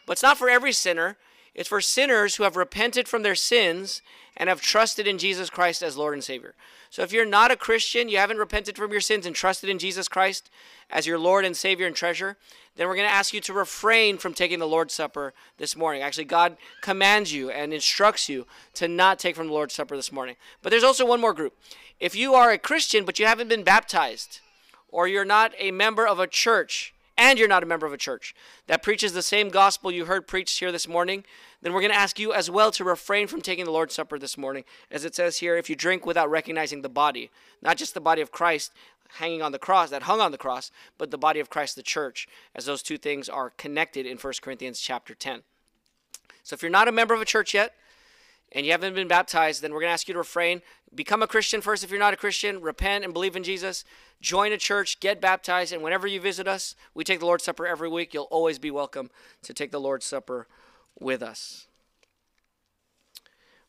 But 0.08 0.14
it's 0.14 0.24
not 0.24 0.40
for 0.40 0.50
every 0.50 0.72
sinner. 0.72 1.18
It's 1.54 1.70
for 1.70 1.80
sinners 1.82 2.36
who 2.36 2.44
have 2.44 2.58
repented 2.58 3.08
from 3.08 3.22
their 3.22 3.36
sins 3.36 4.02
and 4.36 4.50
have 4.50 4.60
trusted 4.60 5.08
in 5.08 5.20
Jesus 5.20 5.52
Christ 5.52 5.84
as 5.84 5.98
Lord 5.98 6.16
and 6.16 6.24
Savior. 6.24 6.56
So 6.90 7.04
if 7.04 7.14
you're 7.14 7.26
not 7.26 7.52
a 7.52 7.56
Christian, 7.56 8.10
you 8.10 8.18
haven't 8.18 8.40
repented 8.40 8.76
from 8.76 8.92
your 8.92 9.02
sins 9.02 9.28
and 9.28 9.36
trusted 9.36 9.70
in 9.70 9.78
Jesus 9.78 10.08
Christ 10.08 10.50
as 10.90 11.06
your 11.06 11.20
Lord 11.20 11.46
and 11.46 11.56
Savior 11.56 11.86
and 11.86 11.96
treasure, 11.96 12.38
then 12.76 12.88
we're 12.88 12.96
going 12.96 13.08
to 13.08 13.14
ask 13.14 13.34
you 13.34 13.40
to 13.42 13.54
refrain 13.54 14.18
from 14.18 14.34
taking 14.34 14.60
the 14.60 14.68
Lord's 14.68 14.94
Supper 14.94 15.34
this 15.58 15.78
morning. 15.78 16.02
Actually, 16.02 16.26
God 16.26 16.58
commands 16.82 17.32
you 17.32 17.50
and 17.50 17.74
instructs 17.74 18.28
you 18.28 18.48
to 18.74 18.88
not 18.88 19.20
take 19.20 19.36
from 19.36 19.48
the 19.48 19.54
Lord's 19.54 19.74
Supper 19.74 19.96
this 19.96 20.12
morning. 20.12 20.36
But 20.62 20.72
there's 20.72 20.84
also 20.84 21.06
one 21.06 21.22
more 21.22 21.34
group. 21.34 21.54
If 22.00 22.16
you 22.16 22.34
are 22.34 22.52
a 22.52 22.58
Christian 22.58 23.06
but 23.06 23.20
you 23.20 23.26
haven't 23.26 23.48
been 23.48 23.64
baptized, 23.64 24.40
or 24.90 25.08
you're 25.08 25.26
not 25.26 25.54
a 25.58 25.72
member 25.72 26.08
of 26.08 26.20
a 26.20 26.28
church, 26.28 26.94
and 27.18 27.40
you're 27.40 27.48
not 27.48 27.64
a 27.64 27.66
member 27.66 27.86
of 27.86 27.94
a 27.94 27.98
church 27.98 28.36
that 28.68 28.84
preaches 28.84 29.14
the 29.14 29.22
same 29.22 29.50
gospel 29.50 29.92
you 29.92 30.06
heard 30.06 30.28
preached 30.28 30.60
here 30.60 30.72
this 30.72 30.88
morning, 30.88 31.24
then 31.62 31.74
we're 31.74 31.82
going 31.82 31.92
to 31.92 31.98
ask 31.98 32.20
you 32.20 32.34
as 32.34 32.52
well 32.52 32.72
to 32.72 32.84
refrain 32.84 33.28
from 33.28 33.42
taking 33.42 33.66
the 33.66 33.72
Lord's 33.72 33.94
Supper 33.94 34.20
this 34.20 34.38
morning. 34.38 34.64
As 34.92 35.06
it 35.06 35.16
says 35.16 35.38
here, 35.38 35.56
if 35.56 35.70
you 35.70 35.76
drink 35.76 36.06
without 36.06 36.30
recognizing 36.30 36.82
the 36.82 36.90
body, 36.90 37.32
not 37.62 37.78
just 37.78 37.94
the 37.94 38.02
body 38.02 38.22
of 38.22 38.32
Christ 38.32 38.72
hanging 39.16 39.42
on 39.42 39.54
the 39.54 39.60
cross, 39.60 39.90
that 39.90 40.04
hung 40.04 40.20
on 40.20 40.32
the 40.32 40.38
cross, 40.38 40.72
but 40.98 41.12
the 41.12 41.18
body 41.18 41.40
of 41.40 41.50
Christ, 41.50 41.76
the 41.76 41.84
church, 41.84 42.28
as 42.54 42.66
those 42.66 42.84
two 42.84 42.98
things 42.98 43.30
are 43.30 43.52
connected 43.52 44.06
in 44.06 44.18
1 44.18 44.34
Corinthians 44.42 44.80
chapter 44.80 45.16
10. 45.16 45.44
So 46.44 46.54
if 46.54 46.62
you're 46.62 46.70
not 46.70 46.88
a 46.88 46.92
member 46.92 47.14
of 47.14 47.22
a 47.22 47.26
church 47.26 47.54
yet, 47.54 47.74
and 48.56 48.66
you 48.66 48.72
haven't 48.72 48.96
been 48.96 49.10
baptized, 49.10 49.62
then 49.62 49.74
we're 49.74 49.82
going 49.82 49.90
to 49.90 49.94
ask 49.94 50.08
you 50.08 50.14
to 50.14 50.20
refrain. 50.20 50.62
Become 50.96 51.22
a 51.22 51.28
Christian 51.28 51.60
first 51.60 51.84
if 51.84 51.92
you're 51.92 52.00
not 52.00 52.14
a 52.14 52.18
Christian. 52.18 52.62
Repent 52.62 53.04
and 53.04 53.14
believe 53.14 53.36
in 53.36 53.44
Jesus. 53.44 53.84
Join 54.22 54.54
a 54.54 54.58
church, 54.58 55.02
get 55.02 55.20
baptized, 55.20 55.74
and 55.74 55.84
whenever 55.84 56.08
you 56.08 56.22
visit 56.22 56.48
us, 56.48 56.74
we 56.94 57.04
take 57.04 57.20
the 57.20 57.26
Lord's 57.26 57.44
Supper 57.44 57.68
every 57.68 57.90
week. 57.90 58.14
You'll 58.14 58.24
always 58.32 58.58
be 58.58 58.72
welcome 58.72 59.12
to 59.44 59.54
take 59.54 59.72
the 59.72 59.80
Lord's 59.80 60.06
Supper 60.06 60.48
with 60.98 61.22
us. 61.22 61.68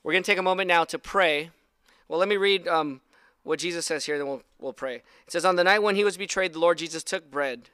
We're 0.04 0.12
going 0.12 0.22
to 0.22 0.30
take 0.30 0.38
a 0.38 0.42
moment 0.42 0.68
now 0.68 0.84
to 0.84 1.00
pray. 1.00 1.50
Well, 2.06 2.20
let 2.20 2.28
me 2.28 2.36
read 2.36 2.68
um, 2.68 3.00
what 3.42 3.58
Jesus 3.58 3.86
says 3.86 4.06
here, 4.06 4.18
then 4.18 4.28
we'll, 4.28 4.42
we'll 4.60 4.72
pray. 4.72 4.96
It 5.26 5.32
says, 5.32 5.44
On 5.44 5.56
the 5.56 5.64
night 5.64 5.82
when 5.82 5.96
he 5.96 6.04
was 6.04 6.16
betrayed, 6.16 6.52
the 6.52 6.60
Lord 6.60 6.78
Jesus 6.78 7.02
took 7.02 7.28
bread, 7.28 7.70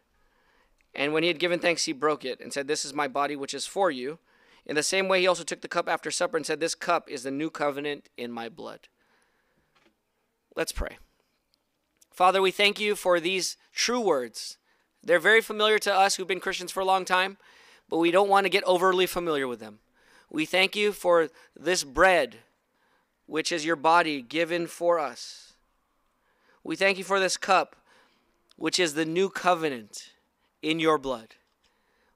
and 0.94 1.12
when 1.12 1.22
he 1.22 1.28
had 1.28 1.38
given 1.38 1.58
thanks, 1.58 1.84
he 1.84 1.92
broke 1.92 2.24
it 2.24 2.40
and 2.40 2.54
said, 2.54 2.68
This 2.68 2.86
is 2.86 2.94
my 2.94 3.06
body, 3.06 3.36
which 3.36 3.52
is 3.52 3.66
for 3.66 3.90
you. 3.90 4.18
In 4.66 4.76
the 4.76 4.82
same 4.82 5.08
way, 5.08 5.20
he 5.20 5.26
also 5.26 5.42
took 5.42 5.60
the 5.60 5.68
cup 5.68 5.88
after 5.88 6.10
supper 6.10 6.36
and 6.36 6.46
said, 6.46 6.60
This 6.60 6.74
cup 6.74 7.10
is 7.10 7.22
the 7.24 7.30
new 7.30 7.50
covenant 7.50 8.08
in 8.16 8.30
my 8.30 8.48
blood. 8.48 8.88
Let's 10.54 10.72
pray. 10.72 10.98
Father, 12.10 12.42
we 12.42 12.50
thank 12.50 12.78
you 12.78 12.94
for 12.94 13.18
these 13.18 13.56
true 13.72 14.00
words. 14.00 14.58
They're 15.02 15.18
very 15.18 15.40
familiar 15.40 15.78
to 15.80 15.94
us 15.94 16.14
who've 16.14 16.28
been 16.28 16.40
Christians 16.40 16.70
for 16.70 16.80
a 16.80 16.84
long 16.84 17.04
time, 17.04 17.38
but 17.88 17.98
we 17.98 18.10
don't 18.10 18.28
want 18.28 18.44
to 18.44 18.50
get 18.50 18.64
overly 18.64 19.06
familiar 19.06 19.48
with 19.48 19.60
them. 19.60 19.80
We 20.30 20.46
thank 20.46 20.76
you 20.76 20.92
for 20.92 21.28
this 21.58 21.84
bread, 21.84 22.36
which 23.26 23.50
is 23.50 23.66
your 23.66 23.76
body 23.76 24.22
given 24.22 24.66
for 24.66 24.98
us. 24.98 25.54
We 26.62 26.76
thank 26.76 26.98
you 26.98 27.04
for 27.04 27.18
this 27.18 27.36
cup, 27.36 27.76
which 28.56 28.78
is 28.78 28.94
the 28.94 29.04
new 29.04 29.28
covenant 29.28 30.10
in 30.62 30.78
your 30.78 30.98
blood. 30.98 31.34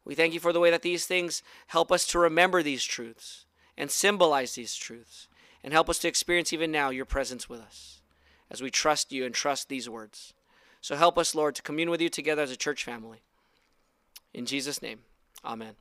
We 0.06 0.14
thank 0.14 0.32
you 0.32 0.40
for 0.40 0.52
the 0.52 0.60
way 0.60 0.70
that 0.70 0.82
these 0.82 1.04
things 1.04 1.42
help 1.66 1.90
us 1.90 2.06
to 2.06 2.18
remember 2.20 2.62
these 2.62 2.84
truths 2.84 3.44
and 3.76 3.90
symbolize 3.90 4.54
these 4.54 4.76
truths 4.76 5.26
and 5.64 5.72
help 5.72 5.90
us 5.90 5.98
to 5.98 6.08
experience 6.08 6.52
even 6.52 6.70
now 6.70 6.90
your 6.90 7.04
presence 7.04 7.48
with 7.48 7.60
us 7.60 8.00
as 8.48 8.62
we 8.62 8.70
trust 8.70 9.10
you 9.10 9.26
and 9.26 9.34
trust 9.34 9.68
these 9.68 9.90
words. 9.90 10.32
So 10.80 10.94
help 10.94 11.18
us, 11.18 11.34
Lord, 11.34 11.56
to 11.56 11.62
commune 11.62 11.90
with 11.90 12.00
you 12.00 12.08
together 12.08 12.42
as 12.42 12.52
a 12.52 12.56
church 12.56 12.84
family. 12.84 13.22
In 14.32 14.46
Jesus' 14.46 14.80
name, 14.80 15.00
amen. 15.44 15.74